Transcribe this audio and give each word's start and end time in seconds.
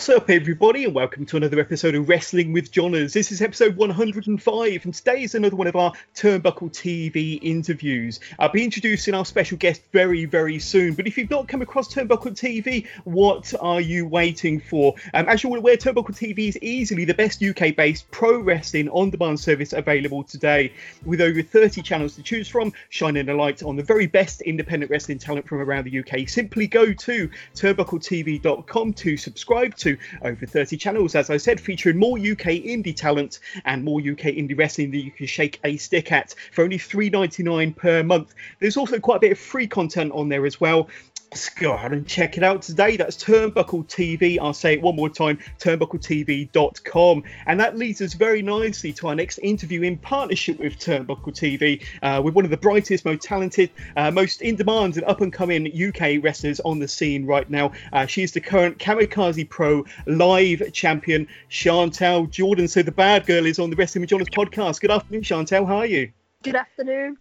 What's 0.00 0.08
up, 0.08 0.30
everybody, 0.30 0.84
and 0.86 0.94
welcome 0.94 1.26
to 1.26 1.36
another 1.36 1.60
episode 1.60 1.94
of 1.94 2.08
Wrestling 2.08 2.54
with 2.54 2.72
Johners. 2.72 3.12
This 3.12 3.30
is 3.30 3.42
episode 3.42 3.76
105, 3.76 4.84
and 4.86 4.94
today 4.94 5.24
is 5.24 5.34
another 5.34 5.56
one 5.56 5.66
of 5.66 5.76
our 5.76 5.92
Turnbuckle 6.14 6.72
TV 6.72 7.38
interviews. 7.42 8.18
I'll 8.38 8.48
be 8.48 8.64
introducing 8.64 9.12
our 9.12 9.26
special 9.26 9.58
guest 9.58 9.82
very, 9.92 10.24
very 10.24 10.58
soon. 10.58 10.94
But 10.94 11.06
if 11.06 11.18
you've 11.18 11.28
not 11.28 11.48
come 11.48 11.60
across 11.60 11.92
Turnbuckle 11.92 12.32
TV, 12.32 12.86
what 13.04 13.52
are 13.60 13.82
you 13.82 14.06
waiting 14.06 14.58
for? 14.58 14.94
Um, 15.12 15.28
as 15.28 15.42
you're 15.42 15.58
aware, 15.58 15.76
Turnbuckle 15.76 16.16
TV 16.16 16.48
is 16.48 16.56
easily 16.62 17.04
the 17.04 17.12
best 17.12 17.42
UK 17.42 17.76
based 17.76 18.10
pro 18.10 18.40
wrestling 18.40 18.88
on 18.88 19.10
demand 19.10 19.38
service 19.38 19.74
available 19.74 20.24
today. 20.24 20.72
With 21.04 21.20
over 21.20 21.42
30 21.42 21.82
channels 21.82 22.16
to 22.16 22.22
choose 22.22 22.48
from, 22.48 22.72
shining 22.88 23.28
a 23.28 23.34
light 23.34 23.62
on 23.62 23.76
the 23.76 23.82
very 23.82 24.06
best 24.06 24.40
independent 24.40 24.90
wrestling 24.90 25.18
talent 25.18 25.46
from 25.46 25.58
around 25.58 25.84
the 25.84 25.98
UK, 25.98 26.26
simply 26.26 26.66
go 26.68 26.90
to 26.90 27.28
turnbuckletv.com 27.54 28.94
to 28.94 29.16
subscribe 29.18 29.76
to 29.76 29.89
over 30.22 30.46
30 30.46 30.76
channels, 30.76 31.14
as 31.14 31.30
I 31.30 31.36
said, 31.36 31.60
featuring 31.60 31.98
more 31.98 32.18
UK 32.18 32.60
indie 32.62 32.94
talent 32.94 33.40
and 33.64 33.84
more 33.84 34.00
UK 34.00 34.34
indie 34.34 34.56
wrestling 34.56 34.90
that 34.92 34.98
you 34.98 35.10
can 35.10 35.26
shake 35.26 35.60
a 35.64 35.76
stick 35.76 36.12
at 36.12 36.34
for 36.52 36.64
only 36.64 36.78
$3.99 36.78 37.76
per 37.76 38.02
month. 38.02 38.34
There's 38.58 38.76
also 38.76 38.98
quite 38.98 39.16
a 39.16 39.20
bit 39.20 39.32
of 39.32 39.38
free 39.38 39.66
content 39.66 40.12
on 40.12 40.28
there 40.28 40.46
as 40.46 40.60
well. 40.60 40.88
Let's 41.32 41.48
go 41.48 41.74
ahead 41.74 41.92
and 41.92 42.04
check 42.08 42.38
it 42.38 42.42
out 42.42 42.62
today. 42.62 42.96
That's 42.96 43.16
Turnbuckle 43.16 43.86
TV. 43.86 44.36
I'll 44.40 44.52
say 44.52 44.72
it 44.72 44.82
one 44.82 44.96
more 44.96 45.08
time 45.08 45.38
turnbuckletv.com. 45.60 47.22
And 47.46 47.60
that 47.60 47.78
leads 47.78 48.00
us 48.00 48.14
very 48.14 48.42
nicely 48.42 48.92
to 48.94 49.06
our 49.06 49.14
next 49.14 49.38
interview 49.38 49.82
in 49.82 49.96
partnership 49.98 50.58
with 50.58 50.80
Turnbuckle 50.80 51.32
TV, 51.32 51.84
uh, 52.02 52.20
with 52.20 52.34
one 52.34 52.44
of 52.44 52.50
the 52.50 52.56
brightest, 52.56 53.04
most 53.04 53.22
talented, 53.22 53.70
uh, 53.96 54.10
most 54.10 54.42
in 54.42 54.56
demand, 54.56 54.96
and 54.96 55.04
up 55.04 55.20
and 55.20 55.32
coming 55.32 55.68
UK 55.68 56.20
wrestlers 56.20 56.58
on 56.58 56.80
the 56.80 56.88
scene 56.88 57.24
right 57.26 57.48
now. 57.48 57.70
Uh, 57.92 58.06
she 58.06 58.24
is 58.24 58.32
the 58.32 58.40
current 58.40 58.78
Kamikaze 58.78 59.48
Pro 59.48 59.84
live 60.06 60.72
champion, 60.72 61.28
Chantal 61.48 62.26
Jordan. 62.26 62.66
So 62.66 62.82
the 62.82 62.90
bad 62.90 63.24
girl 63.26 63.46
is 63.46 63.60
on 63.60 63.70
the 63.70 63.76
Wrestling 63.76 64.00
with 64.00 64.10
Johners 64.10 64.30
podcast. 64.30 64.80
Good 64.80 64.90
afternoon, 64.90 65.22
Chantal. 65.22 65.64
How 65.64 65.76
are 65.76 65.86
you? 65.86 66.10
Good 66.42 66.56
afternoon. 66.56 67.18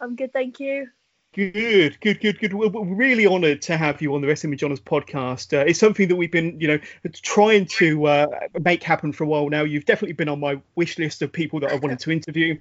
I'm 0.00 0.16
good, 0.16 0.32
thank 0.32 0.58
you. 0.58 0.88
Good, 1.34 1.98
good, 2.00 2.20
good, 2.20 2.38
good. 2.38 2.54
We're, 2.54 2.70
really 2.70 3.26
honoured 3.26 3.60
to 3.62 3.76
have 3.76 4.00
you 4.00 4.14
on 4.14 4.20
the 4.20 4.28
Wrestling 4.28 4.50
with 4.50 4.60
Johners 4.60 4.78
podcast. 4.78 5.52
Uh, 5.52 5.64
it's 5.66 5.80
something 5.80 6.06
that 6.06 6.14
we've 6.14 6.30
been, 6.30 6.60
you 6.60 6.68
know, 6.68 6.78
trying 7.10 7.66
to 7.66 8.06
uh, 8.06 8.26
make 8.60 8.84
happen 8.84 9.12
for 9.12 9.24
a 9.24 9.26
while 9.26 9.48
now. 9.48 9.64
You've 9.64 9.84
definitely 9.84 10.12
been 10.12 10.28
on 10.28 10.38
my 10.38 10.60
wish 10.76 10.96
list 10.96 11.22
of 11.22 11.32
people 11.32 11.58
that 11.60 11.72
I 11.72 11.74
wanted 11.74 11.98
to 11.98 12.12
interview. 12.12 12.60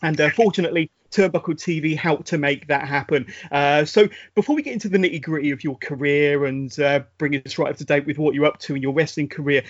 And 0.00 0.18
uh, 0.18 0.30
fortunately, 0.30 0.90
Turnbuckle 1.10 1.56
TV 1.56 1.94
helped 1.94 2.28
to 2.28 2.38
make 2.38 2.68
that 2.68 2.88
happen. 2.88 3.26
Uh, 3.52 3.84
so, 3.84 4.08
before 4.34 4.56
we 4.56 4.62
get 4.62 4.72
into 4.72 4.88
the 4.88 4.96
nitty 4.96 5.20
gritty 5.20 5.50
of 5.50 5.62
your 5.62 5.76
career 5.76 6.46
and 6.46 6.80
uh, 6.80 7.00
bring 7.18 7.34
us 7.34 7.58
right 7.58 7.70
up 7.70 7.76
to 7.76 7.84
date 7.84 8.06
with 8.06 8.16
what 8.16 8.34
you're 8.34 8.46
up 8.46 8.58
to 8.60 8.74
in 8.74 8.80
your 8.80 8.94
wrestling 8.94 9.28
career, 9.28 9.64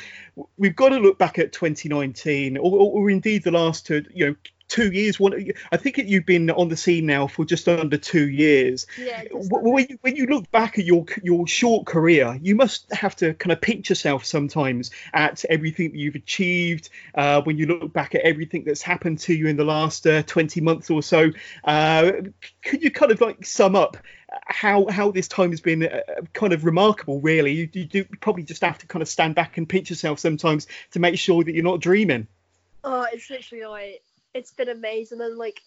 we've 0.56 0.76
got 0.76 0.90
to 0.90 0.98
look 0.98 1.18
back 1.18 1.40
at 1.40 1.52
2019, 1.52 2.56
or, 2.56 2.62
or 2.62 3.10
indeed 3.10 3.42
the 3.42 3.50
last 3.50 3.90
you 3.90 4.04
know, 4.14 4.34
two 4.68 4.92
years. 4.92 5.18
One, 5.18 5.50
I 5.72 5.76
think 5.76 5.98
you've 5.98 6.26
been 6.26 6.50
on 6.50 6.68
the 6.68 6.76
scene 6.76 7.06
now 7.06 7.26
for 7.26 7.44
just 7.44 7.68
under 7.68 7.96
two 7.96 8.28
years. 8.28 8.86
Yeah. 8.98 9.24
When 9.32 9.86
you, 9.88 9.98
when 10.02 10.16
you 10.16 10.26
look 10.26 10.50
back 10.50 10.78
at 10.78 10.84
your 10.84 11.06
your 11.22 11.46
short 11.46 11.86
career, 11.86 12.38
you 12.40 12.54
must 12.54 12.92
have 12.92 13.16
to 13.16 13.34
kind 13.34 13.52
of 13.52 13.60
pinch 13.60 13.88
yourself 13.88 14.24
sometimes 14.24 14.90
at 15.12 15.44
everything 15.46 15.92
that 15.92 15.98
you've 15.98 16.14
achieved. 16.14 16.90
Uh, 17.14 17.42
when 17.42 17.58
you 17.58 17.66
look 17.66 17.92
back 17.92 18.14
at 18.14 18.22
everything 18.22 18.64
that's 18.64 18.82
happened 18.82 19.18
to 19.20 19.34
you 19.34 19.48
in 19.48 19.56
the 19.56 19.64
last 19.64 20.06
uh, 20.06 20.22
20 20.22 20.60
months 20.60 20.90
or 20.90 21.02
so, 21.02 21.30
uh, 21.64 22.12
could 22.62 22.82
you 22.82 22.90
kind 22.90 23.10
of 23.10 23.20
like 23.20 23.44
sum 23.44 23.74
up 23.74 23.96
how 24.46 24.86
how 24.88 25.10
this 25.10 25.28
time 25.28 25.50
has 25.50 25.60
been 25.60 25.84
uh, 25.84 26.00
kind 26.32 26.52
of 26.52 26.64
remarkable? 26.64 27.20
Really, 27.20 27.52
you, 27.52 27.68
you 27.72 27.84
do 27.84 28.04
probably 28.20 28.42
just 28.42 28.62
have 28.62 28.78
to 28.78 28.86
kind 28.86 29.02
of 29.02 29.08
stand 29.08 29.34
back 29.34 29.56
and 29.56 29.68
pinch 29.68 29.90
yourself 29.90 30.18
sometimes 30.18 30.66
to 30.92 31.00
make 31.00 31.18
sure 31.18 31.42
that 31.42 31.54
you're 31.54 31.64
not 31.64 31.80
dreaming. 31.80 32.26
Oh, 32.84 33.06
it's 33.12 33.28
literally 33.30 33.64
like 33.66 34.02
it's 34.34 34.52
been 34.52 34.68
amazing. 34.68 35.20
And 35.20 35.36
like 35.36 35.60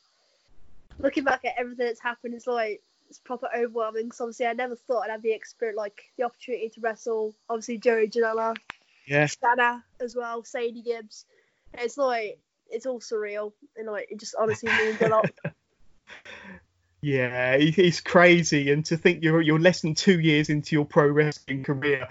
looking 1.00 1.24
back 1.24 1.46
at 1.46 1.56
everything 1.58 1.86
that's 1.86 2.02
happened 2.02 2.34
it's 2.34 2.48
like 2.48 2.82
it's 3.10 3.20
proper 3.20 3.48
overwhelming. 3.56 4.06
Because 4.06 4.22
obviously 4.22 4.46
I 4.46 4.54
never 4.54 4.76
thought 4.76 5.04
I'd 5.04 5.12
have 5.12 5.22
the 5.22 5.34
experience 5.34 5.78
like 5.78 6.02
the 6.18 6.24
opportunity 6.24 6.70
to 6.70 6.82
wrestle 6.82 7.36
obviously 7.50 7.78
Joey 7.78 8.08
Janela 8.08 8.56
yeah. 9.06 9.28
Dana 9.42 9.84
as 10.00 10.16
well 10.16 10.44
Sadie 10.44 10.82
Gibbs. 10.82 11.26
It's 11.74 11.98
like 11.98 12.40
it's 12.70 12.86
all 12.86 13.00
surreal. 13.00 13.54
And 13.76 13.88
like 13.88 14.08
it 14.12 14.20
just 14.20 14.36
honestly 14.40 14.70
means 14.72 15.02
a 15.02 15.10
lot. 15.10 15.30
Yeah 17.04 17.56
it's 17.56 18.00
crazy. 18.00 18.72
And 18.72 18.86
to 18.86 18.96
think 18.96 19.24
you're 19.24 19.42
you're 19.42 19.58
less 19.58 19.82
than 19.82 19.96
two 19.96 20.20
years 20.20 20.52
into 20.52 20.76
your 20.76 20.86
pro 20.86 21.08
wrestling 21.08 21.64
career 21.64 22.08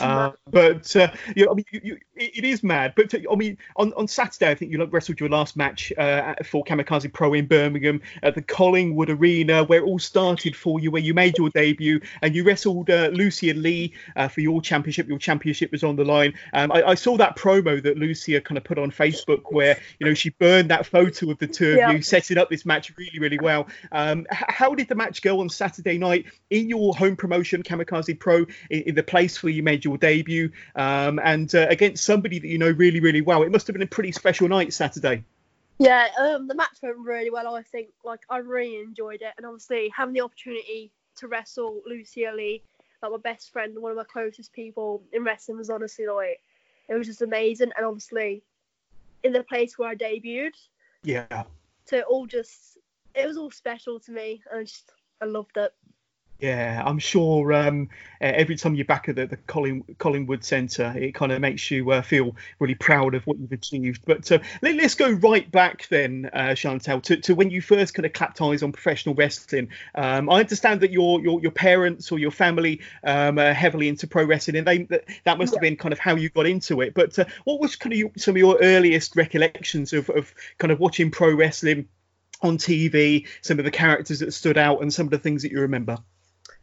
uh, 0.00 0.30
but 0.50 0.94
uh, 0.96 1.08
you 1.36 1.44
know, 1.44 1.52
I 1.52 1.54
mean, 1.54 1.64
you, 1.70 1.80
you, 1.82 1.98
it 2.14 2.44
is 2.44 2.62
mad. 2.62 2.94
But 2.96 3.14
I 3.14 3.34
mean, 3.34 3.58
on, 3.76 3.92
on 3.94 4.08
Saturday, 4.08 4.50
I 4.50 4.54
think 4.54 4.70
you 4.70 4.84
wrestled 4.84 5.20
your 5.20 5.28
last 5.28 5.56
match 5.56 5.92
uh, 5.98 6.34
for 6.44 6.64
Kamikaze 6.64 7.12
Pro 7.12 7.34
in 7.34 7.46
Birmingham 7.46 8.00
at 8.22 8.34
the 8.34 8.42
Collingwood 8.42 9.10
Arena, 9.10 9.64
where 9.64 9.80
it 9.80 9.84
all 9.84 9.98
started 9.98 10.56
for 10.56 10.80
you, 10.80 10.90
where 10.90 11.02
you 11.02 11.14
made 11.14 11.38
your 11.38 11.50
debut 11.50 12.00
and 12.22 12.34
you 12.34 12.44
wrestled 12.44 12.90
uh, 12.90 13.10
Lucia 13.12 13.54
Lee 13.54 13.92
uh, 14.16 14.28
for 14.28 14.40
your 14.40 14.60
championship. 14.60 15.08
Your 15.08 15.18
championship 15.18 15.72
was 15.72 15.82
on 15.82 15.96
the 15.96 16.04
line. 16.04 16.34
Um, 16.52 16.72
I, 16.72 16.82
I, 16.82 16.94
saw 16.94 17.16
that 17.16 17.36
promo 17.36 17.82
that 17.82 17.96
Lucia 17.96 18.40
kind 18.40 18.58
of 18.58 18.64
put 18.64 18.78
on 18.78 18.90
Facebook, 18.90 19.52
where 19.52 19.78
you 19.98 20.06
know 20.06 20.14
she 20.14 20.30
burned 20.30 20.70
that 20.70 20.86
photo 20.86 21.30
of 21.30 21.38
the 21.38 21.46
two 21.46 21.72
of 21.72 21.76
yeah. 21.76 21.90
you 21.90 22.02
setting 22.02 22.38
up 22.38 22.50
this 22.50 22.64
match 22.64 22.92
really, 22.96 23.18
really 23.18 23.38
well. 23.38 23.66
Um, 23.90 24.26
how 24.30 24.74
did 24.74 24.88
the 24.88 24.94
match 24.94 25.22
go 25.22 25.40
on 25.40 25.48
Saturday 25.48 25.98
night 25.98 26.26
in 26.50 26.68
your 26.68 26.94
home 26.94 27.16
promotion, 27.16 27.62
Kamikaze 27.62 28.18
Pro, 28.18 28.46
in, 28.70 28.82
in 28.82 28.94
the 28.94 29.02
place 29.02 29.41
where 29.42 29.52
you 29.52 29.62
made 29.62 29.84
your 29.84 29.98
debut 29.98 30.50
um, 30.74 31.20
and 31.22 31.54
uh, 31.54 31.66
against 31.68 32.04
somebody 32.04 32.38
that 32.38 32.48
you 32.48 32.58
know 32.58 32.70
really, 32.70 33.00
really 33.00 33.20
well. 33.20 33.42
It 33.42 33.52
must 33.52 33.66
have 33.66 33.74
been 33.74 33.82
a 33.82 33.86
pretty 33.86 34.12
special 34.12 34.48
night 34.48 34.72
Saturday. 34.72 35.24
Yeah, 35.78 36.08
um, 36.18 36.46
the 36.46 36.54
match 36.54 36.76
went 36.82 36.98
really 36.98 37.30
well. 37.30 37.54
I 37.54 37.62
think 37.62 37.88
like 38.04 38.20
I 38.30 38.38
really 38.38 38.80
enjoyed 38.80 39.22
it, 39.22 39.34
and 39.36 39.46
obviously 39.46 39.90
having 39.96 40.14
the 40.14 40.20
opportunity 40.20 40.92
to 41.16 41.28
wrestle 41.28 41.82
Lucia 41.86 42.32
Lee, 42.34 42.62
like 43.02 43.10
my 43.10 43.18
best 43.18 43.52
friend, 43.52 43.76
one 43.78 43.90
of 43.90 43.96
my 43.96 44.04
closest 44.04 44.52
people 44.52 45.02
in 45.12 45.24
wrestling, 45.24 45.58
was 45.58 45.70
honestly 45.70 46.06
like 46.06 46.40
it 46.88 46.94
was 46.94 47.06
just 47.06 47.22
amazing. 47.22 47.72
And 47.76 47.86
obviously, 47.86 48.42
in 49.22 49.32
the 49.32 49.42
place 49.42 49.78
where 49.78 49.90
I 49.90 49.94
debuted, 49.94 50.52
yeah, 51.02 51.44
so 51.86 51.98
it 51.98 52.04
all 52.08 52.26
just 52.26 52.78
it 53.14 53.26
was 53.26 53.36
all 53.36 53.50
special 53.50 53.98
to 54.00 54.12
me, 54.12 54.42
and 54.50 54.60
I 54.60 54.64
just 54.64 54.92
I 55.20 55.24
loved 55.24 55.56
it. 55.56 55.72
Yeah, 56.42 56.82
I'm 56.84 56.98
sure 56.98 57.52
um, 57.52 57.88
every 58.20 58.56
time 58.56 58.74
you're 58.74 58.84
back 58.84 59.08
at 59.08 59.14
the, 59.14 59.28
the 59.28 59.36
Colling, 59.36 59.84
Collingwood 59.98 60.42
Centre, 60.42 60.92
it 60.96 61.14
kind 61.14 61.30
of 61.30 61.40
makes 61.40 61.70
you 61.70 61.88
uh, 61.92 62.02
feel 62.02 62.34
really 62.58 62.74
proud 62.74 63.14
of 63.14 63.24
what 63.28 63.38
you've 63.38 63.52
achieved. 63.52 64.02
But 64.04 64.32
uh, 64.32 64.40
let, 64.60 64.76
us 64.80 64.96
go 64.96 65.08
right 65.12 65.48
back 65.48 65.86
then, 65.86 66.28
uh, 66.32 66.56
Chantal, 66.56 67.00
to, 67.02 67.18
to 67.18 67.36
when 67.36 67.50
you 67.50 67.62
first 67.62 67.94
kind 67.94 68.06
of 68.06 68.12
clapped 68.12 68.42
eyes 68.42 68.64
on 68.64 68.72
professional 68.72 69.14
wrestling. 69.14 69.68
Um, 69.94 70.28
I 70.28 70.40
understand 70.40 70.80
that 70.80 70.90
your, 70.90 71.22
your 71.22 71.40
your 71.40 71.52
parents 71.52 72.10
or 72.10 72.18
your 72.18 72.32
family 72.32 72.80
um, 73.04 73.38
are 73.38 73.52
heavily 73.52 73.86
into 73.86 74.08
pro 74.08 74.24
wrestling, 74.24 74.56
and 74.56 74.66
they 74.66 74.78
that, 74.84 75.04
that 75.22 75.38
must 75.38 75.52
yeah. 75.52 75.58
have 75.58 75.62
been 75.62 75.76
kind 75.76 75.92
of 75.92 76.00
how 76.00 76.16
you 76.16 76.28
got 76.28 76.46
into 76.46 76.80
it. 76.80 76.92
But 76.92 77.16
uh, 77.20 77.26
what 77.44 77.60
was 77.60 77.76
kind 77.76 77.92
of 77.92 78.00
your, 78.00 78.10
some 78.16 78.32
of 78.32 78.38
your 78.38 78.58
earliest 78.60 79.14
recollections 79.14 79.92
of, 79.92 80.10
of 80.10 80.34
kind 80.58 80.72
of 80.72 80.80
watching 80.80 81.12
pro 81.12 81.32
wrestling 81.32 81.86
on 82.40 82.58
TV, 82.58 83.28
some 83.42 83.60
of 83.60 83.64
the 83.64 83.70
characters 83.70 84.18
that 84.18 84.32
stood 84.34 84.58
out, 84.58 84.82
and 84.82 84.92
some 84.92 85.06
of 85.06 85.12
the 85.12 85.18
things 85.20 85.42
that 85.42 85.52
you 85.52 85.60
remember? 85.60 85.98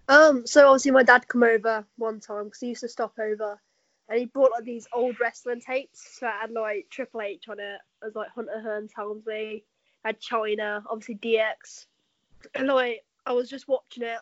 Um, 0.10 0.48
so 0.48 0.68
obviously 0.68 0.90
my 0.90 1.04
dad 1.04 1.28
come 1.28 1.44
over 1.44 1.86
one 1.98 2.20
time 2.20 2.46
because 2.46 2.60
he 2.60 2.70
used 2.70 2.82
to 2.82 2.90
stop 2.90 3.14
over, 3.20 3.62
and 4.10 4.20
he 4.20 4.26
brought 4.26 4.52
like 4.52 4.64
these 4.64 4.88
old 4.92 5.20
wrestling 5.20 5.62
tapes. 5.62 6.18
So 6.20 6.26
I 6.26 6.42
had 6.42 6.52
like 6.52 6.88
Triple 6.90 7.22
H 7.22 7.48
on 7.48 7.60
it, 7.60 7.80
It 8.02 8.06
was 8.06 8.16
like 8.16 8.30
Hunter 8.34 8.60
Hearst 8.60 8.94
Helmsley, 8.96 9.64
had 10.04 10.20
Chyna, 10.20 10.82
obviously 10.90 11.16
DX, 11.16 11.86
and 12.56 12.68
like 12.70 13.06
I 13.28 13.34
was 13.34 13.52
just 13.52 13.68
watching 13.68 14.02
it, 14.02 14.18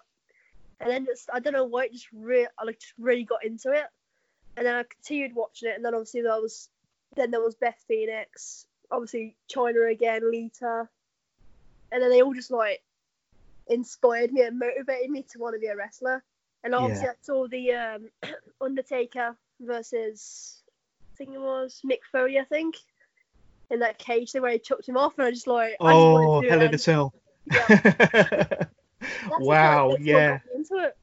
and 0.81 0.89
then 0.91 1.05
just 1.05 1.29
I 1.31 1.39
don't 1.39 1.53
know 1.53 1.63
why 1.63 1.85
it 1.85 1.93
just 1.93 2.07
really 2.11 2.47
I 2.59 2.65
like 2.65 2.79
just 2.79 2.93
really 2.99 3.23
got 3.23 3.45
into 3.45 3.71
it, 3.71 3.85
and 4.57 4.65
then 4.65 4.75
I 4.75 4.83
continued 4.83 5.35
watching 5.35 5.69
it, 5.69 5.75
and 5.77 5.85
then 5.85 5.93
obviously 5.93 6.21
there 6.21 6.33
was 6.33 6.67
then 7.15 7.31
there 7.31 7.39
was 7.39 7.55
Beth 7.55 7.81
Phoenix, 7.87 8.67
obviously 8.91 9.37
Chyna 9.49 9.89
again, 9.89 10.29
Lita, 10.29 10.89
and 11.93 12.03
then 12.03 12.09
they 12.09 12.21
all 12.21 12.33
just 12.33 12.51
like 12.51 12.81
inspired 13.69 14.31
me 14.31 14.41
and 14.43 14.57
motivated 14.59 15.09
me 15.09 15.23
to 15.31 15.39
want 15.39 15.55
to 15.55 15.59
be 15.59 15.67
a 15.67 15.75
wrestler. 15.75 16.23
And 16.63 16.73
obviously 16.75 17.05
Yeah. 17.05 17.11
I 17.11 17.15
saw 17.21 17.47
the 17.47 17.71
um, 17.73 18.09
Undertaker 18.61 19.35
versus 19.61 20.61
I 21.13 21.17
think 21.17 21.31
it 21.33 21.39
was 21.41 21.81
Mick 21.85 21.99
Foley, 22.11 22.39
I 22.39 22.43
think, 22.43 22.75
in 23.69 23.79
that 23.79 23.97
cage 23.97 24.31
thing 24.31 24.41
where 24.41 24.51
he 24.51 24.59
chucked 24.59 24.87
him 24.87 24.97
off, 24.97 25.17
and 25.17 25.27
I 25.27 25.31
just 25.31 25.47
like 25.47 25.75
I 25.81 25.91
just 25.91 25.95
Oh, 25.95 26.13
wanted 26.13 26.41
to 26.41 26.41
do 26.41 26.59
Hell 26.59 26.67
in 26.67 26.75
a 26.75 26.77
Cell. 26.77 27.13
Yeah. 27.51 28.47
Wow, 29.39 29.89
what- 29.89 29.99
that's 29.99 29.99
what 29.99 30.01
yeah. 30.01 30.39
into 30.55 30.75
it. 30.85 30.97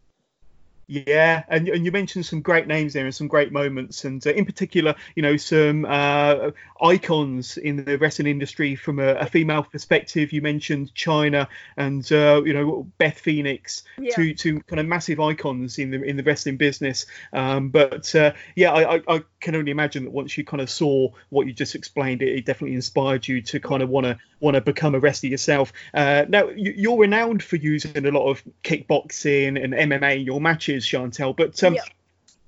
Yeah, 0.86 1.44
and 1.48 1.68
and 1.68 1.84
you 1.84 1.92
mentioned 1.92 2.26
some 2.26 2.42
great 2.42 2.66
names 2.66 2.92
there 2.92 3.04
and 3.04 3.14
some 3.14 3.28
great 3.28 3.52
moments, 3.52 4.04
and 4.04 4.24
uh, 4.26 4.30
in 4.30 4.44
particular, 4.44 4.94
you 5.14 5.22
know, 5.22 5.36
some 5.36 5.86
uh, 5.86 6.50
icons 6.82 7.56
in 7.56 7.84
the 7.84 7.96
wrestling 7.96 8.28
industry 8.28 8.76
from 8.76 8.98
a, 8.98 9.14
a 9.14 9.26
female 9.26 9.62
perspective. 9.62 10.32
You 10.32 10.42
mentioned 10.42 10.94
Chyna 10.94 11.48
and 11.76 12.10
uh, 12.12 12.42
you 12.44 12.52
know 12.52 12.86
Beth 12.98 13.18
Phoenix, 13.18 13.84
Yeah. 13.98 14.14
two 14.14 14.34
two 14.34 14.60
kind 14.62 14.80
of 14.80 14.86
massive 14.86 15.20
icons 15.20 15.78
in 15.78 15.90
the 15.90 16.02
in 16.02 16.16
the 16.16 16.22
wrestling 16.22 16.56
business. 16.56 17.06
Um, 17.32 17.70
but 17.70 18.14
uh, 18.14 18.32
yeah, 18.54 18.72
I, 18.72 18.96
I, 18.96 19.02
I 19.08 19.22
can 19.40 19.54
only 19.54 19.70
imagine 19.70 20.04
that 20.04 20.10
once 20.10 20.36
you 20.36 20.44
kind 20.44 20.60
of 20.60 20.68
saw 20.68 21.08
what 21.30 21.46
you 21.46 21.52
just 21.52 21.74
explained, 21.74 22.22
it, 22.22 22.28
it 22.36 22.44
definitely 22.44 22.74
inspired 22.74 23.26
you 23.26 23.40
to 23.42 23.60
kind 23.60 23.82
of 23.82 23.88
want 23.88 24.04
to 24.04 24.18
want 24.40 24.54
to 24.54 24.60
become 24.60 24.94
a 24.94 24.98
wrestler 25.00 25.30
yourself. 25.30 25.72
Uh, 25.94 26.26
now 26.28 26.48
you, 26.48 26.74
you're 26.76 26.98
renowned 26.98 27.42
for 27.42 27.56
using 27.56 28.04
a 28.06 28.10
lot 28.10 28.28
of 28.28 28.42
kickboxing 28.62 29.62
and 29.62 29.72
MMA 29.72 30.16
in 30.20 30.26
your 30.26 30.40
matches, 30.40 30.73
Chantal. 30.80 31.32
But 31.32 31.62
um, 31.62 31.76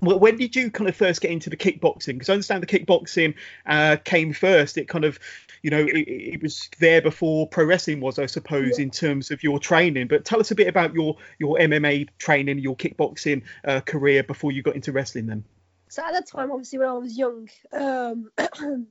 wh- 0.01 0.21
when 0.21 0.37
did 0.37 0.57
you 0.57 0.71
kind 0.71 0.89
of 0.89 0.97
first 0.97 1.21
get 1.21 1.31
into 1.31 1.51
the 1.51 1.57
kickboxing? 1.57 2.15
Because 2.15 2.29
I 2.29 2.33
understand 2.33 2.63
the 2.63 2.67
kickboxing 2.67 3.35
uh, 3.67 3.97
came 4.05 4.33
first. 4.33 4.79
It 4.79 4.89
kind 4.89 5.05
of, 5.05 5.19
you 5.63 5.71
know, 5.71 5.85
it, 5.85 6.09
it 6.09 6.43
was 6.43 6.69
there 6.79 7.03
before 7.03 7.47
pro 7.49 7.65
wrestling 7.65 8.01
was, 8.01 8.19
I 8.19 8.27
suppose, 8.27 8.79
in 8.79 8.91
terms 8.91 9.31
of 9.31 9.43
your 9.43 9.59
training. 9.59 10.09
But 10.09 10.25
tell 10.25 10.41
us 10.41 10.51
a 10.51 10.55
bit 10.55 10.69
about 10.69 10.95
your 10.95 11.17
your 11.39 11.59
MMA 11.59 12.09
training, 12.19 12.59
your 12.59 12.77
kickboxing 12.77 13.43
uh, 13.65 13.81
career 13.81 14.23
before 14.23 14.53
you 14.53 14.63
got 14.63 14.75
into 14.75 14.93
wrestling. 14.93 15.27
Then. 15.27 15.45
So 15.89 16.05
at 16.05 16.13
that 16.13 16.27
time, 16.27 16.51
obviously, 16.51 16.79
when 16.79 16.89
I 16.89 16.93
was 16.95 17.17
young, 17.17 17.49
um, 17.73 18.31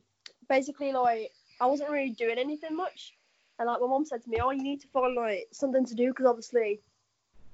basically, 0.50 0.94
like, 0.94 1.32
I 1.60 1.68
wasn't 1.68 1.90
really 1.90 2.12
doing 2.12 2.38
anything 2.38 2.76
much. 2.76 3.14
And, 3.60 3.68
like, 3.68 3.80
my 3.80 3.88
mom 3.88 4.06
said 4.06 4.24
to 4.24 4.30
me, 4.30 4.40
Oh, 4.42 4.52
you 4.52 4.64
need 4.64 4.82
to 4.82 4.88
find, 4.88 5.16
like, 5.16 5.48
something 5.52 5.86
to 5.86 5.96
do 5.96 6.10
because, 6.10 6.26
obviously, 6.26 6.82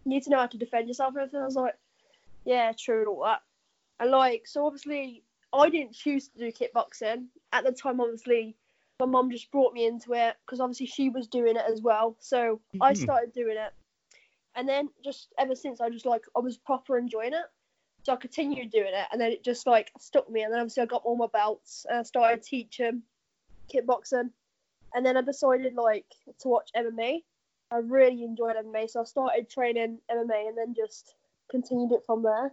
need 0.06 0.24
to 0.24 0.30
know 0.30 0.40
how 0.40 0.48
to 0.48 0.58
defend 0.58 0.88
yourself 0.88 1.10
and 1.10 1.24
everything. 1.24 1.42
I 1.42 1.46
was 1.46 1.56
like, 1.56 1.76
Yeah, 2.46 2.72
true, 2.78 3.00
and 3.00 3.08
all 3.08 3.24
that. 3.24 3.42
And, 4.00 4.12
like, 4.12 4.48
so 4.48 4.66
obviously, 4.66 5.24
I 5.54 5.70
didn't 5.70 5.94
choose 5.94 6.30
to 6.30 6.40
do 6.40 6.52
kickboxing. 6.52 7.28
At 7.52 7.64
the 7.64 7.72
time, 7.72 8.02
obviously, 8.02 8.56
my 9.00 9.06
mom 9.06 9.30
just 9.30 9.52
brought 9.52 9.74
me 9.74 9.86
into 9.86 10.14
it 10.14 10.36
because, 10.46 10.60
obviously, 10.60 10.88
she 10.88 11.10
was 11.10 11.28
doing 11.28 11.56
it 11.56 11.66
as 11.70 11.82
well. 11.82 12.16
So 12.20 12.62
I 12.80 12.94
Mhm. 12.94 12.98
started 12.98 13.34
doing 13.34 13.58
it. 13.58 13.74
And 14.56 14.68
then, 14.68 14.90
just 15.04 15.34
ever 15.38 15.56
since, 15.56 15.82
I 15.82 15.90
just, 15.90 16.06
like, 16.06 16.26
I 16.36 16.40
was 16.40 16.58
proper 16.58 16.98
enjoying 16.98 17.34
it. 17.34 17.46
So 18.04 18.14
I 18.14 18.16
continued 18.16 18.72
doing 18.72 18.94
it, 18.96 19.08
and 19.12 19.22
then 19.22 19.32
it 19.32 19.44
just 19.44 19.68
like 19.68 19.92
stuck 20.00 20.28
me. 20.28 20.42
And 20.42 20.52
then 20.52 20.60
obviously 20.60 20.82
I 20.82 20.88
got 20.88 21.04
all 21.04 21.16
my 21.16 21.28
belts, 21.28 21.86
and 21.88 22.00
I 22.00 22.02
started 22.02 22.42
teaching 22.42 23.04
kickboxing. 23.72 24.32
And 24.96 25.06
then 25.06 25.18
I 25.18 25.22
decided 25.22 25.76
like 25.76 26.08
to 26.40 26.48
watch 26.48 26.72
MMA. 26.76 27.24
I 27.72 27.78
really 27.78 28.24
enjoyed 28.24 28.56
MMA, 28.58 28.90
so 28.90 29.02
I 29.02 29.04
started 29.06 29.50
training 29.50 30.00
MMA, 30.12 30.50
and 30.50 30.58
then 30.58 30.76
just 30.76 31.16
continued 31.50 31.94
it 31.94 32.04
from 32.06 32.24
there. 32.24 32.52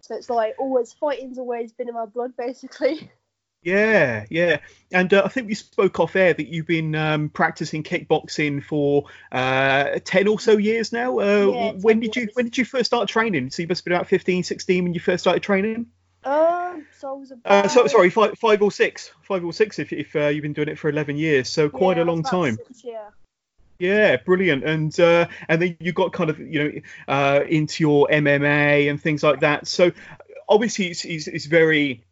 So 0.00 0.16
it's 0.16 0.28
like 0.28 0.56
always 0.58 0.92
fighting's 0.92 1.38
always 1.38 1.72
been 1.72 1.88
in 1.88 1.94
my 1.94 2.06
blood, 2.06 2.36
basically. 2.36 3.10
Yeah, 3.60 4.24
yeah, 4.30 4.60
and 4.92 5.12
uh, 5.12 5.22
I 5.24 5.28
think 5.28 5.48
we 5.48 5.54
spoke 5.54 5.98
off 5.98 6.14
air 6.14 6.32
that 6.32 6.46
you've 6.46 6.68
been 6.68 6.94
um, 6.94 7.28
practicing 7.28 7.82
kickboxing 7.82 8.62
for 8.62 9.06
uh, 9.32 9.98
ten 10.04 10.28
or 10.28 10.38
so 10.38 10.56
years 10.56 10.92
now. 10.92 11.18
Uh, 11.18 11.50
Yeah, 11.52 11.72
when 11.72 11.96
10 11.96 12.00
did 12.00 12.16
you 12.16 12.22
years. 12.22 12.34
when 12.34 12.44
did 12.44 12.56
you 12.56 12.64
first 12.64 12.86
start 12.86 13.08
training? 13.08 13.50
So 13.50 13.62
you 13.62 13.68
must 13.68 13.80
have 13.80 13.84
been 13.86 13.94
about 13.94 14.06
15, 14.06 14.44
16 14.44 14.84
when 14.84 14.94
you 14.94 15.00
first 15.00 15.24
started 15.24 15.42
training. 15.42 15.86
Um, 16.22 16.86
so 16.98 17.10
I 17.10 17.12
was 17.18 17.32
about. 17.32 17.64
Uh, 17.64 17.68
so, 17.68 17.86
sorry, 17.88 18.10
five, 18.10 18.38
five 18.38 18.62
or 18.62 18.70
six, 18.70 19.10
five 19.22 19.44
or 19.44 19.52
six. 19.52 19.80
If, 19.80 19.92
if 19.92 20.14
uh, 20.14 20.28
you've 20.28 20.42
been 20.42 20.52
doing 20.52 20.68
it 20.68 20.78
for 20.78 20.88
eleven 20.88 21.16
years, 21.16 21.48
so 21.48 21.68
quite 21.68 21.96
yeah, 21.96 22.04
a 22.04 22.06
long 22.06 22.22
time. 22.22 22.56
six, 22.56 22.84
yeah. 22.84 23.08
Yeah, 23.78 24.16
brilliant. 24.16 24.64
And 24.64 24.98
uh, 24.98 25.28
and 25.48 25.62
then 25.62 25.76
you 25.80 25.92
got 25.92 26.12
kind 26.12 26.30
of 26.30 26.38
you 26.40 26.64
know 26.64 26.80
uh, 27.06 27.40
into 27.48 27.84
your 27.84 28.08
MMA 28.10 28.88
and 28.88 29.00
things 29.00 29.22
like 29.22 29.40
that. 29.40 29.68
So 29.68 29.92
obviously 30.48 30.88
it's, 30.88 31.04
it's, 31.04 31.28
it's 31.28 31.46
very 31.46 32.04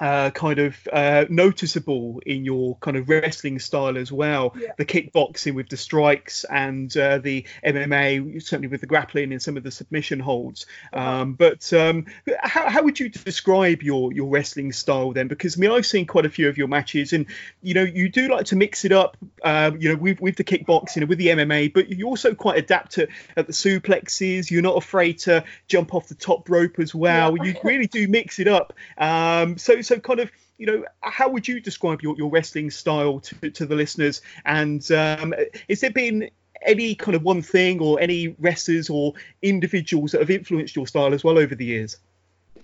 uh, 0.00 0.30
kind 0.30 0.58
of 0.58 0.88
uh, 0.92 1.26
noticeable 1.28 2.22
in 2.24 2.44
your 2.44 2.76
kind 2.76 2.96
of 2.96 3.08
wrestling 3.08 3.58
style 3.58 3.98
as 3.98 4.10
well. 4.10 4.56
Yeah. 4.58 4.72
The 4.78 4.86
kickboxing 4.86 5.54
with 5.54 5.68
the 5.68 5.76
strikes 5.76 6.44
and 6.44 6.94
uh, 6.96 7.18
the 7.18 7.46
MMA, 7.64 8.42
certainly 8.42 8.68
with 8.68 8.80
the 8.80 8.86
grappling 8.86 9.32
and 9.32 9.42
some 9.42 9.58
of 9.58 9.62
the 9.62 9.70
submission 9.70 10.18
holds. 10.18 10.66
Uh-huh. 10.92 11.10
Um, 11.10 11.34
but 11.34 11.70
um, 11.72 12.06
how, 12.42 12.68
how 12.68 12.82
would 12.82 12.98
you 12.98 13.08
describe 13.08 13.82
your 13.82 14.12
your 14.12 14.28
wrestling 14.28 14.72
style 14.72 15.12
then? 15.12 15.28
Because 15.28 15.58
I 15.58 15.60
mean, 15.60 15.70
I've 15.70 15.86
seen 15.86 16.06
quite 16.06 16.24
a 16.24 16.30
few 16.30 16.48
of 16.48 16.56
your 16.56 16.68
matches, 16.68 17.12
and 17.12 17.26
you 17.62 17.74
know, 17.74 17.82
you 17.82 18.08
do 18.08 18.28
like 18.28 18.46
to 18.46 18.56
mix 18.56 18.84
it 18.84 18.92
up. 18.92 19.16
Um, 19.44 19.76
you 19.78 19.90
know, 19.90 19.96
with 19.96 20.20
with 20.20 20.36
the 20.36 20.44
kickboxing 20.44 20.98
and 20.98 21.08
with 21.08 21.18
the 21.18 21.28
MMA, 21.28 21.74
but 21.74 21.90
you're 21.90 22.08
also 22.08 22.34
quite 22.34 22.58
adapt 22.58 22.92
to 22.92 23.08
at 23.36 23.46
the 23.46 23.52
suplexes. 23.52 24.50
You're 24.50 24.62
not 24.62 24.76
afraid 24.76 25.18
to 25.20 25.44
jump 25.68 25.94
off 25.94 26.08
the 26.08 26.14
top 26.14 26.48
rope 26.48 26.78
as 26.78 26.94
well. 26.94 27.36
Yeah. 27.36 27.44
You 27.44 27.56
really 27.64 27.86
do 27.86 28.08
mix 28.08 28.38
it 28.38 28.48
up. 28.48 28.72
Um, 28.96 29.58
so 29.58 29.80
so 29.90 30.00
kind 30.00 30.20
of. 30.20 30.30
You 30.58 30.66
know, 30.66 30.84
how 31.00 31.30
would 31.30 31.48
you 31.48 31.58
describe 31.58 32.02
your, 32.02 32.14
your 32.18 32.30
wrestling 32.30 32.70
style 32.70 33.20
to, 33.20 33.50
to 33.50 33.64
the 33.64 33.74
listeners? 33.74 34.20
And 34.44 34.82
um, 34.92 35.34
is 35.68 35.80
there 35.80 35.90
been 35.90 36.30
any 36.62 36.94
kind 36.94 37.14
of 37.14 37.22
one 37.22 37.40
thing 37.40 37.80
or 37.80 37.98
any 37.98 38.28
wrestlers 38.38 38.90
or 38.90 39.14
individuals 39.40 40.12
that 40.12 40.20
have 40.20 40.30
influenced 40.30 40.76
your 40.76 40.86
style 40.86 41.14
as 41.14 41.24
well 41.24 41.38
over 41.38 41.54
the 41.54 41.64
years? 41.64 41.96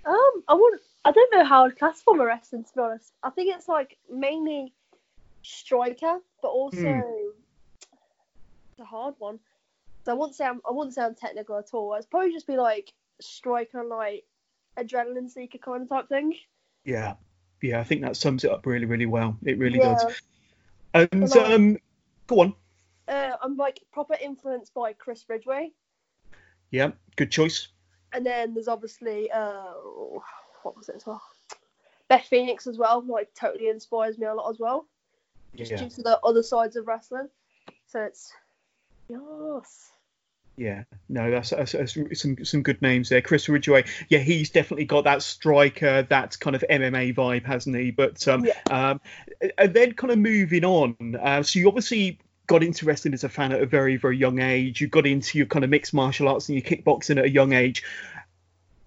Um, 0.05 0.45
I 0.47 0.55
wouldn't. 0.55 0.83
I 1.07 1.13
don't 1.13 1.33
know 1.33 1.45
how 1.45 1.65
I'd 1.65 1.79
classify 1.79 2.13
my 2.13 2.25
wrestling 2.25 2.65
to 2.65 2.71
be 2.75 2.81
honest. 2.81 3.13
I 3.23 3.31
think 3.31 3.55
it's 3.55 3.69
like 3.69 3.97
mainly 4.13 4.75
striker, 5.43 6.19
but 6.43 6.49
also 6.49 6.79
Hmm. 6.79 7.31
it's 8.73 8.81
a 8.81 8.85
hard 8.85 9.15
one. 9.19 9.39
So 10.05 10.13
I 10.13 10.15
wouldn't 10.15 10.37
say 10.37 10.45
I'm, 10.45 10.61
I 10.69 10.73
wouldn't 10.73 10.95
say 10.95 11.03
I'm 11.03 11.15
technical 11.15 11.57
at 11.57 11.73
all. 11.73 11.95
I'd 11.95 12.11
probably 12.11 12.33
just 12.33 12.47
be 12.47 12.57
like 12.57 12.93
striker, 13.21 13.85
like 13.85 14.25
adrenaline 14.77 15.31
seeker 15.31 15.59
kind 15.59 15.83
of 15.83 15.89
type 15.89 16.09
thing. 16.09 16.35
Yeah, 16.87 17.15
yeah, 17.61 17.81
I 17.81 17.85
think 17.85 18.01
that 18.03 18.17
sums 18.17 18.45
it 18.45 18.51
up 18.51 18.65
really, 18.65 18.87
really 18.87 19.07
well. 19.07 19.37
It 19.45 19.59
really 19.59 19.79
yeah. 19.79 19.95
does. 19.95 20.23
And 20.95 21.31
Well, 21.35 21.53
um, 21.53 21.77
go 22.29 22.41
on. 22.41 22.55
Uh, 23.09 23.33
I'm 23.43 23.57
like 23.57 23.81
proper 23.93 24.17
influenced 24.23 24.73
by 24.73 24.93
Chris 24.93 25.25
Ridgeway, 25.29 25.73
Yeah, 26.71 26.93
good 27.17 27.31
choice. 27.31 27.69
and 28.13 28.25
then 28.25 28.55
there's 28.55 28.69
obviously 28.69 29.31
uh, 29.31 29.73
what 30.63 30.77
was 30.77 30.89
it 30.89 30.97
as 30.97 31.07
well? 31.07 31.23
Beth 32.09 32.25
Phoenix 32.25 32.67
as 32.67 32.79
well. 32.79 33.03
Like 33.07 33.35
totally 33.35 33.69
inspires 33.69 34.17
me 34.17 34.27
a 34.27 34.35
lot 34.35 34.49
as 34.49 34.59
well. 34.59 34.87
just 35.57 35.73
Yeah, 35.73 35.79
due 35.79 35.91
to 35.91 36.03
the 36.03 36.21
other 36.25 36.43
sides 36.43 36.77
of 36.77 36.87
wrestling. 36.87 37.29
So 37.89 38.03
it's 38.03 38.33
yes. 39.09 39.93
Yeah. 40.57 40.85
No, 41.09 41.31
that's, 41.31 41.51
that's, 41.51 41.73
that's 41.73 41.95
some 42.21 42.45
some 42.45 42.63
good 42.63 42.81
names 42.81 43.09
there. 43.11 43.21
Chris 43.21 43.49
Ridgeway. 43.49 43.85
Yeah, 44.09 44.21
he's 44.21 44.51
definitely 44.51 44.87
got 44.87 45.05
that 45.05 45.23
striker, 45.23 46.03
that 46.03 46.39
kind 46.41 46.57
of 46.57 46.65
MMA 46.71 47.15
vibe, 47.15 47.45
hasn't 47.45 47.77
he? 47.77 47.91
But 47.91 48.27
um, 48.27 48.45
Yeah. 48.47 48.55
um, 48.71 49.01
and 49.59 49.75
then 49.75 49.93
kind 49.93 50.13
of 50.13 50.19
moving 50.19 50.65
on. 50.65 51.17
Uh, 51.21 51.43
so 51.43 51.59
you 51.59 51.69
obviously 51.69 52.19
got 52.47 52.63
into 52.63 52.87
wrestling 52.87 53.13
as 53.13 53.25
a 53.25 53.29
fan 53.29 53.53
at 53.53 53.61
a 53.61 53.67
very 53.67 53.97
very 53.97 54.17
young 54.17 54.41
age. 54.41 54.81
You 54.81 54.89
got 54.89 55.07
into 55.07 55.37
your 55.39 55.47
kind 55.47 55.65
of 55.65 55.71
mixed 55.71 55.93
martial 55.93 56.29
arts 56.29 56.49
and 56.49 56.57
your 56.57 56.65
kickboxing 56.65 57.19
at 57.19 57.25
a 57.25 57.31
young 57.31 57.53
age. 57.53 57.83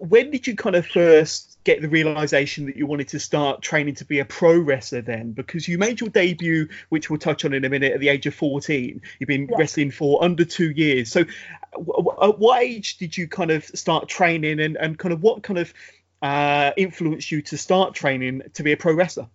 When 0.00 0.30
did 0.30 0.46
you 0.46 0.56
kind 0.56 0.76
of 0.76 0.86
first 0.86 1.58
get 1.62 1.82
the 1.82 1.88
realization 1.88 2.64
that 2.66 2.76
you 2.76 2.86
wanted 2.86 3.08
to 3.08 3.20
start 3.20 3.60
training 3.60 3.96
to 3.96 4.06
be 4.06 4.18
a 4.18 4.24
pro 4.24 4.58
wrestler 4.58 5.02
then? 5.02 5.32
Because 5.32 5.68
you 5.68 5.76
made 5.76 6.00
your 6.00 6.08
debut, 6.08 6.68
which 6.88 7.10
we'll 7.10 7.18
touch 7.18 7.44
on 7.44 7.52
in 7.52 7.66
a 7.66 7.68
minute, 7.68 7.92
at 7.92 8.00
the 8.00 8.08
age 8.08 8.24
of 8.26 8.34
14. 8.34 9.02
You've 9.18 9.28
been 9.28 9.46
Yeah. 9.46 9.56
wrestling 9.58 9.90
for 9.90 10.24
under 10.24 10.46
two 10.46 10.70
years. 10.70 11.12
So, 11.12 11.24
w- 11.72 12.02
w- 12.04 12.16
at 12.22 12.38
what 12.38 12.62
age 12.62 12.96
did 12.96 13.14
you 13.14 13.28
kind 13.28 13.50
of 13.50 13.64
start 13.66 14.08
training 14.08 14.58
and, 14.58 14.76
and 14.78 14.98
kind 14.98 15.12
of 15.12 15.22
what 15.22 15.42
kind 15.42 15.58
of 15.58 15.74
uh, 16.22 16.72
influenced 16.78 17.30
you 17.30 17.42
to 17.42 17.58
start 17.58 17.94
training 17.94 18.40
to 18.54 18.62
be 18.62 18.72
a 18.72 18.76
pro 18.78 18.94
wrestler? 18.94 19.28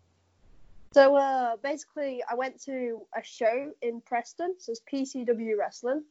So 0.93 1.15
uh, 1.15 1.57
basically, 1.57 2.23
I 2.27 2.33
went 2.35 2.59
to 2.63 3.05
a 3.15 3.21
show 3.23 3.71
in 3.83 4.01
Preston. 4.01 4.55
So 4.57 4.71
it's 4.71 4.81
PCW 4.91 5.57
Wrestling, 5.59 6.03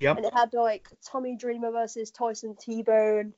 Yep. 0.00 0.16
and 0.18 0.26
it 0.26 0.34
had 0.34 0.52
like 0.52 0.88
Tommy 1.06 1.36
Dreamer 1.36 1.70
versus 1.70 2.10
Tyson 2.10 2.54
T-Bone. 2.60 3.32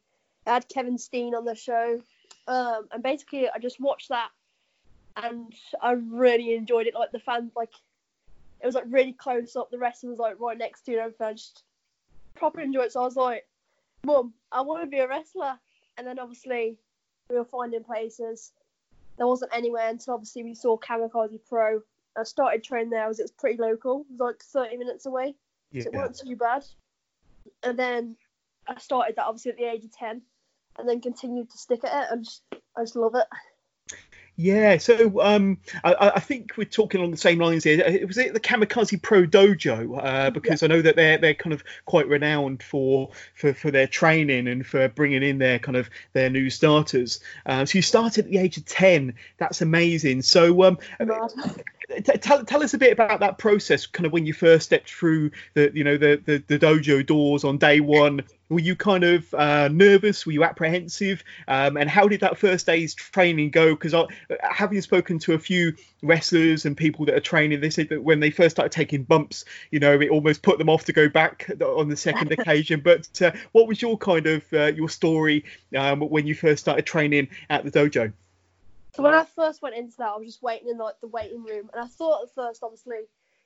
It 0.47 0.50
had 0.50 0.69
Kevin 0.69 0.99
Steen 0.99 1.35
on 1.35 1.45
the 1.45 1.55
show, 1.55 2.00
um, 2.47 2.88
and 2.93 3.03
basically, 3.03 3.49
I 3.49 3.59
just 3.59 3.81
watched 3.81 4.11
that, 4.11 4.31
and 5.17 5.53
I 5.83 5.93
really 5.93 6.55
enjoyed 6.55 6.87
it. 6.87 6.95
Like 6.95 7.12
the 7.12 7.19
fans, 7.19 7.53
like 7.57 7.73
it 8.61 8.67
was 8.67 8.75
like 8.75 8.85
really 8.88 9.12
close 9.12 9.57
up. 9.57 9.71
The 9.71 9.79
wrestling 9.79 10.11
was 10.11 10.19
like 10.19 10.38
right 10.38 10.57
next 10.57 10.83
to 10.83 10.93
you, 10.93 10.99
and 10.99 11.07
everything. 11.07 11.26
I 11.26 11.33
just 11.33 11.65
proper 12.37 12.61
enjoyed 12.61 12.87
it. 12.87 12.93
So 12.93 13.00
I 13.00 13.05
was 13.05 13.17
like, 13.17 13.47
Mum, 14.05 14.33
I 14.53 14.61
want 14.61 14.83
to 14.83 14.87
be 14.87 14.99
a 14.99 15.09
wrestler. 15.09 15.59
And 15.99 16.07
then 16.07 16.19
obviously 16.19 16.76
we 17.29 17.37
were 17.37 17.45
finding 17.45 17.83
places. 17.83 18.53
There 19.17 19.26
wasn't 19.26 19.55
anywhere 19.55 19.88
until 19.88 20.15
obviously 20.15 20.45
we 20.45 20.55
saw 20.55 20.76
Kamikaze 20.79 21.41
Pro. 21.49 21.81
I 22.17 22.23
started 22.23 22.62
training 22.62 22.91
there 22.91 23.09
as 23.09 23.19
it 23.19 23.25
was 23.25 23.31
pretty 23.33 23.61
local. 23.61 24.00
It 24.03 24.12
was 24.12 24.21
like 24.21 24.43
30 24.43 24.76
minutes 24.76 25.07
away. 25.07 25.35
Yeah. 25.73 25.83
So 25.83 25.91
it 25.91 25.97
wasn't 25.97 26.29
too 26.29 26.37
bad. 26.37 26.65
And 27.62 27.79
then 27.79 28.17
I 28.69 28.79
started 28.79 29.17
that 29.17 29.26
obviously 29.26 29.53
at 29.53 29.59
the 29.59 29.65
age 29.65 29.85
of 29.85 29.93
10 29.97 30.23
and 30.78 30.88
then 30.88 31.00
continued 31.00 31.50
to 31.50 31.59
stick 31.59 31.85
at 31.85 32.04
it. 32.04 32.09
and 32.12 32.25
just, 32.25 32.42
I 32.76 32.83
just 32.83 32.97
love 32.97 33.14
it. 33.14 33.26
Yeah, 34.38 34.76
so 34.76 35.23
um, 35.23 35.59
I, 35.83 36.12
I 36.16 36.21
think 36.21 36.59
we're 36.59 36.64
talking 36.64 37.00
along 37.00 37.11
the 37.12 37.16
same 37.16 37.38
lines 37.38 37.64
here. 37.64 37.83
Uh, 37.83 38.06
Was 38.06 38.18
it 38.18 38.35
the 38.35 38.40
Kamikaze 38.40 39.00
Pro 39.00 39.25
Dojo? 39.25 39.99
Uh, 39.99 40.30
because 40.30 40.62
I 40.62 40.66
know 40.66 40.83
that 40.83 40.95
they're 40.95 41.16
they're 41.16 41.33
kind 41.33 41.54
of 41.54 41.64
quite 41.87 42.06
renowned 42.06 42.62
for, 42.62 43.12
for 43.35 43.54
for 43.54 43.71
their 43.71 43.87
training 43.87 44.47
and 44.47 44.66
for 44.66 44.88
bringing 44.90 45.23
in 45.23 45.38
their 45.38 45.59
kind 45.59 45.76
of 45.76 45.88
their 46.12 46.28
new 46.28 46.50
starters. 46.50 47.21
Uh, 47.47 47.64
so 47.64 47.78
you 47.78 47.83
started 47.83 48.26
at 48.26 48.30
the 48.30 48.37
age 48.37 48.59
of 48.59 48.66
ten. 48.66 49.14
That's 49.38 49.62
amazing. 49.62 50.21
So 50.21 50.64
um. 50.64 50.78
T- 51.88 52.02
tell, 52.19 52.45
tell 52.45 52.62
us 52.62 52.75
a 52.75 52.78
bit 52.78 52.93
about 52.93 53.21
that 53.21 53.38
process 53.38 53.87
kind 53.87 54.07
of 54.07 54.12
when 54.12 54.26
you 54.26 54.33
first 54.33 54.66
stepped 54.66 54.90
through 54.90 55.31
the 55.55 55.71
you 55.73 55.85
know 55.85 55.97
the, 55.97 56.21
the, 56.25 56.43
the 56.47 56.59
dojo 56.59 57.05
doors 57.05 57.45
on 57.45 57.59
day 57.59 57.81
one. 57.81 58.23
Were 58.49 58.61
you 58.61 58.76
kind 58.76 59.02
of 59.02 59.35
uh, 59.35 59.69
nervous? 59.69 60.25
Were 60.25 60.33
you 60.33 60.45
apprehensive? 60.45 61.25
Um, 61.49 61.76
and 61.76 61.90
how 61.90 62.07
did 62.07 62.21
that 62.21 62.38
first 62.38 62.66
day's 62.66 62.95
training 62.95 63.50
go? 63.50 63.75
Because 63.75 63.95
having 64.40 64.81
spoken 64.81 65.19
to 65.21 65.35
a 65.35 65.38
few 65.38 65.75
wrestlers 66.02 66.64
and 66.64 66.76
people 66.76 67.05
that 67.07 67.14
are 67.14 67.21
training 67.21 67.61
they 67.61 67.71
said 67.71 67.88
that 67.88 68.02
when 68.02 68.21
they 68.21 68.31
first 68.31 68.55
started 68.55 68.71
taking 68.71 69.02
bumps 69.02 69.45
you 69.71 69.81
know 69.81 69.99
it 69.99 70.11
almost 70.11 70.43
put 70.43 70.59
them 70.59 70.69
off 70.69 70.85
to 70.85 70.93
go 70.93 71.09
back 71.09 71.50
on 71.61 71.88
the 71.88 71.97
second 71.97 72.33
occasion. 72.38 72.81
But 72.81 73.23
uh, 73.23 73.33
what 73.52 73.69
was 73.69 73.81
your 73.81 73.97
kind 73.97 74.26
of 74.26 74.45
uh, 74.52 74.66
your 74.66 74.88
story 74.88 75.45
um, 75.76 76.00
when 76.00 76.26
you 76.26 76.35
first 76.35 76.62
started 76.62 76.85
training 76.87 77.28
at 77.49 77.64
the 77.64 77.71
dojo 77.71 78.12
So 78.97 79.03
when 79.03 79.12
I 79.12 79.25
first 79.25 79.61
went 79.61 79.75
into 79.75 79.95
that, 79.99 80.09
I 80.09 80.17
was 80.17 80.26
just 80.26 80.43
waiting 80.43 80.71
in 80.71 80.79
like 80.79 80.99
the 81.03 81.09
waiting 81.09 81.45
room, 81.45 81.69
and 81.73 81.85
I 81.85 81.87
thought 81.87 82.23
at 82.23 82.35
first, 82.35 82.62
obviously, 82.62 83.00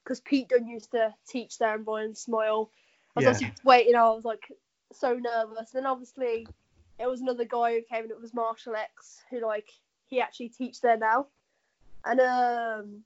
because 0.04 0.21
Pete 0.21 0.49
Dunne 0.49 0.69
used 0.69 0.92
to 0.92 1.12
teach 1.28 1.59
there 1.59 1.75
in 1.75 1.83
Brian 1.83 2.14
Smile, 2.14 2.71
I 3.16 3.19
was 3.19 3.25
Yeah. 3.25 3.30
obviously 3.30 3.50
just 3.50 3.64
waiting. 3.64 3.97
I 3.97 4.11
was 4.11 4.25
like 4.25 4.52
so 4.92 5.14
nervous. 5.14 5.73
Then 5.73 5.87
obviously, 5.87 6.47
it 7.00 7.07
was 7.07 7.21
another 7.21 7.45
guy 7.45 7.75
who 7.75 7.83
came, 7.83 8.04
and 8.04 8.12
it 8.12 8.21
was 8.21 8.33
Marshall 8.33 8.76
X, 8.76 9.25
who 9.28 9.40
like 9.40 9.69
he 10.07 10.21
actually 10.21 10.50
teaches 10.50 10.80
there 10.80 10.97
now, 10.97 11.26
and 12.04 12.21
um, 12.21 13.04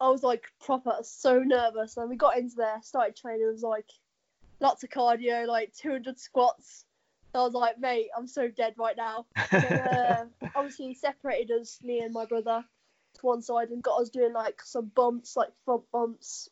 I 0.00 0.10
was 0.10 0.22
like 0.22 0.44
proper 0.64 0.98
so 1.02 1.40
nervous. 1.40 1.96
And 1.96 2.08
we 2.08 2.14
got 2.14 2.38
into 2.38 2.54
there, 2.54 2.78
started 2.82 3.16
training. 3.16 3.48
It 3.48 3.52
was 3.52 3.64
like 3.64 3.90
lots 4.60 4.84
of 4.84 4.90
cardio, 4.90 5.44
like 5.48 5.74
200 5.74 6.20
squats. 6.20 6.84
I 7.34 7.38
was 7.38 7.54
like, 7.54 7.78
mate, 7.78 8.08
I'm 8.16 8.26
so 8.26 8.48
dead 8.48 8.74
right 8.78 8.96
now. 8.96 9.26
So, 9.50 9.58
uh, 9.58 10.24
obviously 10.54 10.86
he 10.86 10.94
separated 10.94 11.50
us, 11.52 11.78
me 11.82 12.00
and 12.00 12.12
my 12.12 12.24
brother, 12.24 12.64
to 13.14 13.26
one 13.26 13.42
side 13.42 13.70
and 13.70 13.82
got 13.82 14.00
us 14.00 14.08
doing 14.08 14.32
like 14.32 14.62
some 14.62 14.90
bumps, 14.94 15.36
like 15.36 15.50
front 15.64 15.84
bumps, 15.92 16.48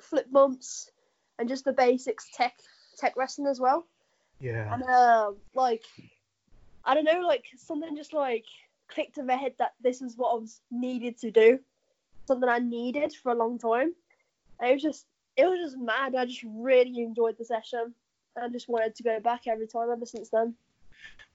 flip 0.00 0.26
bumps, 0.30 0.90
and 1.38 1.48
just 1.48 1.64
the 1.64 1.72
basics 1.72 2.28
tech 2.34 2.54
tech 2.98 3.16
wrestling 3.16 3.48
as 3.48 3.60
well. 3.60 3.86
yeah 4.40 4.72
And 4.72 4.82
um, 4.82 5.36
like, 5.54 5.84
I 6.84 6.94
don't 6.94 7.04
know, 7.04 7.20
like 7.20 7.46
something 7.56 7.96
just 7.96 8.12
like 8.12 8.44
clicked 8.88 9.18
in 9.18 9.26
my 9.26 9.36
head 9.36 9.54
that 9.58 9.74
this 9.80 10.02
is 10.02 10.16
what 10.16 10.32
I 10.32 10.38
was 10.40 10.60
needed 10.70 11.18
to 11.18 11.30
do, 11.30 11.60
something 12.26 12.48
I 12.48 12.58
needed 12.58 13.14
for 13.14 13.32
a 13.32 13.36
long 13.36 13.58
time. 13.58 13.94
And 14.58 14.70
it 14.70 14.74
was 14.74 14.82
just, 14.82 15.06
it 15.36 15.46
was 15.46 15.58
just 15.60 15.78
mad. 15.78 16.14
I 16.14 16.26
just 16.26 16.44
really 16.46 17.02
enjoyed 17.02 17.38
the 17.38 17.44
session. 17.44 17.94
I 18.36 18.48
just 18.48 18.68
wanted 18.68 18.94
to 18.96 19.02
go 19.02 19.20
back 19.20 19.46
every 19.46 19.66
time 19.66 19.90
ever 19.90 20.06
since 20.06 20.30
then. 20.30 20.54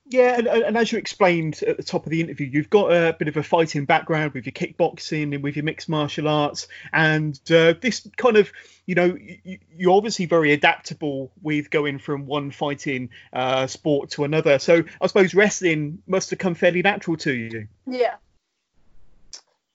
Yeah, 0.08 0.38
and, 0.38 0.48
and 0.48 0.78
as 0.78 0.92
you 0.92 1.00
explained 1.00 1.64
at 1.68 1.78
the 1.78 1.84
top 1.84 2.06
of 2.06 2.12
the 2.12 2.22
interview, 2.22 2.46
you've 2.46 2.70
got 2.70 2.92
a 2.92 3.14
bit 3.18 3.28
of 3.28 3.38
a 3.38 3.44
fighting 3.44 3.86
background 3.86 4.34
with 4.34 4.46
your 4.46 4.54
kickboxing 4.54 5.34
and 5.34 5.42
with 5.42 5.56
your 5.56 5.66
mixed 5.66 5.90
martial 5.90 6.28
arts, 6.28 6.68
and 6.94 7.40
uh, 7.50 7.74
this 7.82 8.08
kind 8.16 8.38
of, 8.38 8.52
you 8.86 8.94
know, 8.94 9.18
you, 9.20 9.58
you're 9.75 9.96
obviously 9.98 10.28
very 10.28 10.54
adaptable 10.54 11.32
with 11.42 11.72
going 11.72 11.98
from 11.98 12.28
one 12.28 12.52
fighting 12.52 13.10
uh, 13.34 13.66
sport 13.66 14.12
to 14.12 14.25
another. 14.25 14.60
So 14.60 14.84
I 15.02 15.08
suppose 15.08 15.34
wrestling 15.34 16.04
must 16.06 16.30
have 16.30 16.38
come 16.38 16.54
fairly 16.54 16.84
natural 16.84 17.18
to 17.18 17.34
you. 17.34 17.68
Yeah, 17.88 18.16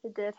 it 0.05 0.15
did. 0.15 0.35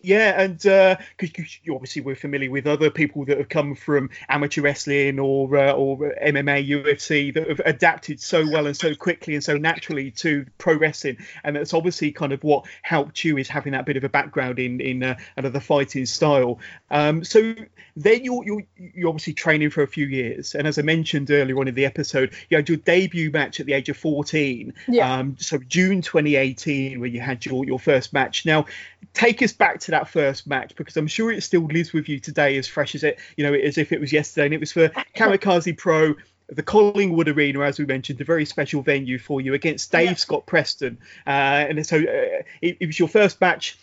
Yeah, 0.00 0.40
and 0.40 0.58
because 0.58 1.36
you, 1.36 1.44
you 1.64 1.74
obviously 1.74 2.02
were 2.02 2.14
familiar 2.14 2.52
with 2.52 2.68
other 2.68 2.88
people 2.88 3.24
that 3.24 3.38
have 3.38 3.48
come 3.48 3.74
from 3.74 4.10
amateur 4.28 4.62
wrestling 4.62 5.18
or 5.18 5.56
uh, 5.56 5.72
or 5.72 5.98
MMA, 6.22 6.68
UFC 6.68 7.34
that 7.34 7.48
have 7.48 7.60
adapted 7.64 8.20
so 8.20 8.48
well 8.48 8.68
and 8.68 8.76
so 8.76 8.94
quickly 8.94 9.34
and 9.34 9.42
so 9.42 9.56
naturally 9.56 10.12
to 10.12 10.46
pro 10.56 10.76
wrestling, 10.76 11.16
and 11.42 11.56
that's 11.56 11.74
obviously 11.74 12.12
kind 12.12 12.32
of 12.32 12.44
what 12.44 12.66
helped 12.82 13.24
you 13.24 13.38
is 13.38 13.48
having 13.48 13.72
that 13.72 13.86
bit 13.86 13.96
of 13.96 14.04
a 14.04 14.08
background 14.08 14.60
in 14.60 14.80
in 14.80 15.02
uh, 15.02 15.16
another 15.36 15.58
fighting 15.58 16.06
style. 16.06 16.60
Um, 16.92 17.24
so 17.24 17.56
then 17.96 18.22
you're, 18.22 18.44
you're 18.44 18.62
you're 18.76 19.08
obviously 19.08 19.32
training 19.32 19.70
for 19.70 19.82
a 19.82 19.88
few 19.88 20.06
years, 20.06 20.54
and 20.54 20.68
as 20.68 20.78
I 20.78 20.82
mentioned 20.82 21.28
earlier 21.32 21.58
on 21.58 21.66
in 21.66 21.74
the 21.74 21.86
episode, 21.86 22.34
you 22.50 22.56
had 22.56 22.68
your 22.68 22.78
debut 22.78 23.32
match 23.32 23.58
at 23.58 23.66
the 23.66 23.72
age 23.72 23.88
of 23.88 23.96
14. 23.96 24.72
Yeah. 24.86 25.12
Um, 25.12 25.36
so 25.40 25.58
June 25.58 26.02
2018, 26.02 27.00
where 27.00 27.08
you 27.08 27.20
had 27.20 27.44
your 27.44 27.64
your 27.64 27.80
first 27.80 28.12
match. 28.12 28.46
Now, 28.46 28.66
take 29.12 29.42
us 29.42 29.52
back 29.52 29.80
to 29.80 29.87
that 29.92 30.08
first 30.08 30.46
match 30.46 30.74
because 30.76 30.96
I'm 30.96 31.06
sure 31.06 31.30
it 31.30 31.42
still 31.42 31.64
lives 31.66 31.92
with 31.92 32.08
you 32.08 32.18
today, 32.20 32.56
as 32.58 32.66
fresh 32.66 32.94
as 32.94 33.04
it 33.04 33.18
you 33.36 33.44
know 33.44 33.54
as 33.54 33.78
if 33.78 33.92
it 33.92 34.00
was 34.00 34.12
yesterday, 34.12 34.46
and 34.46 34.54
it 34.54 34.60
was 34.60 34.72
for 34.72 34.88
Kamikaze 35.16 35.76
Pro. 35.76 36.14
The 36.50 36.62
Collingwood 36.62 37.28
Arena, 37.28 37.60
as 37.60 37.78
we 37.78 37.84
mentioned, 37.84 38.18
a 38.22 38.24
very 38.24 38.46
special 38.46 38.80
venue 38.80 39.18
for 39.18 39.42
you 39.42 39.52
against 39.52 39.92
Dave 39.92 40.10
Yeah. 40.10 40.14
Scott 40.14 40.46
Preston, 40.46 40.96
uh, 41.26 41.30
and 41.30 41.86
so 41.86 41.98
uh, 41.98 42.42
it, 42.62 42.78
it 42.80 42.86
was 42.86 42.98
your 42.98 43.08
first 43.08 43.40
match 43.40 43.78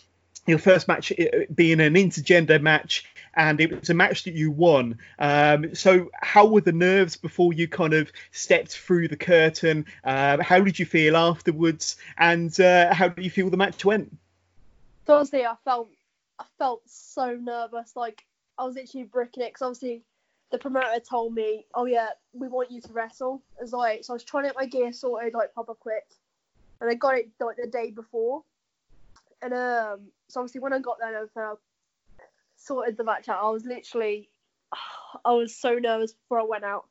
your 0.46 0.58
first 0.58 0.88
match 0.88 1.12
uh, 1.12 1.24
being 1.54 1.80
an 1.80 1.94
intergender 1.94 2.60
match 2.60 3.04
and 3.34 3.60
it 3.60 3.80
was 3.80 3.90
a 3.90 3.94
match 3.94 4.24
that 4.24 4.34
you 4.34 4.50
won. 4.50 4.98
Um, 5.18 5.74
so 5.74 6.10
how 6.20 6.46
were 6.46 6.62
the 6.62 6.72
nerves 6.72 7.16
before 7.16 7.52
you 7.52 7.68
kind 7.68 7.92
of 7.92 8.10
stepped 8.30 8.76
through 8.76 9.08
the 9.08 9.16
curtain? 9.16 9.86
Uh, 10.02 10.42
how 10.42 10.60
did 10.60 10.78
you 10.78 10.86
feel 10.86 11.16
afterwards? 11.16 11.96
And 12.16 12.58
uh, 12.58 12.94
how 12.94 13.08
did 13.08 13.24
you 13.24 13.30
feel 13.30 13.50
the 13.50 13.58
match 13.58 13.84
went? 13.84 14.16
So 15.06 15.16
honestly, 15.16 15.44
I 15.44 15.54
felt 15.64 15.90
I 16.38 16.44
felt 16.58 16.82
so 16.86 17.34
nervous. 17.34 17.96
Like 17.96 18.24
I 18.58 18.64
was 18.64 18.74
literally 18.74 19.06
bricking 19.06 19.42
it 19.42 19.50
because 19.50 19.62
obviously 19.62 20.02
the 20.50 20.58
promoter 20.58 21.00
told 21.00 21.34
me, 21.34 21.66
"Oh 21.74 21.86
yeah, 21.86 22.10
we 22.32 22.48
want 22.48 22.70
you 22.70 22.80
to 22.80 22.92
wrestle." 22.92 23.42
As 23.60 23.72
like, 23.72 24.04
so 24.04 24.12
I 24.12 24.16
was 24.16 24.24
trying 24.24 24.44
to 24.44 24.50
get 24.50 24.56
my 24.56 24.66
gear 24.66 24.92
sorted 24.92 25.34
like 25.34 25.54
proper 25.54 25.74
quick, 25.74 26.06
and 26.80 26.90
I 26.90 26.94
got 26.94 27.16
it 27.16 27.30
like 27.40 27.56
the 27.56 27.66
day 27.66 27.90
before. 27.90 28.42
And 29.42 29.52
um, 29.52 30.00
so 30.28 30.40
obviously 30.40 30.60
when 30.60 30.72
I 30.72 30.78
got 30.78 30.98
there 30.98 31.16
and 31.16 31.28
I 31.36 31.52
sorted 32.56 32.96
the 32.96 33.04
match 33.04 33.28
out. 33.28 33.42
I 33.42 33.50
was 33.50 33.64
literally, 33.64 34.28
I 35.24 35.32
was 35.32 35.54
so 35.54 35.74
nervous 35.74 36.12
before 36.12 36.40
I 36.40 36.44
went 36.44 36.64
out. 36.64 36.86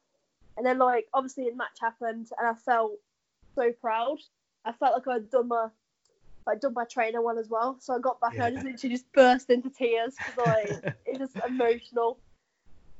And 0.57 0.65
then 0.65 0.79
like 0.79 1.07
obviously 1.13 1.49
the 1.49 1.55
match 1.55 1.77
happened, 1.81 2.29
and 2.37 2.47
I 2.47 2.53
felt 2.53 2.93
so 3.55 3.71
proud. 3.81 4.17
I 4.63 4.71
felt 4.71 4.93
like 4.93 5.07
I'd 5.07 5.29
done 5.29 5.49
my 5.49 5.67
like 6.47 6.61
done 6.61 6.73
my 6.73 6.85
trainer 6.85 7.21
one 7.21 7.37
as 7.37 7.49
well. 7.49 7.77
So 7.79 7.95
I 7.95 7.99
got 7.99 8.19
back 8.21 8.33
and 8.33 8.43
I 8.43 8.51
just 8.51 8.63
literally 8.63 8.95
just 8.95 9.11
burst 9.13 9.49
into 9.49 9.69
tears 9.69 10.15
because 10.17 10.37
like 10.37 10.95
it's 11.05 11.19
just 11.19 11.35
emotional. 11.47 12.19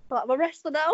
But 0.09 0.23
I'm 0.23 0.29
a 0.29 0.37
wrestler 0.37 0.71
now. 0.71 0.91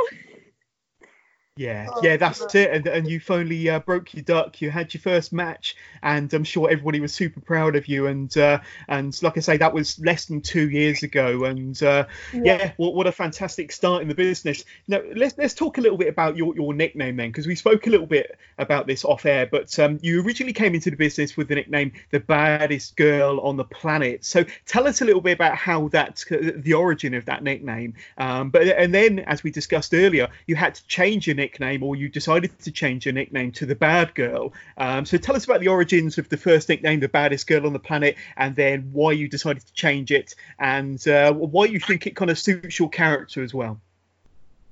Yeah, 1.57 1.87
Oh, 1.91 1.99
yeah, 2.01 2.15
that's 2.15 2.55
it. 2.55 2.71
And, 2.71 2.87
and 2.87 3.07
you 3.09 3.19
finally 3.19 3.69
uh, 3.69 3.79
broke 3.79 4.13
your 4.13 4.23
duck. 4.23 4.61
You 4.61 4.71
had 4.71 4.93
your 4.93 5.01
first 5.01 5.33
match, 5.33 5.75
and 6.01 6.33
I'm 6.33 6.45
sure 6.45 6.69
everybody 6.69 7.01
was 7.01 7.13
super 7.13 7.41
proud 7.41 7.75
of 7.75 7.87
you. 7.89 8.07
And 8.07 8.35
uh, 8.37 8.59
and 8.87 9.21
like 9.21 9.35
I 9.35 9.41
say, 9.41 9.57
that 9.57 9.73
was 9.73 9.99
less 9.99 10.25
than 10.25 10.39
two 10.39 10.69
years 10.69 11.03
ago. 11.03 11.43
And 11.43 11.81
uh, 11.83 12.05
yeah, 12.33 12.71
what, 12.77 12.95
what 12.95 13.05
a 13.05 13.11
fantastic 13.11 13.73
start 13.73 14.01
in 14.01 14.07
the 14.07 14.15
business. 14.15 14.63
Now 14.87 15.01
let's 15.13 15.37
let's 15.37 15.53
talk 15.53 15.77
a 15.77 15.81
little 15.81 15.97
bit 15.97 16.07
about 16.07 16.37
your, 16.37 16.55
your 16.55 16.73
nickname 16.73 17.17
then, 17.17 17.29
because 17.29 17.47
we 17.47 17.55
spoke 17.55 17.85
a 17.85 17.89
little 17.89 18.07
bit 18.07 18.39
about 18.57 18.87
this 18.87 19.03
off 19.03 19.25
air. 19.25 19.45
But 19.45 19.77
um, 19.77 19.99
you 20.01 20.23
originally 20.23 20.53
came 20.53 20.73
into 20.73 20.89
the 20.89 20.95
business 20.95 21.35
with 21.35 21.49
the 21.49 21.55
nickname 21.55 21.91
"the 22.11 22.21
baddest 22.21 22.95
girl 22.95 23.41
on 23.41 23.57
the 23.57 23.65
planet." 23.65 24.23
So 24.23 24.45
tell 24.65 24.87
us 24.87 25.01
a 25.01 25.05
little 25.05 25.21
bit 25.21 25.33
about 25.33 25.57
how 25.57 25.89
that 25.89 26.23
the 26.29 26.73
origin 26.75 27.13
of 27.13 27.25
that 27.25 27.43
nickname. 27.43 27.95
Um, 28.17 28.51
but 28.51 28.63
and 28.67 28.93
then, 28.93 29.19
as 29.19 29.43
we 29.43 29.51
discussed 29.51 29.93
earlier, 29.93 30.29
you 30.47 30.55
had 30.55 30.75
to 30.75 30.87
change 30.87 31.27
your 31.27 31.35
nickname, 31.41 31.81
or 31.83 31.95
you 31.95 32.07
decided 32.09 32.51
to 32.59 32.71
change 32.71 33.05
your 33.05 33.13
nickname 33.13 33.51
to 33.53 33.65
the 33.65 33.75
Bad 33.75 34.13
Girl. 34.15 34.53
Um, 34.77 35.05
so 35.05 35.17
tell 35.17 35.35
us 35.35 35.45
about 35.45 35.59
the 35.59 35.67
origins 35.67 36.17
of 36.17 36.29
the 36.29 36.37
first 36.37 36.69
nickname, 36.69 36.99
the 36.99 37.09
baddest 37.09 37.47
girl 37.47 37.65
on 37.65 37.73
the 37.73 37.79
planet, 37.89 38.15
and 38.37 38.55
then 38.55 38.89
why 38.93 39.11
you 39.13 39.27
decided 39.27 39.65
to 39.65 39.73
change 39.73 40.11
it, 40.11 40.35
and 40.59 41.05
uh, 41.07 41.33
why 41.33 41.65
you 41.65 41.79
think 41.79 42.05
it 42.07 42.15
kind 42.15 42.31
of 42.31 42.37
suits 42.37 42.77
your 42.79 42.89
character 42.89 43.43
as 43.43 43.53
well. 43.53 43.79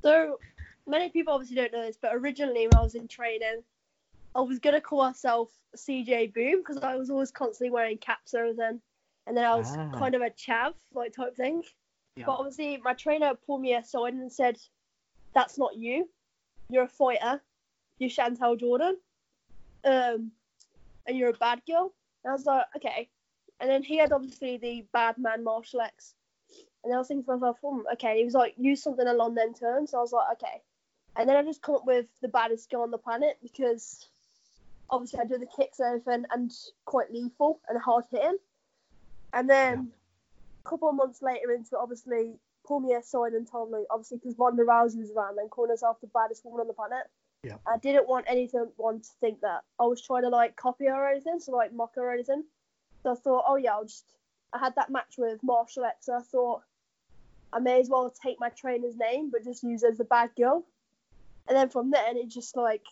So 0.01 0.39
many 0.87 1.09
people 1.09 1.33
obviously 1.33 1.55
don't 1.57 1.73
know 1.73 1.85
this, 1.85 1.97
but 2.01 2.11
originally 2.13 2.67
when 2.67 2.77
I 2.77 2.83
was 2.83 2.95
in 2.95 3.07
training, 3.07 3.63
I 4.35 4.41
was 4.41 4.59
gonna 4.59 4.81
call 4.81 5.03
myself 5.03 5.49
CJ 5.75 6.33
Boom 6.33 6.59
because 6.59 6.77
I 6.77 6.95
was 6.95 7.09
always 7.09 7.31
constantly 7.31 7.71
wearing 7.71 7.97
caps 7.97 8.33
and 8.33 8.41
everything, 8.41 8.81
and 9.27 9.35
then 9.35 9.45
I 9.45 9.55
was 9.55 9.75
Ah. 9.75 9.91
kind 9.97 10.15
of 10.15 10.21
a 10.21 10.29
chav 10.29 10.73
like 10.93 11.13
type 11.13 11.35
thing. 11.35 11.63
Yeah. 12.15 12.25
But 12.27 12.33
obviously 12.39 12.77
my 12.77 12.93
trainer 12.93 13.33
pulled 13.45 13.61
me 13.61 13.73
aside 13.73 14.13
and 14.13 14.31
said, 14.31 14.57
"That's 15.33 15.57
not 15.57 15.75
you. 15.77 16.09
You're 16.69 16.83
a 16.83 16.87
fighter. 16.87 17.41
you're 17.97 18.09
Chantal 18.09 18.55
Jordan, 18.55 18.97
um, 19.83 20.31
and 21.05 21.17
you're 21.17 21.29
a 21.29 21.33
bad 21.33 21.61
girl. 21.67 21.91
And 22.23 22.31
I 22.31 22.33
was 22.33 22.45
like, 22.45 22.65
okay. 22.77 23.09
And 23.59 23.69
then 23.69 23.83
he 23.83 23.97
had 23.97 24.11
obviously 24.11 24.57
the 24.57 24.85
bad 24.93 25.17
man 25.17 25.43
Marshall 25.43 25.81
X. 25.81 26.13
And 26.83 26.93
I 26.93 26.97
was 26.97 27.07
thinking 27.07 27.25
to 27.25 27.37
myself, 27.37 27.57
hmm, 27.61 27.81
okay. 27.93 28.19
He 28.19 28.25
was 28.25 28.33
like, 28.33 28.53
use 28.57 28.81
something 28.81 29.07
along 29.07 29.35
them 29.35 29.53
terms. 29.53 29.91
So 29.91 29.97
I 29.97 30.01
was 30.01 30.13
like, 30.13 30.31
okay. 30.33 30.61
And 31.17 31.27
then 31.27 31.35
I 31.35 31.43
just 31.43 31.61
come 31.61 31.75
up 31.75 31.85
with 31.85 32.05
the 32.21 32.29
baddest 32.29 32.69
girl 32.69 32.83
on 32.83 32.91
the 32.91 32.97
planet 32.97 33.37
because 33.41 34.07
obviously 34.89 35.19
I 35.19 35.25
do 35.25 35.37
the 35.37 35.47
kicks 35.57 35.79
and 35.79 35.99
everything 35.99 36.25
and 36.31 36.51
quite 36.85 37.11
lethal 37.11 37.59
and 37.67 37.79
hard 37.81 38.05
hitting. 38.09 38.37
And 39.33 39.49
then 39.49 39.91
a 40.65 40.69
couple 40.69 40.89
of 40.89 40.95
months 40.95 41.21
later 41.21 41.51
into 41.51 41.75
it, 41.75 41.79
obviously, 41.81 42.39
pull 42.69 42.79
me 42.79 42.93
aside 42.93 43.33
and 43.33 43.49
told 43.49 43.71
me, 43.71 43.79
obviously, 43.89 44.19
because 44.19 44.37
Ronda 44.37 44.63
Rousey 44.63 44.99
was 44.99 45.11
around 45.11 45.39
and 45.39 45.49
calling 45.49 45.71
herself 45.71 45.99
the 45.99 46.07
baddest 46.07 46.45
woman 46.45 46.61
on 46.61 46.67
the 46.67 46.73
planet. 46.73 47.07
Yeah. 47.43 47.55
I 47.67 47.77
didn't 47.77 48.07
want 48.07 48.25
anyone 48.29 49.01
to 49.01 49.09
think 49.19 49.41
that 49.41 49.63
I 49.79 49.85
was 49.85 50.01
trying 50.01 50.21
to 50.21 50.29
like 50.29 50.55
copy 50.55 50.85
her 50.85 50.93
or 50.93 51.09
anything, 51.09 51.39
so 51.39 51.51
like 51.51 51.73
mock 51.73 51.95
her 51.95 52.03
or 52.03 52.13
anything. 52.13 52.43
So 53.01 53.11
I 53.11 53.15
thought, 53.15 53.45
oh 53.47 53.55
yeah, 53.55 53.73
I'll 53.73 53.83
just. 53.85 54.05
I 54.53 54.59
had 54.59 54.75
that 54.75 54.89
match 54.89 55.15
with 55.17 55.39
Marshall 55.43 55.85
X, 55.85 56.05
so 56.05 56.13
I 56.13 56.21
thought 56.21 56.61
I 57.51 57.59
may 57.59 57.79
as 57.79 57.89
well 57.89 58.13
take 58.23 58.39
my 58.39 58.49
trainer's 58.49 58.95
name, 58.95 59.29
but 59.31 59.43
just 59.43 59.63
use 59.63 59.83
it 59.83 59.91
as 59.91 59.97
the 59.97 60.03
bad 60.05 60.31
girl. 60.37 60.65
And 61.47 61.57
then 61.57 61.69
from 61.69 61.91
then, 61.91 62.17
it 62.17 62.29
just 62.29 62.55
like 62.55 62.83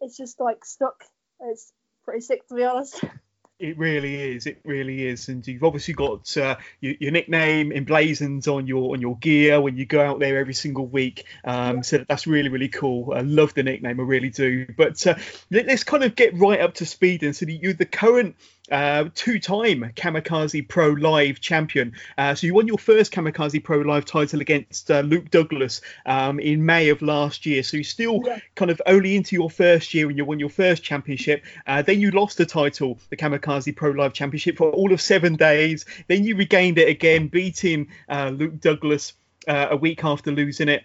it's 0.00 0.16
just 0.16 0.40
like 0.40 0.64
stuck. 0.64 1.04
It's 1.40 1.72
pretty 2.04 2.20
sick 2.20 2.46
to 2.48 2.54
be 2.54 2.64
honest. 2.64 3.02
It 3.58 3.78
really 3.78 4.34
is. 4.34 4.44
It 4.44 4.60
really 4.64 5.06
is. 5.06 5.28
And 5.28 5.46
you've 5.46 5.64
obviously 5.64 5.94
got 5.94 6.36
uh, 6.36 6.56
your, 6.80 6.94
your, 7.00 7.10
nickname 7.10 7.72
emblazoned 7.72 8.46
on 8.48 8.66
your 8.66 8.92
on 8.92 9.00
your 9.00 9.16
gear 9.16 9.62
when 9.62 9.78
you 9.78 9.86
go 9.86 10.04
out 10.04 10.18
there 10.18 10.36
every 10.36 10.52
single 10.52 10.86
week. 10.86 11.24
Um, 11.42 11.82
so 11.82 12.04
that's 12.06 12.26
really 12.26 12.50
really 12.50 12.68
cool. 12.68 13.14
I 13.14 13.20
love 13.20 13.54
the 13.54 13.62
nickname. 13.62 13.98
I 13.98 14.02
really 14.02 14.28
do. 14.28 14.66
But 14.76 15.06
uh, 15.06 15.14
let, 15.50 15.70
us 15.70 15.84
kind 15.84 16.04
of 16.04 16.14
get 16.14 16.38
right 16.38 16.60
up 16.60 16.74
to 16.74 16.86
speed. 16.86 17.22
And 17.22 17.34
so 17.34 17.46
you're 17.46 17.72
the 17.72 17.86
current 17.86 18.36
uh, 18.70 19.04
two-time 19.14 19.92
Kamikaze 19.94 20.66
Pro 20.68 20.90
Live 20.90 21.40
champion. 21.40 21.92
Uh, 22.18 22.34
so 22.34 22.46
you 22.46 22.54
won 22.54 22.66
your 22.66 22.78
first 22.78 23.12
Kamikaze 23.12 23.62
Pro 23.62 23.78
Live 23.78 24.04
title 24.04 24.40
against 24.40 24.90
uh, 24.90 25.00
Luke 25.00 25.30
Douglas 25.30 25.80
um, 26.04 26.40
in 26.40 26.64
May 26.64 26.88
of 26.88 27.02
last 27.02 27.46
year. 27.46 27.62
So 27.62 27.76
you're 27.76 27.84
still 27.84 28.22
yeah. 28.24 28.38
kind 28.54 28.70
of 28.70 28.80
only 28.86 29.16
into 29.16 29.36
your 29.36 29.50
first 29.50 29.94
year 29.94 30.06
when 30.06 30.16
you 30.16 30.24
won 30.24 30.40
your 30.40 30.48
first 30.48 30.82
championship. 30.82 31.44
Uh, 31.66 31.82
then 31.82 32.00
you 32.00 32.10
lost 32.10 32.38
the 32.38 32.46
title, 32.46 32.98
the 33.10 33.16
Kamikaze 33.16 33.74
Pro 33.74 33.90
Live 33.90 34.12
Championship, 34.12 34.56
for 34.56 34.70
all 34.70 34.92
of 34.92 35.00
seven 35.00 35.36
days. 35.36 35.84
Then 36.08 36.24
you 36.24 36.36
regained 36.36 36.78
it 36.78 36.88
again, 36.88 37.28
beating 37.28 37.88
uh, 38.08 38.30
Luke 38.30 38.60
Douglas 38.60 39.14
uh, 39.48 39.68
a 39.70 39.76
week 39.76 40.04
after 40.04 40.32
losing 40.32 40.68
it 40.68 40.84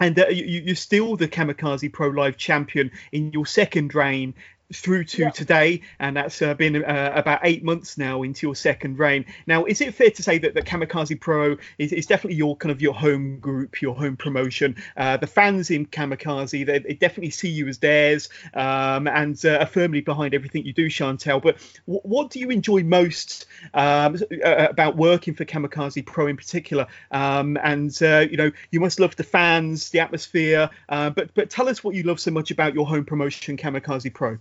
and 0.00 0.18
uh, 0.18 0.26
you, 0.28 0.72
are 0.72 0.76
still 0.76 1.16
the 1.16 1.28
Kamikaze 1.28 1.92
Pro 1.92 2.08
Live 2.08 2.36
champion 2.36 2.90
in 3.12 3.32
your 3.32 3.46
second 3.46 3.94
reign 3.94 4.34
through 4.72 5.04
to 5.04 5.30
today, 5.30 5.82
and 5.98 6.16
that's 6.16 6.40
uh, 6.40 6.54
been 6.54 6.84
uh, 6.84 7.12
about 7.14 7.40
eight 7.42 7.62
months 7.62 7.98
now 7.98 8.22
into 8.22 8.46
your 8.46 8.54
second 8.54 8.98
reign. 8.98 9.26
Now, 9.46 9.64
is 9.64 9.80
it 9.80 9.94
fair 9.94 10.10
to 10.10 10.22
say 10.22 10.38
that 10.38 10.54
the 10.54 10.62
Kamikaze 10.62 11.20
Pro 11.20 11.56
is, 11.78 11.92
is, 11.92 12.06
definitely 12.06 12.36
your 12.36 12.56
kind 12.56 12.72
of 12.72 12.80
your 12.80 12.94
home 12.94 13.38
group, 13.38 13.82
your 13.82 13.94
home 13.94 14.16
promotion? 14.16 14.76
Uh, 14.96 15.18
the 15.18 15.26
fans 15.26 15.70
in 15.70 15.86
Kamikaze, 15.86 16.64
they, 16.64 16.78
they, 16.78 16.94
definitely 16.94 17.30
see 17.30 17.50
you 17.50 17.68
as 17.68 17.78
theirs, 17.78 18.30
um, 18.54 19.06
and 19.06 19.44
uh, 19.44 19.58
are 19.58 19.66
firmly 19.66 20.00
behind 20.00 20.34
everything 20.34 20.64
you 20.64 20.72
do, 20.72 20.88
Chantal. 20.88 21.40
But 21.40 21.58
w- 21.86 22.00
what 22.02 22.30
do 22.30 22.38
you 22.38 22.50
enjoy 22.50 22.82
most 22.84 23.46
um, 23.74 24.16
uh, 24.44 24.66
about 24.70 24.96
working 24.96 25.34
for 25.34 25.44
Kamikaze 25.44 26.06
Pro 26.06 26.26
in 26.26 26.36
particular? 26.36 26.86
Um, 27.10 27.58
and 27.62 27.96
uh, 28.02 28.26
you 28.30 28.38
know, 28.38 28.50
you 28.70 28.80
must 28.80 28.98
love 28.98 29.14
the 29.16 29.24
fans, 29.24 29.90
the 29.90 30.00
atmosphere, 30.00 30.70
but 30.88 31.34
but 31.34 31.50
tell 31.50 31.68
us 31.68 31.84
what 31.84 31.94
you 31.94 32.02
love 32.04 32.18
so 32.18 32.30
much 32.30 32.50
about 32.50 32.74
your 32.74 32.86
home 32.86 33.04
promotion, 33.04 33.56
Kamikaze 33.56 34.12
Pro. 34.12 34.38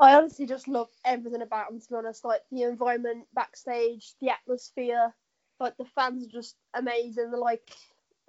I 0.00 0.14
honestly 0.14 0.46
just 0.46 0.66
love 0.66 0.88
everything 1.04 1.42
about 1.42 1.68
them. 1.68 1.80
To 1.80 1.88
be 1.88 1.94
honest, 1.94 2.24
like 2.24 2.40
the 2.50 2.62
environment 2.62 3.26
backstage, 3.34 4.14
the 4.20 4.30
atmosphere, 4.30 5.14
like 5.60 5.76
the 5.76 5.84
fans 5.84 6.24
are 6.24 6.30
just 6.30 6.56
amazing. 6.74 7.30
They're 7.30 7.38
like 7.38 7.70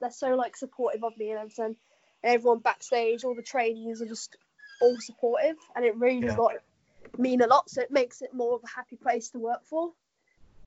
they're 0.01 0.11
so 0.11 0.35
like 0.35 0.57
supportive 0.57 1.03
of 1.03 1.17
me 1.17 1.29
and 1.31 1.39
everything. 1.39 1.77
And 2.23 2.35
everyone 2.35 2.59
backstage, 2.59 3.23
all 3.23 3.35
the 3.35 3.41
trainees 3.41 4.01
are 4.01 4.07
just 4.07 4.35
all 4.81 4.97
supportive, 4.99 5.55
and 5.75 5.85
it 5.85 5.95
really 5.95 6.19
yeah. 6.19 6.27
does 6.27 6.37
like 6.37 6.61
mean 7.17 7.41
a 7.41 7.47
lot. 7.47 7.69
So 7.69 7.81
it 7.81 7.91
makes 7.91 8.21
it 8.21 8.33
more 8.33 8.55
of 8.55 8.61
a 8.63 8.75
happy 8.75 8.97
place 8.97 9.29
to 9.29 9.39
work 9.39 9.65
for. 9.65 9.93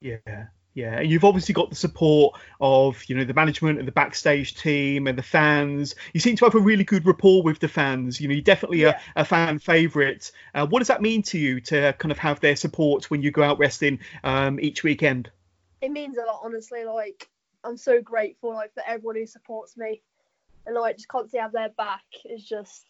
Yeah, 0.01 0.47
yeah, 0.75 0.99
and 0.99 1.09
you've 1.09 1.25
obviously 1.25 1.53
got 1.53 1.71
the 1.71 1.77
support 1.77 2.37
of 2.61 3.03
you 3.07 3.17
know 3.17 3.25
the 3.25 3.33
management 3.33 3.79
and 3.79 3.87
the 3.87 3.93
backstage 3.93 4.57
team 4.57 5.07
and 5.07 5.17
the 5.17 5.23
fans. 5.23 5.95
You 6.13 6.19
seem 6.19 6.35
to 6.37 6.45
have 6.45 6.57
a 6.57 6.61
really 6.61 6.83
good 6.83 7.07
rapport 7.07 7.45
with 7.45 7.61
the 7.61 7.69
fans. 7.69 8.21
You 8.21 8.27
know, 8.27 8.35
you're 8.35 8.43
definitely 8.43 8.81
yeah. 8.81 9.01
a, 9.15 9.23
a, 9.23 9.25
fan 9.25 9.61
favorite. 9.61 10.33
Uh, 10.53 10.67
what 10.67 10.81
does 10.81 10.89
that 10.89 11.01
mean 11.01 11.23
to 11.23 11.39
you 11.39 11.61
to 11.63 11.95
kind 11.99 12.11
of 12.11 12.19
have 12.19 12.41
their 12.41 12.57
support 12.57 13.09
when 13.09 13.23
you 13.23 13.31
go 13.31 13.45
out 13.45 13.59
wrestling 13.59 14.01
um, 14.25 14.59
each 14.59 14.83
weekend? 14.83 15.31
It 15.81 15.93
means 15.93 16.19
a 16.19 16.23
lot, 16.23 16.41
honestly. 16.43 16.85
Like 16.85 17.29
I'm 17.63 17.77
so 17.77 18.03
grateful 18.03 18.53
like 18.53 18.75
for 18.75 18.83
everyone 18.85 19.17
who 19.17 19.27
supports 19.27 19.77
me, 19.77 20.03
and 20.67 20.75
like 20.75 20.97
just 20.97 21.07
constantly 21.07 21.41
have 21.41 21.53
their 21.53 21.69
back. 21.69 22.03
It's 22.25 22.43
just 22.43 22.85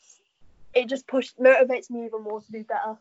it 0.73 0.89
just 0.89 1.07
pushes 1.07 1.35
motivates 1.39 1.91
me 1.91 2.07
even 2.07 2.23
more 2.23 2.41
to 2.41 2.51
do 2.51 2.65
better. 2.65 2.97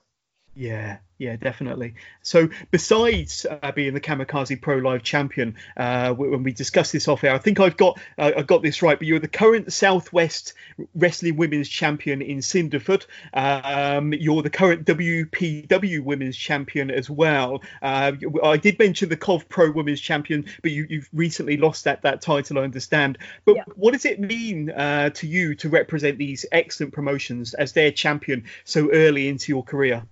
Yeah, 0.56 0.98
yeah, 1.18 1.36
definitely. 1.36 1.96
So, 2.22 2.50
besides 2.70 3.48
uh, 3.50 3.72
being 3.72 3.96
the 3.96 4.02
Kamikaze 4.02 4.62
Pro 4.62 4.78
Live 4.78 5.02
champion, 5.02 5.56
uh, 5.76 6.14
when 6.14 6.44
we 6.44 6.54
discussed 6.54 6.92
this 6.92 7.08
off 7.08 7.24
air, 7.24 7.34
I 7.34 7.40
think 7.40 7.60
I've 7.60 7.76
got 7.76 8.00
uh, 8.20 8.34
I 8.38 8.44
got 8.44 8.62
this 8.62 8.84
right. 8.84 9.00
But 9.00 9.08
you're 9.08 9.20
the 9.20 9.28
current 9.28 9.74
Southwest 9.74 10.54
Wrestling 10.94 11.38
Women's 11.38 11.70
Champion 11.70 12.22
in 12.22 12.40
Cinderford. 12.40 13.08
Um, 13.34 14.14
you're 14.14 14.44
the 14.44 14.52
current 14.52 14.86
WPW 14.86 16.04
Women's 16.04 16.38
Champion 16.38 16.92
as 16.92 17.10
well. 17.10 17.64
Uh, 17.82 18.12
I 18.44 18.58
did 18.58 18.78
mention 18.78 19.10
the 19.10 19.18
Cov 19.18 19.50
Pro 19.50 19.72
Women's 19.72 20.02
Champion, 20.02 20.46
but 20.62 20.70
you, 20.70 20.86
have 20.92 21.10
recently 21.14 21.58
lost 21.58 21.86
that 21.86 22.04
that 22.04 22.22
title, 22.22 22.60
I 22.60 22.62
understand. 22.62 23.18
But 23.46 23.56
yeah. 23.56 23.64
what 23.76 23.94
does 23.94 24.06
it 24.06 24.20
mean 24.20 24.70
uh, 24.70 25.10
to 25.12 25.26
you 25.26 25.56
to 25.56 25.70
represent 25.70 26.20
these 26.20 26.46
excellent 26.52 26.94
promotions 26.94 27.56
as 27.56 27.72
their 27.74 27.92
champion 27.92 28.44
so 28.66 28.92
early 28.92 29.28
into 29.28 29.52
your 29.52 29.64
career? 29.64 30.04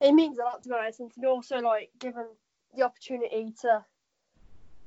It 0.00 0.12
means 0.12 0.38
a 0.38 0.42
lot 0.42 0.62
to 0.62 0.68
be 0.68 0.74
honest, 0.74 1.00
and 1.00 1.12
to 1.12 1.20
be 1.20 1.26
also 1.26 1.58
like 1.58 1.90
given 1.98 2.26
the 2.76 2.82
opportunity 2.82 3.52
to 3.62 3.84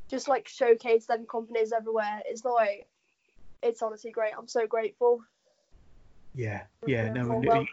just 0.10 0.28
like 0.28 0.48
showcase 0.48 1.06
them 1.06 1.26
companies 1.30 1.72
everywhere. 1.72 2.22
It's 2.26 2.46
like 2.46 2.88
it's 3.62 3.82
honestly 3.82 4.12
great. 4.12 4.34
I'm 4.38 4.48
so 4.48 4.68
grateful. 4.68 5.22
Yeah, 6.36 6.64
yeah, 6.86 7.12
no, 7.12 7.42
well 7.44 7.66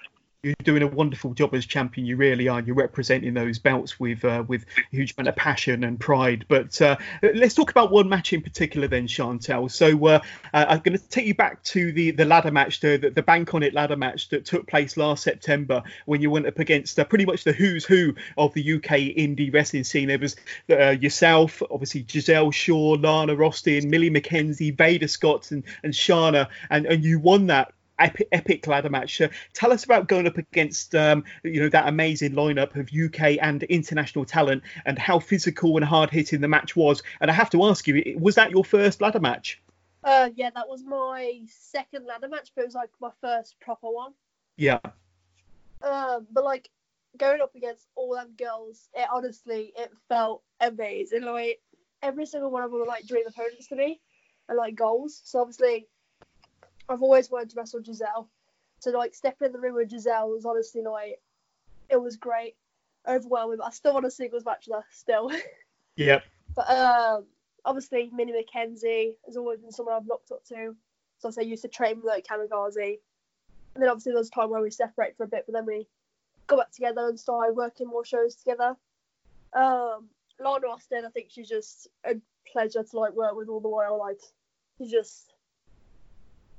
you're 0.45 0.55
doing 0.63 0.83
a 0.83 0.87
wonderful 0.87 1.33
job 1.33 1.55
as 1.55 1.65
champion. 1.65 2.07
You 2.07 2.17
really 2.17 2.49
are. 2.49 2.61
You're 2.61 2.75
representing 2.75 3.35
those 3.35 3.59
belts 3.59 3.99
with 3.99 4.25
uh, 4.25 4.45
with 4.47 4.67
a 4.79 4.97
huge 4.97 5.15
amount 5.17 5.29
of 5.29 5.37
passion 5.37 5.85
and 5.85 5.99
pride. 5.99 6.45
But 6.49 6.81
uh, 6.83 6.97
let's 7.23 7.55
talk 7.55 7.71
about 7.71 7.91
one 7.91 8.09
match 8.09 8.33
in 8.33 8.43
particular, 8.43 8.87
then, 8.87 9.07
Chantal. 9.07 9.69
So 9.69 10.07
uh, 10.07 10.21
I'm 10.53 10.81
going 10.81 10.99
to 10.99 11.09
take 11.09 11.27
you 11.27 11.35
back 11.35 11.63
to 11.65 11.93
the 11.93 12.11
the 12.11 12.25
ladder 12.25 12.51
match, 12.51 12.81
the, 12.81 12.97
the, 13.15 13.23
bank 13.23 13.55
on 13.55 13.63
it 13.63 13.73
ladder 13.73 13.97
match 13.97 14.29
that 14.29 14.45
took 14.45 14.67
place 14.67 14.99
last 14.99 15.23
September 15.23 15.83
when 16.05 16.21
you 16.21 16.31
went 16.31 16.47
up 16.47 16.59
against 16.59 16.99
uh, 16.99 17.05
pretty 17.05 17.25
much 17.25 17.45
the 17.45 17.53
who's 17.53 17.85
who 17.85 18.15
of 18.37 18.53
the 18.53 18.75
UK 18.75 19.17
indie 19.17 19.53
wrestling 19.53 19.85
scene. 19.85 20.09
There 20.09 20.19
was 20.19 20.37
uh, 20.69 20.91
yourself, 20.91 21.63
obviously 21.71 22.05
Giselle 22.07 22.51
Shaw, 22.51 22.97
Lana 23.01 23.35
Austin, 23.35 23.89
Millie 23.89 24.11
McKenzie, 24.11 24.77
Veda 24.77 25.09
Scott, 25.09 25.51
and 25.51 25.65
and 25.83 25.95
Shanna, 25.95 26.49
and 26.69 26.87
and 26.87 27.03
you 27.03 27.19
won 27.19 27.47
that 27.47 27.73
epic, 27.99 28.29
epic 28.33 28.67
ladder 28.67 28.91
match. 28.91 29.21
Uh, 29.21 29.29
tell 29.53 29.73
us 29.73 29.85
about 29.85 30.09
going 30.09 30.27
up 30.27 30.39
against 30.39 30.95
um, 30.95 31.25
you 31.43 31.61
know 31.61 31.69
that 31.69 31.89
amazing 31.89 32.33
lineup 32.33 32.77
of 32.77 32.91
UK 32.93 33.39
and 33.41 33.63
international 33.65 34.25
talent, 34.25 34.63
and 34.85 34.99
how 34.99 35.19
physical 35.19 35.77
and 35.77 35.85
hard 35.85 36.11
hitting 36.11 36.41
the 36.41 36.49
match 36.49 36.77
was. 36.77 37.03
And 37.21 37.31
I 37.31 37.35
have 37.35 37.51
to 37.51 37.65
ask 37.65 37.87
you, 37.87 38.17
was 38.19 38.35
that 38.37 38.51
your 38.51 38.65
first 38.65 39.01
ladder 39.01 39.21
match? 39.21 39.61
Uh, 40.03 40.29
yeah, 40.35 40.51
that 40.55 40.69
was 40.69 40.83
my 40.85 41.41
second 41.47 42.07
ladder 42.07 42.29
match, 42.29 42.51
but 42.55 42.63
it 42.63 42.67
was 42.67 42.75
like 42.75 42.91
my 43.01 43.11
first 43.21 43.59
proper 43.61 43.89
one. 43.89 44.13
Yeah. 44.57 44.79
Um, 45.83 46.27
but 46.31 46.45
like 46.45 46.71
going 47.17 47.41
up 47.41 47.55
against 47.55 47.87
all 47.95 48.15
them 48.15 48.35
girls, 48.37 48.89
it 48.95 49.09
honestly 49.13 49.73
it 49.77 49.91
felt 50.09 50.43
amazing. 50.61 51.23
Like 51.23 51.61
every 52.03 52.27
single 52.27 52.51
one 52.51 52.63
of 52.63 52.71
them 52.71 52.81
were 52.81 52.87
like 52.87 53.07
dream 53.07 53.25
opponents 53.27 53.69
to 53.69 53.77
me, 53.77 54.01
and 54.49 54.59
like 54.59 54.75
goals. 54.75 55.21
So 55.25 55.41
obviously 55.41 55.89
I've 56.89 57.03
always 57.03 57.31
wanted 57.31 57.51
to 57.51 57.57
wrestle 57.57 57.83
Giselle. 57.83 58.29
So 58.81 58.91
like 58.91 59.15
stepping 59.15 59.47
in 59.47 59.53
the 59.53 59.59
ring 59.59 59.75
with 59.75 59.91
Giselle 59.91 60.31
was 60.31 60.45
honestly 60.45 60.83
like 60.83 61.21
it 61.89 62.01
was 62.01 62.17
great, 62.17 62.57
overwhelming. 63.09 63.59
But 63.59 63.67
I 63.67 63.71
still 63.71 63.95
want 63.95 64.07
a 64.07 64.11
singles 64.11 64.45
match 64.45 64.67
there 64.69 64.85
still. 64.93 65.31
Yep. 65.97 66.25
but 66.57 66.69
um, 66.69 67.25
obviously 67.65 68.11
Millie 68.13 68.33
McKenzie 68.33 69.15
has 69.27 69.37
always 69.37 69.61
been 69.61 69.71
someone 69.71 69.95
I've 69.95 70.09
looked 70.09 70.33
up 70.33 70.45
to. 70.47 70.75
So 71.19 71.31
I 71.39 71.43
used 71.43 71.63
to 71.63 71.69
train 71.69 71.97
with 71.97 72.07
like 72.07 72.27
Kamikaze. 72.27 72.99
And 73.75 73.83
then 73.83 73.89
obviously 73.89 74.11
there 74.11 74.19
was 74.19 74.29
a 74.29 74.33
time 74.33 74.51
where 74.51 74.61
we 74.61 74.73
separated 74.73 75.17
for 75.17 75.23
a 75.23 75.29
bit, 75.29 75.45
but 75.47 75.53
then 75.53 75.67
we 75.67 75.87
got 76.49 76.59
back 76.59 76.73
together 76.73 77.07
and 77.09 77.19
started 77.19 77.55
working 77.55 77.87
more 77.87 78.05
shows 78.05 78.35
together. 78.35 78.77
Um, 79.53 80.09
Lana 80.41 80.67
Austin, 80.67 81.05
I 81.07 81.11
think 81.11 81.29
she's 81.31 81.49
just 81.49 81.89
a 82.05 82.17
pleasure 82.53 82.83
to 82.83 82.99
like 82.99 83.15
work 83.15 83.37
with 83.37 83.49
all 83.49 83.61
the 83.61 83.69
while. 83.69 83.99
Like 83.99 84.21
she's 84.79 84.91
just 84.91 85.34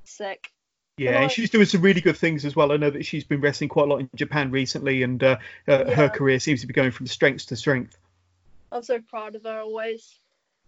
sick. 0.06 0.50
Yeah, 0.98 1.20
and 1.20 1.30
she's 1.30 1.50
doing 1.50 1.66
some 1.66 1.82
really 1.82 2.00
good 2.00 2.16
things 2.16 2.46
as 2.46 2.56
well. 2.56 2.72
I 2.72 2.78
know 2.78 2.88
that 2.88 3.04
she's 3.04 3.24
been 3.24 3.42
wrestling 3.42 3.68
quite 3.68 3.84
a 3.84 3.86
lot 3.86 4.00
in 4.00 4.08
Japan 4.14 4.50
recently, 4.50 5.02
and 5.02 5.22
uh, 5.22 5.36
uh, 5.68 5.84
yeah. 5.86 5.94
her 5.94 6.08
career 6.08 6.38
seems 6.40 6.62
to 6.62 6.66
be 6.66 6.72
going 6.72 6.90
from 6.90 7.06
strength 7.06 7.46
to 7.48 7.56
strength. 7.56 7.98
I'm 8.72 8.82
so 8.82 9.00
proud 9.00 9.34
of 9.34 9.42
her 9.42 9.60
always. 9.60 10.18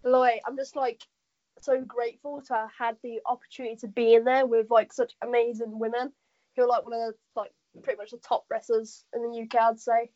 Like, 0.03 0.41
I'm 0.45 0.55
just 0.55 0.75
like 0.75 1.01
so 1.61 1.81
grateful 1.81 2.41
to 2.41 2.53
have 2.53 2.69
had 2.77 2.97
the 3.03 3.19
opportunity 3.25 3.75
to 3.77 3.87
be 3.87 4.13
in 4.13 4.23
there 4.23 4.45
with 4.45 4.69
like 4.69 4.93
such 4.93 5.13
amazing 5.21 5.79
women 5.79 6.11
who 6.55 6.63
are 6.63 6.67
like 6.67 6.85
one 6.85 6.93
of 6.93 6.99
the 6.99 7.13
like 7.35 7.51
pretty 7.81 7.97
much 7.97 8.11
the 8.11 8.17
top 8.17 8.45
wrestlers 8.49 9.03
in 9.13 9.23
the 9.23 9.41
UK, 9.41 9.55
I'd 9.55 9.79
say. 9.79 10.11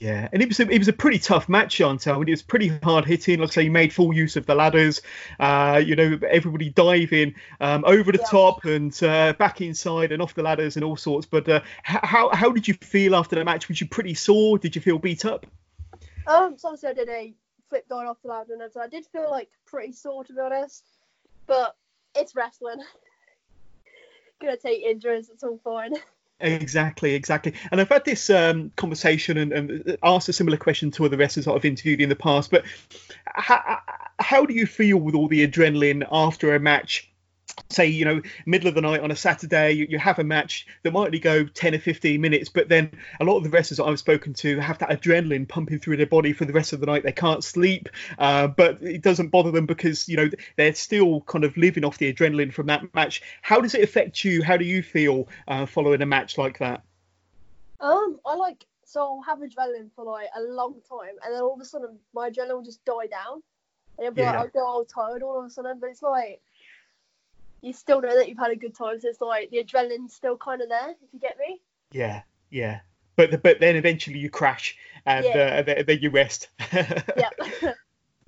Yeah, 0.00 0.28
and 0.32 0.42
it 0.42 0.48
was 0.48 0.60
a, 0.60 0.68
it 0.68 0.78
was 0.78 0.88
a 0.88 0.92
pretty 0.92 1.18
tough 1.18 1.48
match, 1.48 1.76
Chantal. 1.76 2.14
I 2.14 2.18
mean, 2.18 2.28
it 2.28 2.32
was 2.32 2.42
pretty 2.42 2.68
hard 2.82 3.04
hitting. 3.04 3.40
Like 3.40 3.50
I 3.50 3.52
say, 3.52 3.62
you 3.62 3.70
made 3.70 3.92
full 3.92 4.14
use 4.14 4.36
of 4.36 4.44
the 4.44 4.54
ladders. 4.54 5.00
Uh, 5.40 5.82
you 5.84 5.96
know, 5.96 6.18
everybody 6.28 6.70
diving 6.70 7.34
um, 7.60 7.84
over 7.86 8.12
the 8.12 8.18
yeah. 8.18 8.26
top 8.30 8.64
and 8.64 9.02
uh, 9.02 9.32
back 9.34 9.60
inside 9.60 10.12
and 10.12 10.20
off 10.20 10.34
the 10.34 10.42
ladders 10.42 10.76
and 10.76 10.84
all 10.84 10.96
sorts. 10.96 11.26
But 11.26 11.48
uh, 11.48 11.60
how 11.82 12.30
how 12.34 12.50
did 12.50 12.68
you 12.68 12.74
feel 12.74 13.14
after 13.14 13.36
the 13.36 13.44
match? 13.44 13.68
Was 13.68 13.80
you 13.80 13.86
pretty 13.86 14.14
sore? 14.14 14.58
Did 14.58 14.74
you 14.76 14.82
feel 14.82 14.98
beat 14.98 15.24
up? 15.24 15.46
Um, 16.26 16.58
so 16.58 16.68
obviously 16.68 16.88
I 16.90 16.92
did 16.92 17.08
a 17.08 17.34
flip 17.68 17.88
down 17.88 18.06
off 18.06 18.20
the 18.22 18.28
ladder, 18.28 18.54
and 18.54 18.62
I 18.80 18.88
did 18.88 19.06
feel 19.06 19.30
like 19.30 19.48
pretty 19.64 19.92
sore 19.92 20.24
to 20.24 20.32
be 20.32 20.40
honest. 20.40 20.84
But 21.46 21.76
it's 22.14 22.34
wrestling. 22.34 22.82
Gonna 24.40 24.56
take 24.56 24.82
injuries 24.82 25.30
at 25.30 25.40
some 25.40 25.58
point. 25.58 25.98
Exactly, 26.38 27.14
exactly. 27.14 27.54
And 27.70 27.80
I've 27.80 27.88
had 27.88 28.04
this 28.04 28.28
um, 28.28 28.70
conversation 28.76 29.38
and, 29.38 29.52
and, 29.52 29.96
asked 30.02 30.28
a 30.28 30.34
similar 30.34 30.58
question 30.58 30.90
to 30.92 31.06
other 31.06 31.16
wrestlers 31.16 31.46
that 31.46 31.52
I've 31.52 31.64
interviewed 31.64 32.00
in 32.00 32.10
the 32.10 32.16
past. 32.16 32.50
But 32.50 32.64
how, 33.24 33.80
how 34.18 34.44
do 34.44 34.52
you 34.52 34.66
feel 34.66 34.98
with 34.98 35.14
all 35.14 35.28
the 35.28 35.46
adrenaline 35.46 36.06
after 36.12 36.54
a 36.54 36.60
match? 36.60 37.10
Say 37.70 37.86
you 37.86 38.04
know 38.04 38.20
middle 38.44 38.68
of 38.68 38.74
the 38.74 38.80
night 38.80 39.00
on 39.00 39.10
a 39.10 39.16
saturday 39.16 39.72
you, 39.72 39.86
you, 39.88 39.98
have 39.98 40.18
a 40.18 40.24
match 40.24 40.66
that 40.82 40.92
might 40.92 41.06
only 41.06 41.18
go 41.18 41.44
10 41.44 41.74
or 41.74 41.78
15 41.78 42.20
minutes 42.20 42.48
but 42.48 42.68
then 42.68 42.90
a 43.20 43.24
lot 43.24 43.38
of 43.38 43.44
the 43.44 43.50
wrestlers 43.50 43.78
that 43.78 43.84
i've 43.84 43.98
spoken 43.98 44.34
to 44.34 44.58
have 44.60 44.78
that 44.78 44.90
adrenaline 44.90 45.48
pumping 45.48 45.78
through 45.78 45.96
their 45.96 46.06
body 46.06 46.32
for 46.32 46.44
the 46.44 46.52
rest 46.52 46.72
of 46.72 46.80
the 46.80 46.86
night. 46.86 47.02
They 47.02 47.12
can't 47.12 47.42
sleep 47.42 47.88
uh, 48.18 48.48
but 48.48 48.82
it 48.82 49.02
doesn't 49.02 49.28
bother 49.28 49.50
them 49.50 49.66
because 49.66 50.08
you 50.08 50.16
know 50.16 50.28
they're 50.56 50.74
still 50.74 51.22
kind 51.22 51.44
of 51.44 51.56
living 51.56 51.84
off 51.84 51.98
the 51.98 52.12
adrenaline 52.12 52.52
from 52.52 52.66
that 52.66 52.94
match. 52.94 53.22
How 53.42 53.60
does 53.60 53.74
it 53.74 53.82
affect 53.82 54.24
you? 54.24 54.42
How 54.42 54.56
do 54.56 54.64
you 54.64 54.82
feel 54.82 55.28
uh, 55.48 55.66
following 55.66 56.02
a 56.02 56.06
match 56.06 56.38
like 56.38 56.58
that? 56.58 56.82
Um 57.80 58.18
i 58.24 58.34
like 58.34 58.64
so 58.84 59.00
i'll 59.00 59.22
have 59.22 59.38
adrenaline 59.38 59.90
for 59.94 60.04
like 60.04 60.28
a 60.36 60.42
long 60.42 60.76
time 60.88 61.14
and 61.24 61.34
then 61.34 61.42
all 61.42 61.54
of 61.54 61.60
a 61.60 61.64
sudden 61.64 61.98
my 62.14 62.30
adrenaline 62.30 62.54
will 62.54 62.62
just 62.62 62.84
die 62.84 63.06
down. 63.10 63.42
And 63.98 64.06
it'll 64.06 64.14
be 64.14 64.22
yeah. 64.22 64.32
like 64.32 64.40
i'll 64.40 64.48
go 64.48 64.66
all 64.66 64.84
tired 64.84 65.22
all 65.22 65.38
of 65.38 65.46
a 65.46 65.50
sudden 65.50 65.78
but 65.80 65.90
it's 65.90 66.02
like 66.02 66.40
you 67.62 67.72
still 67.72 68.00
know 68.00 68.14
that 68.16 68.28
you've 68.28 68.38
had 68.38 68.50
a 68.50 68.56
good 68.56 68.74
time. 68.74 69.00
So 69.00 69.08
it's 69.08 69.20
like 69.20 69.50
the 69.50 69.62
adrenaline's 69.62 70.14
still 70.14 70.36
kind 70.36 70.62
of 70.62 70.68
there, 70.68 70.90
if 70.90 71.12
you 71.12 71.20
get 71.20 71.36
me. 71.38 71.60
Yeah, 71.92 72.22
yeah. 72.50 72.80
But 73.16 73.42
but 73.42 73.60
then 73.60 73.76
eventually 73.76 74.18
you 74.18 74.30
crash 74.30 74.76
and 75.06 75.24
yeah. 75.24 75.62
uh, 75.66 75.82
then 75.86 75.98
you 76.00 76.10
rest. 76.10 76.48
yeah. 76.72 77.30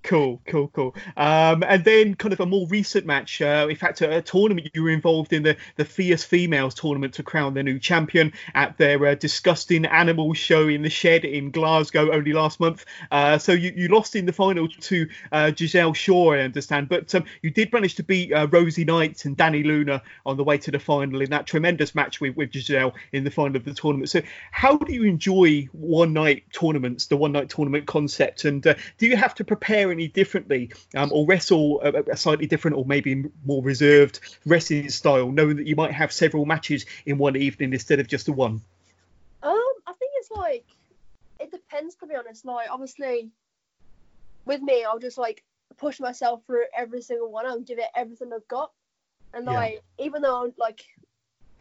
Cool, 0.09 0.41
cool, 0.47 0.69
cool. 0.69 0.97
Um, 1.19 1.63
and 1.63 1.85
then 1.85 2.15
kind 2.15 2.33
of 2.33 2.41
a 2.41 2.47
more 2.47 2.67
recent 2.69 3.05
match. 3.05 3.43
Uh, 3.43 3.67
in 3.69 3.77
fact, 3.77 4.01
a, 4.01 4.17
a, 4.17 4.23
tournament 4.23 4.71
you 4.73 4.85
were 4.85 4.89
involved 4.89 5.35
in 5.35 5.43
the 5.43 5.55
the 5.77 5.85
Fierce 5.85 6.25
Females 6.25 6.75
tournament 6.75 7.13
to 7.13 7.23
crown 7.23 7.53
the 7.53 7.63
new 7.63 7.79
champion 7.79 8.33
at 8.55 8.79
their 8.79 9.05
uh, 9.05 9.15
disgusting 9.17 9.85
animal 9.85 10.33
show 10.33 10.67
in 10.67 10.81
the 10.81 10.89
shed 10.89 11.27
in 11.27 11.51
Glasgow 11.51 12.11
only 12.11 12.33
last 12.33 12.59
month. 12.59 12.87
Uh, 13.11 13.37
so 13.37 13.53
you, 13.53 13.71
you 13.77 13.89
lost 13.89 14.17
in 14.17 14.25
the 14.25 14.33
final 14.33 14.67
to 14.67 15.07
uh, 15.31 15.53
Giselle 15.55 15.93
Shaw, 15.93 16.33
I 16.33 16.39
understand, 16.39 16.89
but 16.89 17.15
um, 17.15 17.25
you 17.43 17.51
did 17.51 17.71
manage 17.71 17.97
to 17.97 18.03
beat 18.03 18.33
uh, 18.33 18.49
Rosie 18.51 18.87
Knight 18.87 19.27
and 19.27 19.37
Dani 19.37 19.63
Luna 19.63 20.03
on 20.25 20.39
the 20.39 20.45
way 20.45 20.57
to 20.57 20.71
the 20.71 20.79
final 20.79 21.21
in 21.21 21.29
that 21.29 21.47
tremendous 21.47 21.95
match 21.95 22.19
with, 22.19 22.35
with 22.35 22.51
Giselle 22.51 22.95
in 23.13 23.25
the 23.25 23.31
final 23.31 23.57
of 23.57 23.67
the 23.67 23.75
tournament. 23.75 24.09
So 24.09 24.23
how 24.53 24.79
do 24.79 24.91
you 24.91 25.03
enjoy 25.03 25.69
one 25.73 26.15
night 26.15 26.45
tournaments, 26.51 27.09
the 27.09 27.17
one 27.19 27.33
night 27.33 27.51
tournament 27.51 27.87
concept, 27.87 28.47
and 28.47 28.67
uh, 28.67 28.75
do 28.97 29.07
you 29.07 29.15
have 29.15 29.35
to 29.35 29.45
prepare? 29.45 29.98
Any 29.99 30.09
differently 30.09 30.73
um, 30.97 31.11
or 31.13 31.27
wrestle 31.27 31.81
a, 31.83 32.13
a, 32.13 32.17
slightly 32.17 32.47
different 32.47 32.77
or 32.77 32.85
maybe 32.85 33.25
more 33.45 33.63
reserved 33.63 34.21
wrestling 34.47 34.89
style, 34.91 35.31
knowing 35.31 35.57
that 35.57 35.67
you 35.67 35.77
might 35.77 35.93
have 35.93 36.13
several 36.13 36.47
matches 36.47 36.87
in 37.05 37.19
one 37.19 37.37
evening 37.37 37.73
instead 37.73 37.99
of 38.01 38.07
just 38.07 38.27
the 38.27 38.33
one? 38.33 38.63
Um, 39.43 39.73
I 39.87 39.93
think 39.99 40.13
it's 40.17 40.31
like 40.31 40.65
it 41.41 41.51
depends 41.51 41.97
to 41.97 42.07
be 42.07 42.15
honest. 42.15 42.45
Like 42.45 42.69
obviously, 42.71 43.31
with 44.45 44.63
me, 44.63 44.85
I'll 44.85 44.99
just 44.99 45.19
like 45.19 45.43
push 45.77 46.01
myself 46.01 46.43
through 46.47 46.65
every 46.77 47.03
single 47.03 47.31
one. 47.31 47.47
I'll 47.47 47.61
give 47.61 47.79
it 47.79 47.87
everything 47.95 48.31
I've 48.33 48.49
got, 48.49 48.71
and 49.35 49.47
like 49.47 49.83
yeah. 49.99 50.07
even 50.07 50.23
though 50.23 50.45
I'm 50.45 50.55
like, 50.59 50.85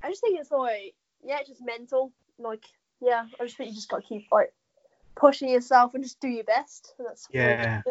I 0.03 0.09
just 0.09 0.21
think 0.21 0.39
it's 0.39 0.51
like 0.51 0.93
yeah, 1.23 1.39
it's 1.39 1.49
just 1.49 1.65
mental. 1.65 2.11
Like 2.37 2.65
yeah, 3.01 3.25
I 3.39 3.43
just 3.45 3.57
think 3.57 3.69
you 3.69 3.75
just 3.75 3.89
got 3.89 4.01
to 4.01 4.07
keep 4.07 4.27
like 4.31 4.53
pushing 5.15 5.49
yourself 5.49 5.93
and 5.93 6.03
just 6.03 6.19
do 6.19 6.27
your 6.27 6.43
best. 6.43 6.93
That's 6.99 7.27
yeah. 7.31 7.81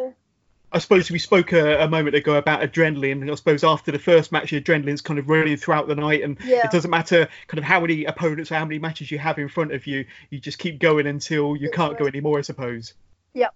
I 0.73 0.79
suppose 0.79 1.11
we 1.11 1.19
spoke 1.19 1.53
a, 1.53 1.85
a, 1.85 1.89
moment 1.89 2.17
ago 2.17 2.35
about 2.35 2.61
adrenaline, 2.61 3.23
and 3.23 3.31
I 3.31 3.35
suppose 3.37 3.63
after 3.63 3.93
the 3.93 3.99
first 3.99 4.33
match, 4.33 4.51
your 4.51 4.61
adrenaline's 4.61 5.01
kind 5.01 5.19
of 5.19 5.29
running 5.29 5.57
throughout 5.57 5.87
the 5.87 5.95
night, 5.95 6.23
and 6.23 6.37
yeah. 6.45 6.65
it 6.65 6.73
doesn't 6.73 6.91
matter 6.91 7.29
kind 7.47 7.59
of 7.59 7.65
how 7.65 7.81
many 7.81 8.05
opponents 8.05 8.51
or 8.51 8.57
how 8.57 8.65
many 8.65 8.79
matches 8.79 9.11
you 9.11 9.19
have 9.19 9.39
in 9.39 9.49
front 9.49 9.73
of 9.73 9.87
you. 9.87 10.05
You 10.31 10.41
just 10.41 10.59
keep 10.59 10.81
going 10.81 11.07
until 11.07 11.57
you 11.57 11.71
can't 11.71 11.97
go 11.97 12.07
anymore, 12.07 12.39
I 12.39 12.43
suppose. 12.43 12.95
Yep. 13.35 13.55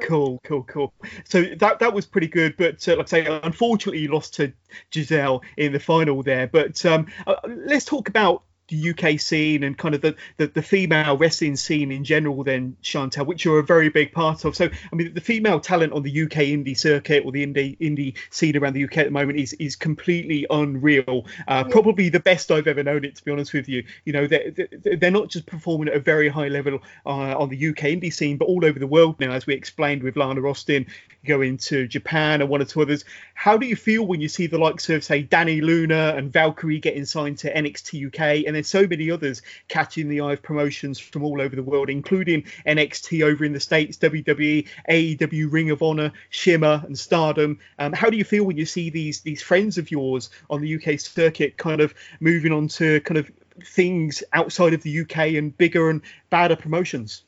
Cool, 0.00 0.40
cool, 0.44 0.62
cool. 0.62 0.94
So 1.24 1.42
that 1.56 1.80
that 1.80 1.92
was 1.92 2.06
pretty 2.06 2.28
good, 2.28 2.56
but 2.56 2.86
uh, 2.88 2.96
like 2.96 3.06
I 3.06 3.24
say, 3.24 3.40
unfortunately, 3.42 4.00
you 4.00 4.12
lost 4.12 4.34
to 4.34 4.52
Giselle 4.94 5.42
in 5.56 5.72
the 5.72 5.80
final 5.80 6.22
there. 6.22 6.46
But 6.46 6.84
um, 6.86 7.08
uh, 7.26 7.34
let's 7.46 7.84
talk 7.84 8.08
about 8.08 8.44
the 8.68 8.90
UK 8.90 9.20
scene 9.20 9.64
and 9.64 9.76
kind 9.76 9.94
of 9.94 10.00
the, 10.00 10.16
the, 10.36 10.46
the, 10.46 10.62
female 10.62 11.18
wrestling 11.18 11.56
scene 11.56 11.90
in 11.90 12.04
general, 12.04 12.42
then 12.44 12.76
Chantal, 12.80 13.26
which 13.26 13.44
you're 13.44 13.58
a 13.58 13.64
very 13.64 13.88
big 13.88 14.12
part 14.12 14.44
of. 14.44 14.56
So, 14.56 14.66
I 14.66 14.96
mean, 14.96 15.12
the 15.14 15.20
female 15.20 15.60
talent 15.60 15.92
on 15.92 16.02
the 16.02 16.22
UK 16.22 16.30
indie 16.30 16.78
circuit 16.78 17.24
or 17.24 17.32
the 17.32 17.46
indie 17.46 17.76
indie 17.78 18.16
scene 18.30 18.56
around 18.56 18.74
the 18.74 18.84
UK 18.84 18.98
at 18.98 19.04
the 19.06 19.10
moment 19.10 19.38
is 19.38 19.52
is 19.54 19.76
completely 19.76 20.46
unreal. 20.48 21.26
Uh. 21.46 21.64
Probably 21.64 22.08
the 22.08 22.20
best 22.20 22.50
I've 22.50 22.66
ever 22.66 22.82
known 22.82 23.04
it, 23.04 23.16
to 23.16 23.24
be 23.24 23.30
honest 23.30 23.52
with 23.52 23.68
you. 23.68 23.84
You 24.04 24.12
know, 24.12 24.26
they're, 24.26 24.52
they're 24.96 25.10
not 25.10 25.28
just 25.28 25.46
performing 25.46 25.88
at 25.88 25.94
a 25.94 26.00
very 26.00 26.28
high 26.28 26.48
level 26.48 26.80
uh, 27.04 27.38
on 27.38 27.48
the 27.48 27.68
UK 27.68 27.76
indie 27.76 28.12
scene, 28.12 28.36
but 28.36 28.46
all 28.46 28.64
over 28.64 28.78
the 28.78 28.86
world 28.86 29.18
now, 29.20 29.32
as 29.32 29.46
we 29.46 29.54
explained 29.54 30.02
with 30.02 30.16
Lana 30.16 30.42
Austin 30.42 30.86
going 31.24 31.56
to 31.56 31.86
Japan 31.86 32.40
and 32.40 32.50
one 32.50 32.60
or 32.60 32.64
two 32.64 32.82
others. 32.82 33.04
How 33.34 33.56
do 33.56 33.66
you 33.66 33.76
feel 33.76 34.06
when 34.06 34.20
you 34.20 34.28
see 34.28 34.46
the 34.46 34.58
likes 34.58 34.88
of, 34.90 35.04
say, 35.04 35.22
Dani 35.22 35.62
Luna 35.62 36.14
and 36.16 36.32
Valkyrie 36.32 36.80
getting 36.80 37.04
signed 37.04 37.38
to 37.38 37.52
NXT 37.52 38.06
UK 38.08 38.46
and 38.46 38.56
then 38.56 38.64
so 38.64 38.86
many 38.86 39.10
others 39.10 39.42
catching 39.68 40.08
the 40.08 40.20
eye 40.20 40.32
of 40.32 40.42
promotions 40.42 40.98
from 40.98 41.24
all 41.24 41.40
over 41.40 41.54
the 41.54 41.62
world, 41.62 41.90
including 41.90 42.44
NXT 42.66 43.22
over 43.22 43.44
in 43.44 43.52
the 43.52 43.60
States, 43.60 43.96
WWE, 43.98 44.66
AEW, 44.88 45.52
Ring 45.52 45.70
of 45.70 45.82
Honor, 45.82 46.12
Shimmer, 46.30 46.82
and 46.86 46.98
Stardom. 46.98 47.58
Um, 47.78 47.92
how 47.92 48.10
do 48.10 48.16
you 48.16 48.24
feel 48.24 48.44
when 48.44 48.56
you 48.56 48.66
see 48.66 48.90
these 48.90 49.20
these 49.20 49.42
friends 49.42 49.78
of 49.78 49.90
yours 49.90 50.30
on 50.50 50.60
the 50.60 50.74
UK 50.74 50.98
circuit 50.98 51.56
kind 51.56 51.80
of 51.80 51.94
moving 52.20 52.52
on 52.52 52.68
to 52.68 53.00
kind 53.00 53.18
of 53.18 53.30
things 53.64 54.22
outside 54.32 54.74
of 54.74 54.82
the 54.82 55.00
UK 55.00 55.34
and 55.34 55.56
bigger 55.56 55.90
and 55.90 56.02
badder 56.30 56.56
promotions? 56.56 57.24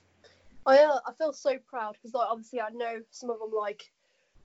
I 0.67 0.79
uh, 0.79 1.01
I 1.07 1.13
feel 1.13 1.33
so 1.33 1.59
proud 1.67 1.95
because 1.95 2.15
like 2.15 2.29
obviously 2.31 2.61
I 2.61 2.71
know 2.71 3.01
some 3.11 3.31
of 3.31 3.39
them 3.39 3.51
like 3.57 3.91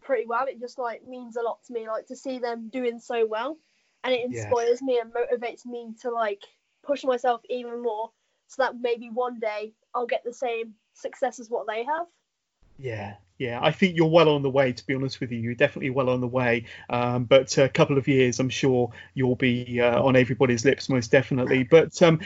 pretty 0.02 0.26
well. 0.26 0.46
It 0.48 0.60
just 0.60 0.78
like 0.78 1.06
means 1.08 1.36
a 1.36 1.42
lot 1.42 1.64
to 1.66 1.74
me 1.74 1.88
like 1.88 2.08
to 2.08 2.16
see 2.16 2.40
them 2.40 2.70
doing 2.70 3.00
so 3.00 3.26
well, 3.26 3.58
and 4.04 4.14
it 4.14 4.26
inspires 4.26 4.82
me 4.82 5.00
and 5.00 5.14
motivates 5.14 5.66
me 5.66 5.94
to 6.02 6.12
like 6.12 6.42
push 6.84 7.04
myself 7.04 7.42
even 7.50 7.82
more 7.82 8.12
so 8.48 8.64
that 8.64 8.80
maybe 8.80 9.10
one 9.10 9.40
day 9.40 9.74
I'll 9.94 10.08
get 10.08 10.24
the 10.24 10.34
same 10.34 10.74
success 10.94 11.40
as 11.40 11.50
what 11.50 11.68
they 11.68 11.84
have. 11.86 12.08
Yeah, 12.82 13.16
yeah, 13.38 13.60
I 13.62 13.72
think 13.72 13.98
you're 13.98 14.08
well 14.08 14.30
on 14.30 14.42
the 14.42 14.50
way. 14.50 14.72
To 14.72 14.88
be 14.88 14.96
honest 14.96 15.20
with 15.20 15.34
you, 15.34 15.40
you're 15.40 15.54
definitely 15.54 15.90
well 15.90 16.10
on 16.10 16.22
the 16.22 16.28
way. 16.28 16.64
Um, 16.90 17.26
but 17.26 17.58
a 17.58 17.68
couple 17.68 17.98
of 17.98 18.08
years, 18.08 18.40
I'm 18.40 18.50
sure 18.50 18.92
you'll 19.14 19.36
be 19.36 19.82
uh, 19.82 20.02
on 20.02 20.16
everybody's 20.16 20.64
lips, 20.64 20.88
most 20.88 21.12
definitely. 21.12 21.64
But 21.64 22.02
um, 22.02 22.22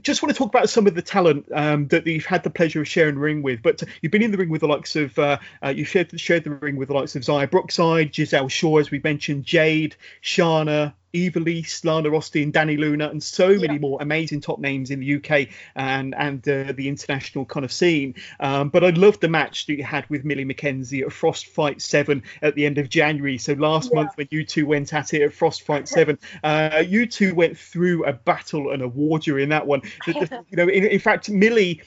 just 0.00 0.20
want 0.20 0.34
to 0.34 0.38
talk 0.38 0.48
about 0.48 0.68
some 0.68 0.88
of 0.88 0.96
the 0.96 1.02
talent 1.02 1.46
um, 1.52 1.86
that 1.88 2.06
you've 2.08 2.26
had 2.26 2.42
the 2.42 2.50
pleasure 2.50 2.80
of 2.80 2.88
sharing 2.88 3.14
the 3.14 3.20
ring 3.20 3.42
with. 3.42 3.62
But 3.62 3.84
you've 4.02 4.12
been 4.12 4.22
in 4.22 4.32
the 4.32 4.38
ring 4.38 4.48
with 4.48 4.62
the 4.62 4.68
likes 4.68 4.96
of 4.96 5.16
uh, 5.16 5.38
uh, 5.64 5.68
you 5.68 5.84
shared 5.84 6.18
shared 6.18 6.42
the 6.42 6.50
ring 6.50 6.76
with 6.76 6.88
the 6.88 6.94
likes 6.94 7.14
of 7.14 7.22
Xia 7.22 7.48
Brookside, 7.48 8.12
Giselle 8.12 8.48
Shaw, 8.48 8.78
as 8.78 8.90
we 8.90 9.00
mentioned, 9.04 9.44
Jade, 9.44 9.94
Shanna, 10.22 10.94
Ivelisse, 11.26 11.84
Lana 11.84 12.14
Austin, 12.14 12.52
Dani 12.52 12.78
Luna, 12.78 13.08
and 13.08 13.22
so 13.22 13.48
many 13.48 13.74
yeah. 13.74 13.78
more 13.78 13.98
amazing 14.00 14.40
top 14.40 14.58
names 14.58 14.90
in 14.90 15.00
the 15.00 15.16
UK 15.16 15.48
and 15.74 16.14
and 16.14 16.46
uh, 16.48 16.72
the 16.72 16.88
international 16.88 17.44
kind 17.44 17.64
of 17.64 17.72
scene. 17.72 18.14
Um, 18.40 18.68
but 18.68 18.84
I 18.84 18.90
loved 18.90 19.20
the 19.20 19.28
match 19.28 19.66
that 19.66 19.74
you 19.74 19.84
had 19.84 20.08
with 20.08 20.24
Millie 20.24 20.44
McKenzie 20.44 21.02
at 21.02 21.12
Frost 21.12 21.46
Fight 21.46 21.80
Seven 21.82 22.22
at 22.42 22.54
the 22.54 22.66
end 22.66 22.78
of 22.78 22.88
January. 22.88 23.38
So 23.38 23.54
last 23.54 23.90
yeah. 23.90 24.02
month 24.02 24.12
when 24.16 24.28
you 24.30 24.44
two 24.44 24.66
went 24.66 24.94
at 24.94 25.14
it 25.14 25.22
at 25.22 25.32
Frost 25.32 25.62
Fight 25.62 25.88
Seven, 25.96 26.18
uh, 26.42 26.82
you 26.86 27.06
two 27.06 27.34
went 27.34 27.58
through 27.58 28.04
a 28.04 28.12
battle 28.12 28.70
and 28.70 28.82
a 28.82 28.88
war 28.88 29.18
during 29.18 29.48
that 29.50 29.66
one. 29.66 29.82
The, 30.06 30.12
the, 30.12 30.44
you 30.50 30.56
know, 30.56 30.68
in, 30.68 30.84
in 30.84 31.00
fact, 31.00 31.30
Millie 31.30 31.82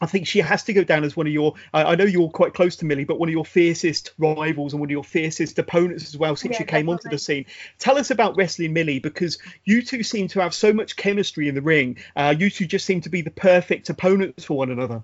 I 0.00 0.06
think 0.06 0.26
she 0.26 0.40
has 0.40 0.64
to 0.64 0.72
go 0.72 0.84
down 0.84 1.04
as 1.04 1.16
one 1.16 1.26
of 1.26 1.32
your. 1.32 1.54
I, 1.72 1.84
I 1.84 1.94
know 1.94 2.04
you're 2.04 2.28
quite 2.28 2.54
close 2.54 2.76
to 2.76 2.84
Millie, 2.84 3.04
but 3.04 3.18
one 3.18 3.28
of 3.28 3.32
your 3.32 3.44
fiercest 3.44 4.12
rivals 4.18 4.72
and 4.72 4.80
one 4.80 4.88
of 4.88 4.92
your 4.92 5.04
fiercest 5.04 5.58
opponents 5.58 6.04
as 6.04 6.16
well 6.16 6.36
since 6.36 6.54
Yeah, 6.54 6.60
you 6.60 6.66
came 6.66 6.88
onto 6.88 7.08
the 7.08 7.18
scene. 7.18 7.46
Tell 7.78 7.98
us 7.98 8.10
about 8.10 8.36
wrestling 8.36 8.72
Millie 8.72 8.98
because 8.98 9.38
you 9.64 9.82
two 9.82 10.02
seem 10.02 10.28
to 10.28 10.40
have 10.40 10.54
so 10.54 10.72
much 10.72 10.96
chemistry 10.96 11.48
in 11.48 11.54
the 11.54 11.62
ring. 11.62 11.98
Uh, 12.16 12.34
you 12.36 12.50
two 12.50 12.66
just 12.66 12.86
seem 12.86 13.00
to 13.02 13.08
be 13.08 13.22
the 13.22 13.30
perfect 13.30 13.88
opponents 13.90 14.44
for 14.44 14.56
one 14.56 14.70
another. 14.70 15.02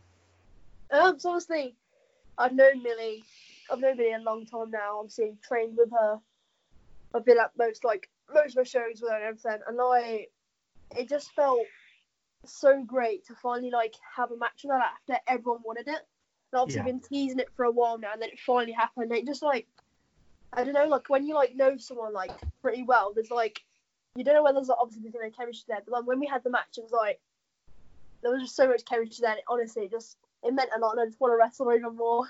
Um, 0.90 1.18
so 1.18 1.30
obviously, 1.30 1.74
I've 2.36 2.52
known 2.52 2.82
Millie. 2.82 3.24
I've 3.70 3.80
known 3.80 3.96
Millie 3.96 4.12
a 4.12 4.18
long 4.18 4.46
time 4.46 4.70
now. 4.70 4.98
Obviously, 4.98 5.36
trained 5.46 5.76
with 5.76 5.90
her. 5.92 6.18
I've 7.14 7.24
been 7.24 7.38
at 7.38 7.52
most 7.58 7.84
like 7.84 8.08
most 8.32 8.50
of 8.50 8.56
her 8.56 8.64
shows 8.64 9.00
with 9.00 9.10
her 9.10 9.16
and 9.16 9.24
everything, 9.24 9.60
and 9.66 9.76
like 9.76 10.30
it 10.96 11.08
just 11.08 11.32
felt 11.32 11.66
so 12.46 12.82
great 12.84 13.26
to 13.26 13.34
finally 13.34 13.70
like 13.70 13.94
have 14.16 14.30
a 14.30 14.36
match 14.36 14.62
with 14.64 14.72
that 14.72 14.92
after 14.94 15.20
everyone 15.28 15.60
wanted 15.64 15.88
it. 15.88 16.06
And 16.52 16.60
obviously, 16.60 16.80
Yeah. 16.80 16.92
been 16.92 17.00
teasing 17.00 17.38
it 17.38 17.50
for 17.56 17.64
a 17.64 17.70
while 17.70 17.98
now, 17.98 18.12
and 18.12 18.20
then 18.20 18.30
it 18.30 18.40
finally 18.40 18.72
happened. 18.72 19.12
It 19.12 19.26
just 19.26 19.42
like 19.42 19.66
I 20.52 20.64
don't 20.64 20.74
know, 20.74 20.88
like 20.88 21.08
when 21.08 21.26
you 21.26 21.34
like 21.34 21.54
know 21.54 21.76
someone 21.76 22.12
like 22.12 22.32
pretty 22.60 22.82
well, 22.82 23.12
there's 23.14 23.30
like 23.30 23.60
you 24.16 24.24
don't 24.24 24.34
know 24.34 24.42
whether 24.42 24.56
there's 24.56 24.68
like, 24.68 24.78
obviously 24.80 25.02
there's 25.08 25.22
no 25.22 25.30
chemistry 25.30 25.66
there, 25.68 25.82
but 25.86 25.94
then 25.94 26.06
when 26.06 26.18
we 26.18 26.26
had 26.26 26.42
the 26.42 26.50
match, 26.50 26.78
it 26.78 26.82
was 26.82 26.92
like 26.92 27.20
there 28.22 28.32
was 28.32 28.42
just 28.42 28.56
so 28.56 28.68
much 28.68 28.84
chemistry 28.84 29.22
there. 29.22 29.30
And 29.30 29.38
it, 29.38 29.44
honestly, 29.48 29.84
it 29.84 29.90
just 29.90 30.16
it 30.42 30.52
meant 30.52 30.70
a 30.74 30.80
lot, 30.80 30.92
and 30.92 31.00
I 31.00 31.06
just 31.06 31.20
want 31.20 31.32
to 31.32 31.36
wrestle 31.36 31.72
even 31.72 31.96
more. 31.96 32.24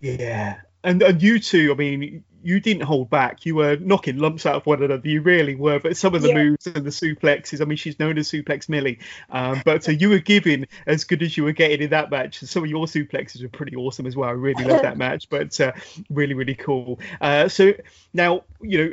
Yeah, 0.00 0.60
and 0.84 1.02
and 1.02 1.22
you 1.22 1.40
two, 1.40 1.72
I 1.72 1.74
mean, 1.74 2.24
you 2.42 2.60
didn't 2.60 2.82
hold 2.84 3.10
back. 3.10 3.44
You 3.44 3.56
were 3.56 3.76
knocking 3.76 4.18
lumps 4.18 4.46
out 4.46 4.54
of 4.54 4.64
one 4.66 4.82
another. 4.82 5.06
You 5.08 5.22
really 5.22 5.56
were. 5.56 5.80
But 5.80 5.96
some 5.96 6.14
of 6.14 6.22
the 6.22 6.28
Yeah. 6.28 6.34
moves 6.34 6.66
and 6.68 6.84
the 6.86 6.90
suplexes, 6.90 7.60
I 7.60 7.64
mean, 7.64 7.76
she's 7.76 7.98
known 7.98 8.16
as 8.16 8.30
Suplex 8.30 8.68
Millie. 8.68 9.00
Um, 9.28 9.60
but 9.64 9.82
so 9.82 9.90
you 9.90 10.08
were 10.08 10.20
giving 10.20 10.66
as 10.86 11.02
good 11.02 11.22
as 11.22 11.36
you 11.36 11.42
were 11.44 11.52
getting 11.52 11.82
in 11.82 11.90
that 11.90 12.10
match. 12.12 12.38
Some 12.40 12.62
of 12.62 12.70
your 12.70 12.86
suplexes 12.86 13.42
were 13.42 13.48
pretty 13.48 13.74
awesome 13.76 14.06
as 14.06 14.14
well. 14.14 14.28
I 14.28 14.32
really 14.32 14.64
loved 14.64 14.84
that 14.84 14.96
match. 15.04 15.28
But 15.28 15.60
uh, 15.60 15.72
really, 16.10 16.34
really 16.34 16.54
cool. 16.54 17.00
Uh, 17.20 17.48
so 17.48 17.72
now, 18.14 18.44
you 18.62 18.78
know. 18.84 18.92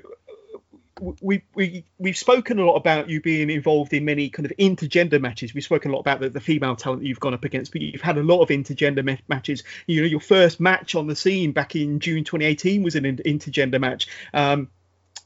We, 1.21 1.43
we 1.55 1.83
we've 1.97 2.17
spoken 2.17 2.57
a 2.57 2.65
lot 2.65 2.75
about 2.75 3.09
you 3.09 3.19
being 3.19 3.49
involved 3.49 3.91
in 3.91 4.05
many 4.05 4.29
kind 4.29 4.45
of 4.45 4.53
intergender 4.57 5.19
matches. 5.19 5.53
We've 5.53 5.63
spoken 5.63 5.91
a 5.91 5.93
lot 5.93 5.99
about 5.99 6.21
the, 6.21 6.29
the 6.29 6.39
female 6.39 6.75
talent 6.77 7.03
you've 7.03 7.19
gone 7.19 7.33
up 7.33 7.43
against, 7.43 7.73
but 7.73 7.81
you've 7.81 8.01
had 8.01 8.17
a 8.17 8.23
lot 8.23 8.41
of 8.41 8.47
intergender 8.47 9.03
ma- 9.03 9.17
matches. 9.27 9.63
You 9.87 10.01
know, 10.01 10.07
your 10.07 10.21
first 10.21 10.61
match 10.61 10.95
on 10.95 11.07
the 11.07 11.15
scene 11.15 11.51
back 11.51 11.75
in 11.75 11.99
June 11.99 12.23
2018 12.23 12.81
was 12.81 12.95
an 12.95 13.05
in- 13.05 13.17
intergender 13.17 13.79
match. 13.79 14.07
Um, 14.33 14.69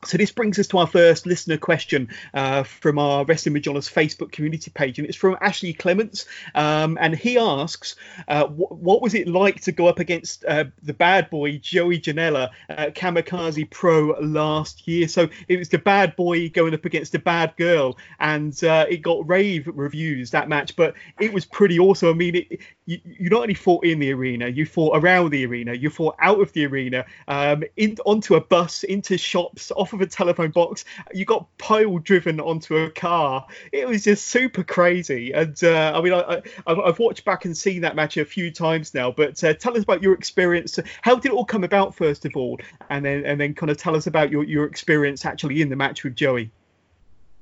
so 0.06 0.18
this 0.18 0.32
brings 0.32 0.58
us 0.60 0.68
to 0.68 0.78
our 0.78 0.88
first 0.88 1.26
listener 1.26 1.58
question 1.58 2.08
uh, 2.34 2.64
from 2.64 2.98
our 2.98 3.26
Wrestling 3.26 3.54
with 3.54 3.64
Johners 3.64 3.90
Facebook 3.90 4.32
community 4.32 4.72
page, 4.74 4.98
and 4.98 5.08
it's 5.08 5.18
from 5.18 5.38
Ashley 5.42 5.74
Clements, 5.74 6.26
um, 6.56 6.98
and 7.02 7.14
he 7.14 7.38
asks, 7.38 7.96
uh, 8.28 8.46
wh- 8.46 8.72
"What 8.72 9.02
was 9.02 9.14
it 9.14 9.28
like 9.28 9.62
to 9.64 9.74
go 9.74 9.88
up 9.88 10.00
against 10.00 10.46
uh, 10.46 10.66
the 10.84 10.94
bad 10.94 11.30
boy 11.30 11.58
Joey 11.58 12.00
Janela 12.00 12.50
Kamikaze 12.70 13.70
Pro 13.70 14.18
last 14.22 14.88
year?" 14.88 15.08
So 15.10 15.28
it 15.50 15.60
was 15.60 15.68
the 15.68 15.80
bad 15.80 16.16
boy 16.16 16.50
going 16.50 16.74
up 16.74 16.86
against 16.86 17.12
the 17.12 17.20
bad 17.20 17.56
girl, 17.58 17.98
and 18.20 18.64
uh, 18.64 18.86
it 18.90 19.02
got 19.02 19.28
rave 19.28 19.68
reviews 19.74 20.32
that 20.32 20.48
match, 20.48 20.78
but 20.78 20.94
it 21.20 21.34
was 21.34 21.44
pretty 21.44 21.78
awesome. 21.78 22.10
I 22.10 22.14
mean, 22.14 22.36
it, 22.36 22.60
you, 22.86 23.00
you 23.04 23.30
not 23.30 23.42
only 23.42 23.54
fought 23.54 23.84
in 23.84 24.00
the 24.00 24.14
arena, 24.14 24.48
you 24.48 24.66
fought 24.66 24.98
around 24.98 25.32
the 25.32 25.46
arena, 25.46 25.74
you 25.74 25.90
fought 25.90 26.16
out 26.20 26.40
of 26.40 26.54
the 26.54 26.66
arena, 26.66 27.06
um, 27.28 27.64
in, 27.76 27.98
onto 28.06 28.36
a 28.36 28.42
bus, 28.42 28.84
into 28.84 29.18
shops, 29.18 29.72
off 29.76 29.89
of 29.94 30.02
a 30.02 30.08
telephone 30.08 30.52
box. 30.52 30.86
You 31.14 31.26
got 31.26 31.48
pile 31.58 31.98
driven 32.00 32.40
onto 32.40 32.78
a 32.78 32.90
car. 32.90 33.46
It 33.72 33.88
was 33.88 34.04
just 34.04 34.28
super 34.28 34.64
crazy. 34.64 35.32
And 35.32 35.62
uh, 35.64 35.94
I 35.96 36.02
mean, 36.02 36.14
I, 36.14 36.20
I, 36.20 36.36
I've- 36.68 36.82
I've 36.86 37.00
watched 37.00 37.26
back 37.26 37.46
and 37.46 37.56
seen 37.58 37.82
that 37.82 37.96
match 37.96 38.18
a 38.18 38.26
few 38.26 38.52
times 38.52 38.94
now. 38.94 39.12
But 39.12 39.44
uh, 39.44 39.54
tell 39.54 39.76
us 39.78 39.84
about 39.84 40.02
your 40.04 40.14
experience. 40.14 40.80
How 41.02 41.16
did 41.16 41.26
it 41.26 41.32
all 41.32 41.46
come 41.46 41.64
about, 41.64 41.96
first 41.96 42.26
of 42.26 42.36
all, 42.36 42.60
and 42.90 43.04
then 43.06 43.26
and 43.26 43.40
then 43.40 43.54
kind 43.54 43.70
of 43.70 43.78
tell 43.78 43.96
us 43.96 44.08
about 44.08 44.32
your, 44.32 44.44
your 44.44 44.66
experience 44.66 45.26
actually 45.26 45.62
in 45.62 45.70
the 45.70 45.76
match 45.76 46.04
with 46.04 46.16
Joey. 46.16 46.52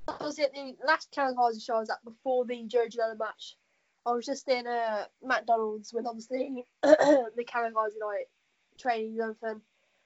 Obviously, 0.07 0.45
at 0.45 0.53
the 0.53 0.75
last 0.87 1.11
Kamikaze 1.11 1.63
show 1.65 1.75
I 1.75 1.79
was 1.79 1.89
at 1.89 2.03
before 2.05 2.45
the 2.45 2.63
Joe 2.63 2.85
Janela 2.87 3.17
match, 3.19 3.57
I 4.05 4.11
was 4.11 4.25
just 4.25 4.47
in 4.47 4.65
a 4.65 5.07
McDonald's 5.21 5.93
with 5.93 6.05
obviously 6.05 6.65
the 6.83 7.45
Kamikaze 7.45 7.99
like 8.01 8.29
training 8.77 9.11
and 9.19 9.21
everything, 9.21 9.61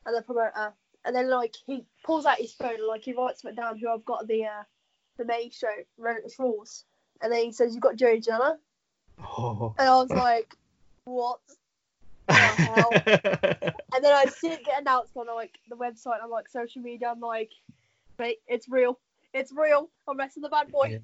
and 0.06 0.17
the 0.17 0.21
promoter. 0.23 0.73
And 1.05 1.15
then 1.15 1.29
like 1.29 1.55
he 1.65 1.85
pulls 2.03 2.25
out 2.25 2.37
his 2.37 2.53
phone 2.53 2.75
and 2.75 2.87
like 2.87 3.03
he 3.03 3.13
writes 3.13 3.43
it 3.43 3.55
down 3.55 3.77
who 3.77 3.89
I've 3.89 4.05
got 4.05 4.27
the 4.27 4.45
uh, 4.45 4.63
the 5.17 5.25
main 5.25 5.51
show, 5.51 5.67
Reddit 5.99 6.37
Rules. 6.37 6.85
And 7.21 7.31
then 7.31 7.43
he 7.43 7.51
says, 7.51 7.73
You've 7.73 7.83
got 7.83 7.95
Joey 7.95 8.21
Janela. 8.21 8.57
Oh. 9.19 9.73
And 9.77 9.87
I 9.87 9.95
was 9.95 10.09
like, 10.09 10.55
What? 11.05 11.39
hell? 12.29 12.89
And 13.93 14.05
then 14.05 14.13
I 14.15 14.25
see 14.25 14.47
it 14.47 14.63
get 14.63 14.79
announced 14.79 15.17
on 15.17 15.27
like 15.27 15.59
the 15.69 15.75
website, 15.75 16.23
on 16.23 16.29
like 16.29 16.47
social 16.47 16.81
media. 16.81 17.09
I'm 17.09 17.19
like, 17.19 17.51
Mate, 18.17 18.39
it's 18.47 18.69
real. 18.69 18.97
It's 19.33 19.51
real. 19.51 19.89
I'm 20.07 20.17
wrestling 20.17 20.43
the 20.43 20.49
bad 20.49 20.71
boy. 20.71 21.01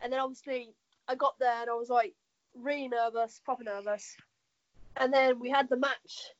And 0.00 0.12
then 0.12 0.20
obviously 0.20 0.70
I 1.08 1.14
got 1.16 1.38
there 1.38 1.62
and 1.62 1.70
I 1.70 1.74
was 1.74 1.88
like 1.88 2.14
really 2.54 2.88
nervous, 2.88 3.40
proper 3.44 3.64
nervous. 3.64 4.16
And 4.96 5.12
then 5.12 5.40
we 5.40 5.50
had 5.50 5.68
the 5.68 5.76
match, 5.76 6.30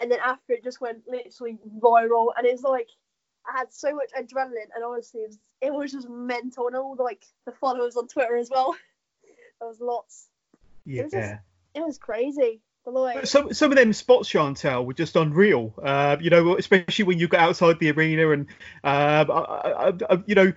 and 0.00 0.10
then 0.10 0.18
after 0.24 0.52
it 0.52 0.64
just 0.64 0.80
went 0.80 0.98
literally 1.08 1.58
viral, 1.80 2.28
and 2.36 2.46
it's 2.46 2.62
like 2.62 2.88
I 3.48 3.58
had 3.58 3.72
so 3.72 3.94
much 3.94 4.10
adrenaline, 4.18 4.70
and 4.74 4.84
honestly, 4.84 5.20
it 5.22 5.28
was, 5.28 5.38
it 5.62 5.72
was 5.72 5.92
just 5.92 6.08
mental, 6.08 6.66
and 6.66 6.76
all 6.76 6.96
the, 6.96 7.02
like 7.02 7.24
the 7.44 7.52
followers 7.52 7.96
on 7.96 8.08
Twitter 8.08 8.36
as 8.36 8.50
well. 8.50 8.74
there 9.60 9.68
was 9.68 9.80
lots. 9.80 10.26
yeah. 10.84 11.04
was 11.04 11.12
just- 11.12 11.34
It 11.74 11.84
was 11.84 11.98
crazy. 11.98 12.60
Like, 12.88 13.26
Some 13.26 13.52
some 13.52 13.72
of 13.72 13.76
them 13.76 13.92
spots, 13.92 14.28
Chantal, 14.28 14.86
were 14.86 14.92
just 14.94 15.16
unreal. 15.16 15.74
Uh, 15.82 16.16
you 16.20 16.30
know, 16.30 16.56
especially 16.56 17.04
when 17.04 17.18
you 17.18 17.26
got 17.26 17.40
outside 17.40 17.80
the 17.80 17.90
arena 17.90 18.30
and, 18.30 18.46
um, 18.84 19.28
I, 19.32 19.90
I, 19.90 19.92
I, 20.08 20.22
you 20.24 20.36
know, 20.36 20.52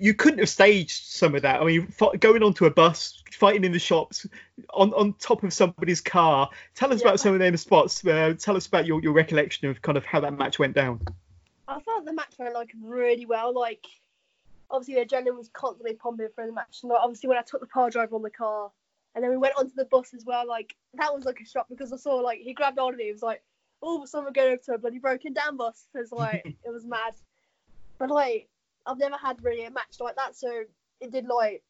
you 0.00 0.14
couldn't 0.14 0.38
have 0.38 0.48
staged 0.48 1.04
some 1.04 1.34
of 1.34 1.42
that. 1.42 1.60
I 1.60 1.64
mean, 1.64 1.92
going 2.18 2.42
onto 2.42 2.66
a 2.66 2.70
bus, 2.70 3.22
fighting 3.32 3.64
in 3.64 3.72
the 3.72 3.78
shops, 3.78 4.26
on 4.70 4.92
on 4.94 5.14
top 5.14 5.42
of 5.42 5.52
somebody's 5.52 6.00
car. 6.00 6.50
Tell 6.74 6.92
us 6.92 7.00
Yeah. 7.00 7.08
about 7.08 7.20
some 7.20 7.34
of 7.34 7.40
them 7.40 7.56
spots. 7.56 8.04
Uh, 8.06 8.34
tell 8.38 8.56
us 8.56 8.66
about 8.66 8.86
your, 8.86 9.00
your 9.02 9.12
recollection 9.12 9.68
of 9.68 9.82
kind 9.82 9.98
of 9.98 10.04
how 10.04 10.20
that 10.20 10.36
match 10.36 10.58
went 10.58 10.74
down. 10.74 11.00
I 11.66 11.80
thought 11.80 12.04
the 12.04 12.12
match 12.12 12.34
went 12.38 12.54
like 12.54 12.72
really 12.82 13.26
well. 13.26 13.54
Like, 13.54 13.86
obviously 14.70 14.94
the 14.94 15.06
adrenaline 15.06 15.36
was 15.36 15.48
constantly 15.52 15.94
pumping 15.94 16.28
for 16.34 16.46
the 16.46 16.52
match. 16.52 16.80
And 16.82 16.90
like, 16.90 17.00
obviously 17.02 17.28
when 17.28 17.38
I 17.38 17.42
took 17.42 17.60
the 17.60 17.66
power 17.66 17.90
driver 17.90 18.14
on 18.16 18.22
the 18.22 18.30
car, 18.30 18.70
and 19.14 19.22
then 19.22 19.30
we 19.30 19.36
went 19.36 19.54
onto 19.56 19.74
the 19.74 19.84
bus 19.86 20.12
as 20.14 20.24
well. 20.24 20.46
Like 20.46 20.74
that 20.94 21.14
was 21.14 21.24
like 21.24 21.40
a 21.40 21.46
shock 21.46 21.66
because 21.68 21.92
I 21.92 21.96
saw 21.96 22.16
like 22.16 22.40
he 22.40 22.52
grabbed 22.52 22.78
on 22.78 22.96
me. 22.96 23.04
He 23.04 23.12
was 23.12 23.22
like, 23.22 23.42
"Oh, 23.82 24.04
someone 24.06 24.32
going 24.32 24.52
over 24.52 24.62
to 24.66 24.74
a 24.74 24.78
bloody 24.78 24.98
broken 24.98 25.32
down 25.32 25.56
bus." 25.56 25.86
It 25.94 25.98
was 25.98 26.12
like 26.12 26.44
it 26.64 26.70
was 26.72 26.84
mad. 26.84 27.14
But 27.98 28.10
like 28.10 28.48
I've 28.86 28.98
never 28.98 29.16
had 29.16 29.42
really 29.42 29.64
a 29.64 29.70
match 29.70 29.96
like 30.00 30.16
that, 30.16 30.36
so 30.36 30.64
it 31.00 31.10
did 31.12 31.26
like 31.26 31.62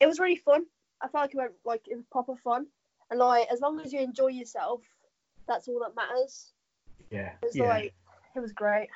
it 0.00 0.06
was 0.06 0.18
really 0.20 0.36
fun. 0.36 0.64
I 1.00 1.08
felt 1.08 1.24
like 1.24 1.34
it 1.34 1.36
went 1.36 1.52
like 1.64 1.82
it 1.88 1.96
was 1.96 2.04
proper 2.10 2.36
fun, 2.36 2.66
and 3.10 3.18
like 3.20 3.48
as 3.50 3.60
long 3.60 3.80
as 3.80 3.92
you 3.92 4.00
enjoy 4.00 4.28
yourself, 4.28 4.80
that's 5.48 5.68
all 5.68 5.80
that 5.80 5.94
matters. 5.96 6.52
Yeah, 7.10 7.32
It 7.42 7.46
was 7.46 7.56
like 7.56 7.94
it 8.34 8.40
was 8.40 8.52
great. 8.52 8.88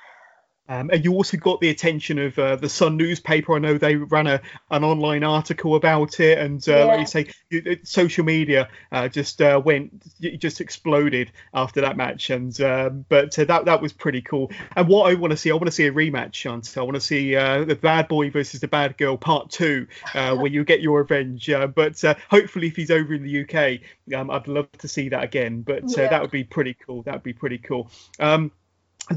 Um, 0.70 0.88
and 0.92 1.04
you 1.04 1.12
also 1.14 1.37
got 1.37 1.61
the 1.61 1.68
attention 1.68 2.18
of 2.20 2.38
uh, 2.38 2.54
the 2.54 2.68
Sun 2.68 2.96
newspaper. 2.96 3.56
I 3.56 3.59
know 3.59 3.76
they 3.76 3.96
ran 3.96 4.28
a 4.28 4.40
an 4.70 4.85
online 4.85 5.24
article 5.24 5.74
about 5.74 6.20
it, 6.20 6.38
and 6.38 6.66
uh, 6.68 6.87
like 6.87 7.00
you 7.00 7.06
say, 7.06 7.26
you, 7.50 7.78
social 7.83 8.24
media 8.24 8.68
uh, 8.92 9.09
just 9.09 9.42
uh, 9.42 9.61
went, 9.62 10.04
just 10.38 10.61
exploded 10.61 11.33
after 11.52 11.80
that 11.80 11.96
match. 11.96 12.30
And 12.30 12.59
um, 12.61 13.04
but 13.09 13.37
uh, 13.37 13.44
that 13.46 13.64
that 13.64 13.83
was 13.83 13.92
pretty 13.92 14.22
cool. 14.22 14.52
And 14.76 14.87
what 14.87 15.11
I 15.11 15.14
want 15.14 15.33
to 15.33 15.37
see, 15.37 15.50
I 15.50 15.54
want 15.54 15.66
to 15.66 15.72
see 15.72 15.87
a 15.87 15.92
rematch, 15.92 16.33
Chantal. 16.33 16.83
I 16.83 16.85
want 16.85 16.94
to 16.94 17.00
see 17.00 17.35
uh, 17.35 17.64
the 17.64 17.74
bad 17.74 18.06
boy 18.06 18.30
versus 18.30 18.61
the 18.61 18.68
bad 18.68 18.96
girl 18.96 19.16
part 19.16 19.50
two, 19.50 19.88
uh, 20.14 20.35
where 20.37 20.46
you 20.46 20.62
get 20.64 20.80
your 20.80 21.00
revenge. 21.00 21.50
But 21.74 22.04
uh, 22.04 22.14
hopefully, 22.30 22.68
if 22.68 22.76
he's 22.76 22.92
over 22.92 23.12
in 23.12 23.24
the 23.24 23.40
UK, 23.42 23.80
um, 24.16 24.30
I'd 24.30 24.46
love 24.46 24.70
to 24.78 24.87
see 24.87 25.09
that 25.09 25.24
again. 25.24 25.62
But 25.62 25.83
uh, 25.98 26.02
Yeah. 26.02 26.09
that 26.11 26.22
would 26.22 26.30
be 26.30 26.44
pretty 26.44 26.74
cool. 26.74 27.02
That 27.02 27.14
would 27.14 27.22
be 27.24 27.33
pretty 27.33 27.59
cool. 27.59 27.90
Um, 28.20 28.52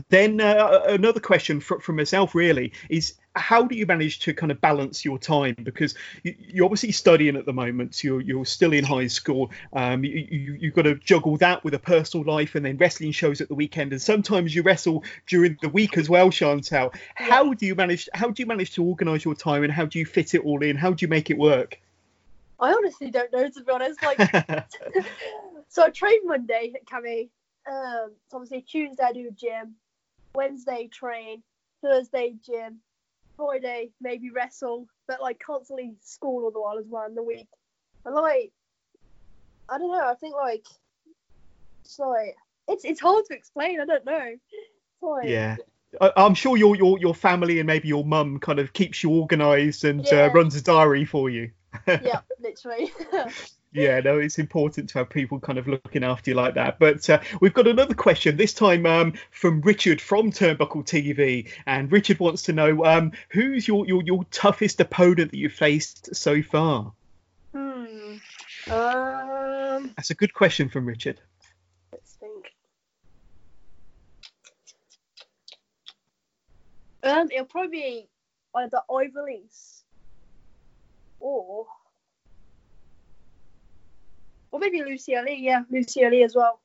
then 0.10 0.42
uh, 0.42 0.82
another 0.88 1.20
question 1.20 1.60
from, 1.60 1.80
from 1.80 1.96
myself 1.96 2.34
really 2.36 2.74
is 2.90 3.16
how 3.36 3.64
do 3.64 3.76
you 3.76 3.86
manage 3.86 4.20
to 4.20 4.34
kind 4.34 4.52
of 4.52 4.62
balance 4.62 5.04
your 5.04 5.18
time? 5.18 5.56
Because 5.64 5.96
you, 6.24 6.36
you're 6.38 6.66
obviously 6.66 6.92
studying 6.92 7.36
at 7.36 7.46
the 7.46 7.54
moment 7.54 7.96
so 7.96 8.08
you're, 8.08 8.22
you're 8.22 8.46
still 8.46 8.74
in 8.74 8.84
high 8.84 9.08
school 9.08 9.52
um, 9.74 10.04
you, 10.04 10.58
you've 10.60 10.74
got 10.74 10.84
to 10.84 10.96
juggle 10.96 11.38
that 11.38 11.64
with 11.64 11.74
a 11.74 11.80
personal 11.80 12.26
life 12.26 12.56
and 12.56 12.66
then 12.66 12.78
wrestling 12.78 13.12
shows 13.12 13.42
at 13.42 13.48
the 13.48 13.56
weekend. 13.56 13.92
And 13.92 14.02
sometimes 14.02 14.54
you 14.54 14.62
wrestle 14.62 15.04
during 15.28 15.58
the 15.62 15.70
week 15.70 15.98
as 15.98 16.10
well 16.10 16.30
chantal. 16.30 16.94
How 17.16 17.54
do 17.54 17.66
you 17.66 17.76
manage 17.76 18.10
how 18.14 18.30
do 18.30 18.42
you 18.42 18.48
manage 18.48 18.74
to 18.76 18.84
organize 18.84 19.26
your 19.26 19.36
time 19.36 19.64
and 19.64 19.72
how 19.72 19.86
do 19.86 20.00
you 20.00 20.06
fit 20.06 20.34
it 20.34 20.42
all 20.44 20.62
in? 20.64 20.76
How 20.76 20.92
do 20.92 21.04
you 21.04 21.08
make 21.08 21.30
it 21.30 21.38
work? 21.38 21.80
I 22.60 22.72
honestly 22.72 23.12
don't 23.12 23.32
know 23.32 23.50
to 23.50 23.64
be 23.64 23.72
honest. 23.72 24.02
Like 24.04 24.18
so 25.68 25.84
I 25.84 25.90
train 25.90 26.20
Monday 26.26 26.74
at 26.76 26.86
Cami. 26.86 27.30
Um, 27.66 28.12
so 28.30 28.38
obviously 28.38 28.62
Tuesday 28.62 29.04
I 29.04 29.14
do 29.14 29.32
gym, 29.32 29.76
Wednesday 30.36 30.90
train, 30.92 31.44
Thursday 31.84 32.36
gym, 32.46 32.80
Friday 33.38 33.92
maybe 34.02 34.30
wrestle, 34.32 34.88
but 35.08 35.22
like 35.22 35.40
constantly 35.40 35.96
school 36.02 36.44
all 36.46 36.52
the 36.52 36.60
while 36.62 36.78
as 36.78 36.86
well 36.88 37.06
in 37.06 37.16
the 37.16 37.24
week. 37.24 37.48
And 38.06 38.16
like 38.16 38.52
I 39.70 39.78
don't 39.78 39.92
know. 39.92 40.08
I 40.08 40.16
think 40.16 40.36
like 40.36 40.66
it's 41.84 42.00
like 42.00 42.36
it's 42.68 42.86
it's 42.86 43.02
hard 43.02 43.26
to 43.26 43.34
explain. 43.34 43.80
I 43.80 43.86
don't 43.86 44.06
know. 44.06 44.26
It's 44.28 45.02
like, 45.02 45.30
Yeah. 45.30 45.58
I- 46.02 46.14
I'm 46.18 46.34
sure 46.34 46.58
your 46.58 46.76
your 46.76 47.00
your 47.00 47.14
family 47.16 47.60
and 47.60 47.68
maybe 47.68 47.88
your 47.88 48.04
mum 48.04 48.40
kind 48.40 48.60
of 48.60 48.74
keeps 48.74 49.04
you 49.04 49.12
organised 49.12 49.84
and 49.84 50.06
Yeah. 50.06 50.26
uh, 50.26 50.30
runs 50.30 50.56
a 50.56 50.62
diary 50.64 51.06
for 51.06 51.30
you. 51.30 51.52
yeah, 51.88 52.22
literally. 52.40 52.92
Yeah, 53.74 54.00
no, 54.02 54.20
it's 54.20 54.38
important 54.38 54.90
to 54.90 55.00
have 55.00 55.10
people 55.10 55.40
kind 55.40 55.58
of 55.58 55.68
looking 55.68 56.04
after 56.04 56.30
you 56.30 56.36
like 56.36 56.54
that. 56.54 56.78
But 56.78 57.10
uh, 57.10 57.20
we've 57.42 57.56
got 57.56 57.68
another 57.68 57.96
question, 57.96 58.38
this 58.38 58.54
time 58.54 58.86
um, 58.86 59.14
from 59.32 59.62
Richard 59.62 60.00
from 60.00 60.32
Turnbuckle 60.32 60.86
TV. 60.86 61.50
And 61.66 61.92
Richard 61.92 62.20
wants 62.20 62.44
to 62.44 62.54
know 62.54 62.86
um, 62.86 63.12
who's 63.30 63.68
your, 63.68 63.88
your, 63.88 64.04
your 64.04 64.26
toughest 64.26 64.80
opponent 64.80 65.32
that 65.32 65.38
you've 65.38 65.54
faced 65.54 66.16
so 66.16 66.44
far? 66.44 66.94
hmm. 67.52 68.18
Um. 68.72 69.92
That's 69.98 70.12
a 70.12 70.16
good 70.16 70.34
question 70.34 70.70
from 70.70 70.86
Richard. 70.86 71.20
Let's 71.92 72.14
think. 72.14 72.52
Um, 77.04 77.30
it'll 77.32 77.46
probably 77.46 77.70
be 77.72 78.08
either 78.56 78.80
or 78.88 79.04
or 81.20 81.66
maybe 84.64 84.84
Lucy 84.84 85.16
Lee. 85.20 85.40
Yeah, 85.42 85.64
Lucy 85.70 86.08
Lee 86.08 86.24
as 86.24 86.36
well. 86.36 86.60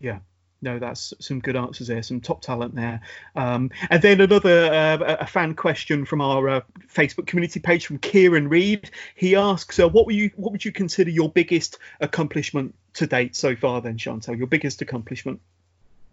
Yeah. 0.00 0.18
No, 0.64 0.78
that's 0.78 1.12
some 1.18 1.40
good 1.40 1.56
answers 1.56 1.88
there, 1.88 2.04
some 2.04 2.20
top 2.20 2.40
talent 2.40 2.76
there. 2.76 3.00
Um, 3.34 3.72
and 3.90 4.00
then 4.00 4.20
another 4.20 4.72
uh, 4.72 5.16
a 5.18 5.26
fan 5.26 5.54
question 5.54 6.04
from 6.04 6.20
our 6.20 6.48
uh, 6.48 6.60
Facebook 6.88 7.26
community 7.26 7.58
page 7.58 7.84
from 7.84 7.98
Kieran 7.98 8.48
Reed. 8.48 8.88
He 9.16 9.34
asks, 9.34 9.80
uh, 9.80 9.88
"What 9.88 10.06
were 10.06 10.12
you? 10.12 10.30
What 10.36 10.52
would 10.52 10.64
you 10.64 10.70
consider 10.70 11.10
your 11.10 11.28
biggest 11.28 11.78
accomplishment 12.00 12.76
to 12.94 13.08
date 13.08 13.34
so 13.34 13.56
far? 13.56 13.80
Then, 13.80 13.98
Chantal, 13.98 14.36
your 14.36 14.46
biggest 14.46 14.82
accomplishment?" 14.82 15.40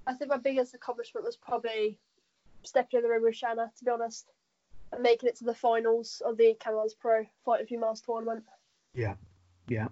I 0.08 0.14
think 0.14 0.32
my 0.32 0.38
biggest 0.38 0.74
accomplishment 0.74 1.28
was 1.28 1.36
probably 1.36 2.00
stepping 2.64 2.98
in 2.98 3.04
the 3.04 3.10
ring 3.10 3.22
with 3.22 3.36
Shanna, 3.36 3.72
to 3.78 3.86
be 3.86 3.92
honest, 3.92 4.28
and 4.92 5.04
making 5.04 5.30
it 5.30 5.36
to 5.38 5.44
the 5.44 5.54
finals 5.54 6.24
of 6.26 6.38
the 6.38 6.56
Camel's 6.60 6.96
Pro 6.96 7.28
Fight 7.46 7.62
a 7.62 7.68
Few 7.68 7.80
Miles 7.80 8.02
tournament. 8.02 8.44
Yeah, 8.96 9.14
yeah. 9.68 9.90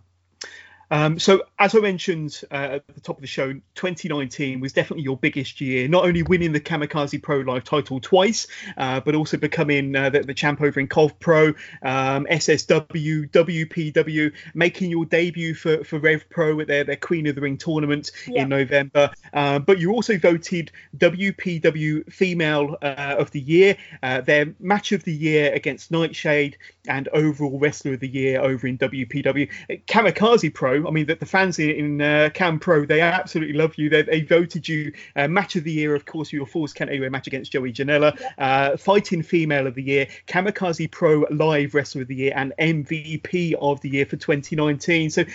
Um, 0.90 1.20
so, 1.20 1.44
as 1.60 1.76
I 1.76 1.80
mentioned 1.80 2.42
uh, 2.52 2.80
at 2.80 2.88
the 2.94 3.02
top 3.02 3.18
of 3.18 3.22
the 3.22 3.28
show, 3.28 3.54
2019 3.76 4.60
was 4.60 4.74
definitely 4.74 5.04
your 5.04 5.18
biggest 5.18 5.60
year. 5.60 5.88
Not 5.88 6.06
only 6.06 6.24
winning 6.24 6.54
the 6.54 6.62
Kamikaze 6.62 7.22
Pro 7.22 7.40
Live 7.40 7.64
title 7.66 8.00
twice, 8.00 8.48
uh, 8.78 9.00
but 9.02 9.16
also 9.16 9.38
becoming 9.38 9.96
uh, 9.96 10.10
the, 10.10 10.22
the 10.22 10.34
champ 10.34 10.62
over 10.62 10.80
in 10.80 10.88
Cov 10.88 11.20
Pro, 11.20 11.48
um, 11.84 12.26
SSW, 12.32 13.30
WPW, 13.32 14.32
making 14.54 14.90
your 14.92 15.06
debut 15.06 15.54
for, 15.54 15.84
for 15.84 16.00
Rev 16.00 16.24
Pro 16.30 16.60
at 16.62 16.68
their, 16.68 16.84
their 16.84 16.96
Queen 16.96 17.28
of 17.28 17.36
the 17.36 17.42
Ring 17.42 17.58
tournament 17.58 18.12
Yeah. 18.28 18.44
in 18.44 18.50
November. 18.50 19.12
Uh, 19.34 19.60
but 19.60 19.80
you 19.80 19.92
also 19.92 20.18
voted 20.18 20.72
WPW 20.98 22.12
Female 22.12 22.78
uh, 22.82 23.16
of 23.18 23.32
the 23.32 23.42
Year, 23.42 23.78
uh, 24.04 24.22
their 24.22 24.54
match 24.60 24.92
of 24.92 25.04
the 25.04 25.14
year 25.14 25.52
against 25.54 25.92
Nightshade, 25.92 26.58
and 26.88 27.08
overall 27.10 27.60
wrestler 27.60 27.94
of 27.94 28.00
the 28.00 28.08
year 28.08 28.40
over 28.42 28.68
in 28.68 28.78
WPW. 28.78 29.50
Kamikaze 29.88 30.54
Pro, 30.54 30.77
I 30.86 30.92
mean, 30.92 31.06
the, 31.06 31.16
the 31.16 31.26
fans 31.26 31.58
in, 31.60 32.02
uh, 32.02 32.30
Cam 32.34 32.60
Pro, 32.60 32.86
they 32.86 33.02
absolutely 33.02 33.56
love 33.56 33.78
you. 33.78 33.90
They, 33.90 34.02
they 34.02 34.22
voted 34.22 34.68
you 34.68 34.94
uh, 35.16 35.28
match 35.28 35.56
of 35.56 35.64
the 35.64 35.72
year, 35.72 35.96
of 35.96 36.06
course, 36.06 36.32
your 36.32 36.46
Falls 36.46 36.74
Count 36.74 36.90
Anywhere 36.90 37.10
match 37.10 37.28
against 37.28 37.52
Joey 37.52 37.74
Janela, 37.74 38.20
uh, 38.38 38.78
fighting 38.78 39.24
female 39.24 39.68
of 39.68 39.76
the 39.76 39.84
year, 39.84 40.08
Kamikaze 40.28 40.92
Pro 40.92 41.26
live 41.32 41.74
wrestler 41.74 42.02
of 42.04 42.08
the 42.08 42.16
year, 42.16 42.34
and 42.36 42.54
MVP 42.60 43.54
of 43.60 43.82
the 43.82 43.90
year 43.90 44.06
for 44.06 44.18
2019. 44.18 45.10
So 45.10 45.22
uh, 45.22 45.26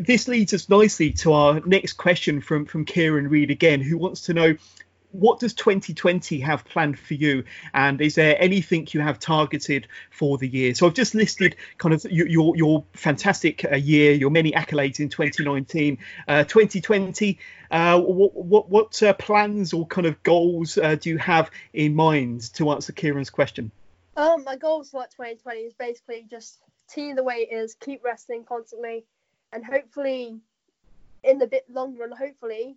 this 0.00 0.28
leads 0.28 0.54
us 0.54 0.68
nicely 0.68 1.12
to 1.12 1.32
our 1.32 1.60
next 1.60 1.94
question 1.94 2.40
from, 2.40 2.66
from 2.66 2.84
Kieran 2.84 3.28
Reed 3.28 3.50
again, 3.50 3.80
who 3.80 3.98
wants 3.98 4.22
to 4.22 4.34
know 4.34 4.56
what 5.12 5.40
does 5.40 5.54
2020 5.54 6.40
have 6.40 6.64
planned 6.64 6.98
for 6.98 7.14
you? 7.14 7.44
And 7.74 8.00
is 8.00 8.14
there 8.14 8.36
anything 8.40 8.88
you 8.90 9.00
have 9.00 9.18
targeted 9.18 9.86
for 10.10 10.38
the 10.38 10.48
year? 10.48 10.74
So 10.74 10.86
i've 10.86 10.94
just 10.94 11.14
listed 11.14 11.56
kind 11.78 11.94
of 11.94 12.04
your 12.10 12.56
your, 12.56 12.84
fantastic 12.94 13.64
uh, 13.64 13.76
year 13.76 14.12
your 14.12 14.30
many 14.30 14.52
accolades 14.52 15.00
in 15.00 15.08
2019 15.08 15.98
uh, 16.28 16.44
2020 16.44 17.38
uh, 17.70 18.00
what 18.00 18.34
what, 18.34 18.68
what 18.68 19.02
uh, 19.02 19.12
plans 19.14 19.72
or 19.72 19.86
kind 19.86 20.06
of 20.06 20.22
goals 20.22 20.78
uh, 20.78 20.94
do 20.94 21.10
you 21.10 21.18
have 21.18 21.50
in 21.72 21.94
mind 21.94 22.52
to 22.54 22.70
answer 22.70 22.92
kieran's 22.92 23.30
question? 23.30 23.70
Um, 24.16 24.44
my 24.44 24.56
goals 24.56 24.90
for 24.90 25.04
2020 25.04 25.60
is 25.60 25.72
basically 25.74 26.26
just 26.28 26.60
continue 26.88 27.14
the 27.14 27.22
way 27.22 27.46
it 27.50 27.54
is, 27.54 27.74
keep 27.74 28.04
wrestling 28.04 28.44
constantly, 28.44 29.04
and 29.52 29.64
hopefully, 29.64 30.38
in 31.24 31.38
the 31.38 31.46
bit 31.46 31.64
long 31.70 31.96
run, 31.96 32.12
hopefully, 32.12 32.76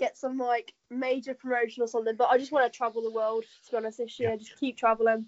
get 0.00 0.16
some 0.18 0.38
like 0.38 0.74
major 0.90 1.34
promotion 1.34 1.84
or 1.84 1.86
something. 1.86 2.16
But 2.16 2.30
I 2.30 2.38
just 2.38 2.50
want 2.50 2.70
to 2.70 2.76
travel 2.76 3.02
the 3.02 3.12
world. 3.12 3.44
To 3.66 3.70
be 3.70 3.76
honest, 3.76 3.98
this 3.98 4.18
year, 4.18 4.30
Yeah. 4.30 4.36
just 4.36 4.58
keep 4.58 4.76
traveling 4.76 5.26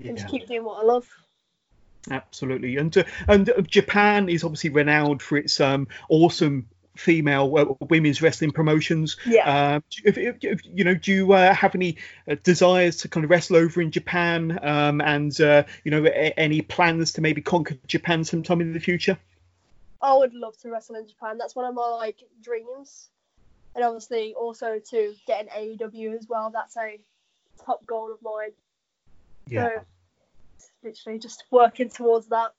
and 0.00 0.16
just 0.16 0.28
keep 0.28 0.46
doing 0.46 0.64
what 0.64 0.82
I 0.82 0.86
love. 0.86 1.06
Absolutely, 2.10 2.76
and 2.76 2.96
uh, 2.96 3.04
and 3.28 3.48
uh, 3.50 3.60
Japan 3.62 4.28
is 4.28 4.44
obviously 4.44 4.70
renowned 4.70 5.22
for 5.22 5.38
its 5.38 5.58
um, 5.60 5.88
awesome 6.08 6.68
female 6.96 7.52
uh, 7.56 7.86
women's 7.88 8.22
wrestling 8.22 8.52
promotions. 8.52 9.16
Yeah. 9.26 9.48
Uh, 9.50 9.80
if, 10.04 10.16
if, 10.16 10.36
if, 10.42 10.60
you 10.64 10.84
know, 10.84 10.94
do 10.94 11.12
you 11.12 11.32
uh, 11.32 11.52
have 11.54 11.74
any 11.74 11.96
uh, 12.30 12.36
desires 12.42 12.98
to 12.98 13.08
kind 13.08 13.24
of 13.24 13.30
wrestle 13.30 13.56
over 13.56 13.80
in 13.80 13.90
Japan, 13.90 14.58
um, 14.62 15.00
and 15.00 15.40
uh, 15.40 15.64
you 15.82 15.90
know, 15.90 16.04
a- 16.04 16.38
any 16.38 16.60
plans 16.60 17.12
to 17.12 17.20
maybe 17.22 17.40
conquer 17.40 17.76
Japan 17.86 18.22
sometime 18.22 18.60
in 18.60 18.72
the 18.74 18.80
future? 18.80 19.18
I 20.02 20.14
would 20.14 20.34
love 20.34 20.58
to 20.58 20.70
wrestle 20.70 20.96
in 20.96 21.08
Japan. 21.08 21.38
That's 21.38 21.56
one 21.56 21.64
of 21.64 21.74
my 21.74 21.88
like 21.88 22.22
dreams, 22.42 23.08
and 23.74 23.84
obviously 23.84 24.34
also 24.34 24.80
to 24.90 25.14
get 25.26 25.42
an 25.42 25.48
AEW 25.48 26.16
as 26.16 26.26
well. 26.28 26.50
That's 26.50 26.76
a 26.76 27.00
top 27.64 27.84
goal 27.86 28.12
of 28.12 28.18
mine. 28.22 28.52
So, 29.52 29.84
literally 30.82 31.18
just 31.18 31.44
working 31.50 31.88
towards 31.88 32.28
that. 32.28 32.52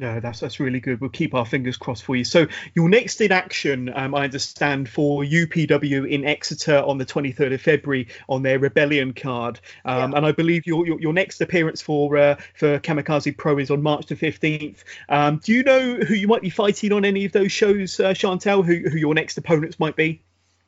No, 0.00 0.18
that's 0.18 0.40
that's 0.40 0.58
really 0.58 0.80
good. 0.80 0.98
We'll 1.00 1.10
keep 1.10 1.34
our 1.34 1.44
fingers 1.44 1.76
crossed 1.76 2.04
for 2.04 2.16
you. 2.16 2.24
So 2.24 2.46
your 2.74 2.88
next 2.88 3.20
in 3.20 3.32
action, 3.32 3.92
um, 3.94 4.14
I 4.14 4.24
understand, 4.24 4.88
for 4.88 5.22
UPW 5.22 6.10
in 6.10 6.24
Exeter 6.24 6.78
on 6.78 6.96
the 6.96 7.04
23rd 7.04 7.52
of 7.52 7.60
February 7.60 8.08
on 8.26 8.42
their 8.42 8.58
Rebellion 8.58 9.12
card, 9.12 9.60
um, 9.84 10.12
Yeah. 10.12 10.16
and 10.16 10.26
I 10.26 10.32
believe 10.32 10.66
your, 10.66 10.86
your 10.86 10.98
your 11.00 11.12
next 11.12 11.42
appearance 11.42 11.82
for 11.82 12.16
uh, 12.16 12.36
for 12.54 12.78
Kamikaze 12.78 13.36
Pro 13.36 13.58
is 13.58 13.70
on 13.70 13.82
March 13.82 14.06
the 14.06 14.16
15th. 14.16 14.84
Um, 15.10 15.38
do 15.44 15.52
you 15.52 15.62
know 15.62 15.96
who 15.96 16.14
you 16.14 16.28
might 16.28 16.42
be 16.42 16.50
fighting 16.50 16.92
on 16.92 17.04
any 17.04 17.26
of 17.26 17.32
those 17.32 17.52
shows, 17.52 18.00
uh, 18.00 18.14
Chantal? 18.14 18.62
Who 18.62 18.88
who 18.88 18.96
your 18.96 19.12
next 19.14 19.36
opponents 19.36 19.78
might 19.78 19.96
be? 19.96 20.22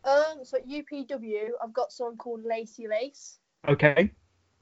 Um, 0.05 0.45
so 0.45 0.59
at 0.59 0.69
UPW, 0.69 1.51
I've 1.63 1.73
got 1.73 1.93
someone 1.93 2.17
called 2.17 2.45
Lacey 2.45 2.89
Lace. 2.89 3.39
Okay. 3.69 4.11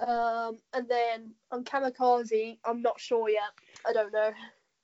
Um, 0.01 0.59
and 0.73 0.89
then 0.89 1.33
on 1.51 1.65
Kamikaze, 1.65 2.59
I'm 2.65 2.83
not 2.83 3.01
sure 3.01 3.29
yet. 3.29 3.51
I 3.87 3.93
don't 3.93 4.13
know. 4.13 4.31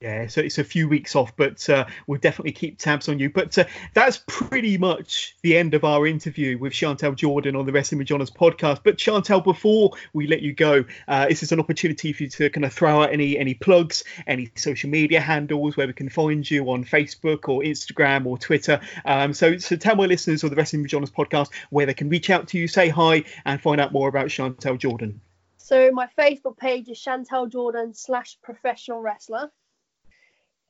Yeah, 0.03 0.27
so 0.27 0.43
it's 0.43 0.59
a 0.59 0.65
few 0.65 0.91
weeks 0.91 1.17
off, 1.17 1.35
but 1.37 1.69
uh, 1.71 1.87
we'll 2.07 2.21
definitely 2.21 2.53
keep 2.53 2.79
tabs 2.79 3.09
on 3.09 3.19
you. 3.19 3.31
But 3.31 3.57
uh, 3.57 3.65
that's 3.95 4.23
pretty 4.27 4.77
much 4.77 5.35
the 5.43 5.57
end 5.57 5.73
of 5.73 5.85
our 5.85 6.07
interview 6.07 6.59
with 6.59 6.75
Chantal 6.75 7.15
Jordan 7.15 7.57
on 7.57 7.65
the 7.65 7.73
Wrestling 7.73 8.01
with 8.01 8.09
Johners 8.09 8.31
podcast. 8.31 8.81
But 8.85 8.99
Chantal, 8.99 9.41
before 9.41 9.93
we 10.13 10.27
let 10.27 10.43
you 10.43 10.53
go, 10.53 10.85
uh, 11.09 11.29
this 11.29 11.43
is 11.43 11.51
an 11.51 11.61
opportunity 11.61 12.13
for 12.13 12.25
you 12.25 12.29
to 12.29 12.51
kind 12.51 12.67
of 12.67 12.75
throw 12.75 13.05
out 13.05 13.11
any 13.11 13.39
any 13.39 13.55
plugs, 13.55 14.05
any 14.27 14.53
social 14.55 14.91
media 14.91 15.19
handles 15.19 15.79
where 15.79 15.87
we 15.87 15.95
can 15.95 16.11
find 16.11 16.49
you 16.51 16.71
on 16.71 16.85
Facebook 16.85 17.49
or 17.49 17.63
Instagram 17.63 18.27
or 18.27 18.37
Twitter. 18.37 18.81
Um, 19.07 19.33
so, 19.33 19.57
so 19.57 19.77
tell 19.77 19.97
my 19.97 20.05
listeners 20.05 20.45
or 20.45 20.51
the 20.51 20.57
Wrestling 20.57 20.83
with 20.83 20.91
Johners 20.91 21.11
podcast 21.11 21.51
where 21.71 21.87
they 21.87 21.95
can 21.95 22.11
reach 22.11 22.29
out 22.29 22.49
to 22.49 22.59
you, 22.59 22.69
say 22.69 22.91
hi, 22.91 23.25
and 23.47 23.63
find 23.63 23.81
out 23.81 23.93
more 23.93 24.11
about 24.11 24.29
Chantal 24.29 24.77
Jordan. 24.77 25.23
So 25.57 25.91
my 25.91 26.07
Facebook 26.19 26.59
page 26.59 26.91
is 26.91 27.01
Chantal 27.01 27.47
Jordan 27.47 27.95
slash 27.95 28.37
professional 28.43 29.01
wrestler. 29.01 29.51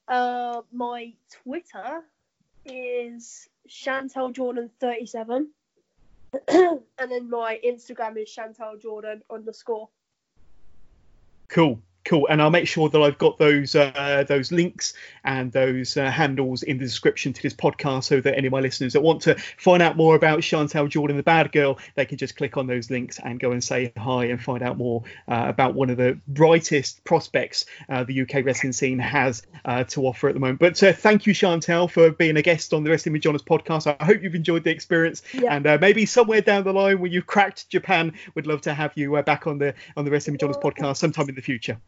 Uh, 0.09 0.63
my 0.73 1.13
Twitter 1.43 2.03
is 2.65 3.49
Chantal 3.69 4.31
Jordan 4.31 4.71
37. 4.81 5.51
and 6.49 6.81
then 6.99 7.31
my 7.31 7.59
Instagram 7.65 8.17
is 8.21 8.31
Chantal 8.31 8.77
Jordan 8.77 9.23
underscore. 9.31 9.89
Cool, 11.49 11.81
cool. 12.07 12.27
And 12.31 12.41
I'll 12.41 12.51
make 12.51 12.67
sure 12.67 12.89
that 12.89 13.01
I've 13.01 13.19
got 13.19 13.39
those 13.39 13.75
uh, 13.75 14.25
those 14.27 14.51
links 14.53 14.95
and 15.25 15.53
those 15.53 15.97
uh, 15.97 16.11
handles 16.11 16.63
in 16.63 16.79
the 16.79 16.85
description 16.85 17.33
to 17.33 17.43
this 17.43 17.53
podcast, 17.53 18.05
so 18.05 18.21
that 18.21 18.37
any 18.37 18.47
of 18.47 18.53
my 18.53 18.61
listeners 18.61 18.93
that 18.95 19.03
want 19.03 19.21
to 19.23 19.35
find 19.59 19.83
out 19.83 19.97
more 19.97 20.15
about 20.15 20.43
Chantal 20.43 20.87
Jordan, 20.89 21.17
the 21.17 21.23
bad 21.23 21.53
girl, 21.53 21.79
they 21.97 22.07
can 22.07 22.17
just 22.17 22.37
click 22.37 22.57
on 22.57 22.67
those 22.67 22.91
links 22.91 23.19
and 23.23 23.39
go 23.41 23.51
and 23.53 23.63
say 23.63 23.93
hi 23.99 24.27
and 24.27 24.43
find 24.43 24.63
out 24.63 24.79
more 24.79 25.03
uh, 25.29 25.45
about 25.49 25.75
one 25.75 25.91
of 25.91 25.97
the 25.97 26.19
brightest 26.29 27.05
prospects 27.05 27.67
uh, 27.89 28.05
the 28.05 28.23
UK 28.23 28.45
wrestling 28.45 28.73
scene 28.73 28.99
has 28.99 29.43
uh, 29.65 29.85
to 29.85 30.07
offer 30.07 30.29
at 30.29 30.35
the 30.35 30.41
moment. 30.41 30.61
But 30.61 30.81
uh, 30.83 30.93
thank 30.93 31.27
you, 31.27 31.35
Chantal, 31.35 31.89
for 31.89 32.11
being 32.11 32.37
a 32.37 32.43
guest 32.43 32.73
on 32.73 32.85
the 32.85 32.91
Wrestling 32.91 33.13
with 33.13 33.23
Johners 33.23 33.43
podcast. 33.43 33.95
I 34.01 34.05
hope 34.05 34.23
you've 34.23 34.35
enjoyed 34.35 34.65
the 34.65 34.71
experience, 34.71 35.23
Yeah. 35.35 35.55
and 35.57 35.67
uh, 35.67 35.79
maybe 35.81 36.07
somewhere 36.07 36.41
down 36.41 36.65
the 36.65 36.73
line 36.73 37.01
when 37.01 37.13
you've 37.13 37.27
cracked 37.27 37.69
Japan, 37.69 38.13
we'd 38.35 38.47
love 38.47 38.61
to 38.63 38.75
have 38.75 38.93
you 38.95 39.17
uh, 39.17 39.23
back 39.23 39.47
on 39.47 39.59
the 39.59 39.75
on 39.97 40.05
the 40.05 40.11
Wrestling 40.11 40.35
with 40.35 40.41
Johners 40.41 40.57
podcast 40.57 40.97
sometime 40.99 41.29
in 41.29 41.35
the 41.35 41.43
future. 41.43 41.79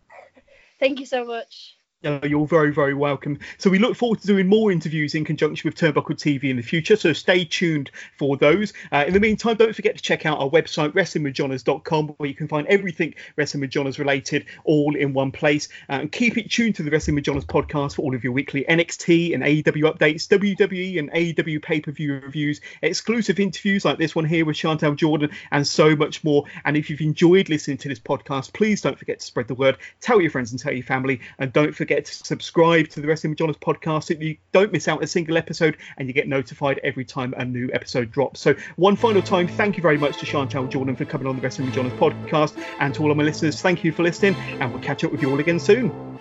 Thank 0.81 1.01
you 1.01 1.07
so 1.07 1.25
much. 1.25 1.78
You're 2.01 2.47
very, 2.47 2.73
very 2.73 2.95
welcome. 2.95 3.41
So 3.59 3.71
we 3.71 3.81
look 3.81 3.97
forward 3.97 4.21
to 4.21 4.27
doing 4.29 4.47
more 4.47 4.71
interviews 4.71 5.17
in 5.17 5.25
conjunction 5.25 5.69
with 5.69 5.77
Turnbuckle 5.77 6.15
TV 6.15 6.45
in 6.45 6.57
the 6.57 6.63
future. 6.63 6.95
So 6.95 7.13
stay 7.13 7.45
tuned 7.45 7.91
for 8.17 8.37
those. 8.37 8.73
Uh, 8.93 9.03
in 9.09 9.15
the 9.15 9.19
meantime, 9.19 9.57
don't 9.57 9.75
forget 9.75 9.97
to 9.97 10.03
check 10.03 10.25
out 10.25 10.39
our 10.39 10.49
website, 10.49 10.93
wrestlingwithjohners.com, 10.93 12.15
where 12.19 12.29
you 12.29 12.37
can 12.37 12.47
find 12.47 12.69
everything 12.69 13.15
Wrestling 13.35 13.63
with 13.63 13.71
Johners 13.71 13.99
related 13.99 14.47
all 14.63 14.95
in 14.95 15.13
one 15.13 15.33
place. 15.33 15.71
Uh, 15.91 15.95
and 15.95 16.13
keep 16.13 16.39
it 16.39 16.49
tuned 16.49 16.77
to 16.77 16.85
the 16.85 16.91
Wrestling 16.93 17.17
with 17.17 17.25
Johners 17.25 17.45
podcast 17.45 17.97
for 17.97 18.03
all 18.03 18.15
of 18.15 18.23
your 18.23 18.33
weekly 18.33 18.65
NXT 18.69 19.35
and 19.35 19.43
AEW 19.43 19.93
updates, 19.93 20.29
WWE 20.29 21.01
and 21.01 21.11
AEW 21.11 21.61
pay 21.61 21.81
per 21.81 21.91
view 21.91 22.21
reviews, 22.21 22.61
exclusive 22.81 23.41
interviews 23.41 23.85
like 23.85 23.99
this 23.99 24.15
one 24.15 24.25
here 24.25 24.45
with 24.45 24.55
Chantal 24.55 24.95
Jordan, 24.95 25.31
and 25.51 25.67
so 25.67 25.97
much 25.97 26.23
more. 26.23 26.45
And 26.65 26.77
if 26.77 26.91
you've 26.91 27.01
enjoyed 27.01 27.49
listening 27.49 27.79
to 27.79 27.89
this 27.89 27.99
podcast, 27.99 28.53
please 28.53 28.83
don't 28.83 28.97
forget 28.97 29.19
to 29.19 29.27
spread 29.27 29.49
the 29.49 29.57
word, 29.57 29.79
tell 30.01 30.21
your 30.21 30.31
friends 30.31 30.53
and 30.53 30.61
tell 30.61 30.73
your 30.73 30.85
family, 30.85 31.23
and 31.41 31.53
don't 31.53 31.75
forget 31.75 31.88
forget 31.89 32.05
to 32.05 32.15
subscribe 32.15 32.87
to 32.87 33.01
the 33.01 33.07
Wrestling 33.07 33.31
with 33.31 33.39
Johners 33.39 33.57
podcast 33.57 34.05
so 34.05 34.15
you 34.15 34.37
don't 34.53 34.71
miss 34.73 34.89
out 34.89 35.03
a 35.03 35.07
single 35.07 35.39
episode 35.39 35.79
and 35.97 36.07
you 36.07 36.13
get 36.13 36.29
notified 36.29 36.79
every 36.85 37.07
time 37.07 37.33
a 37.39 37.47
new 37.47 37.71
episode 37.73 38.13
drops. 38.13 38.41
So, 38.41 38.55
one 38.77 38.95
final 38.95 39.23
time, 39.23 39.49
thank 39.49 39.79
you 39.79 39.83
very 39.83 39.97
much 39.97 40.19
to 40.19 40.27
Chantal 40.27 40.67
Jordan 40.67 40.97
for 40.97 41.07
coming 41.07 41.27
on 41.27 41.37
the 41.37 41.43
Wrestling 41.43 41.69
with 41.69 41.75
Johners 41.75 41.95
podcast. 41.95 42.63
And 42.79 42.95
to 42.95 43.03
all 43.03 43.11
of 43.11 43.17
my 43.17 43.25
listeners, 43.25 43.63
thank 43.63 43.85
you 43.85 43.93
for 43.93 44.03
listening, 44.03 44.35
and 44.61 44.71
we'll 44.71 44.83
catch 44.83 45.03
up 45.03 45.13
with 45.13 45.23
you 45.23 45.31
all 45.31 45.41
again 45.41 45.59
soon. 45.59 46.18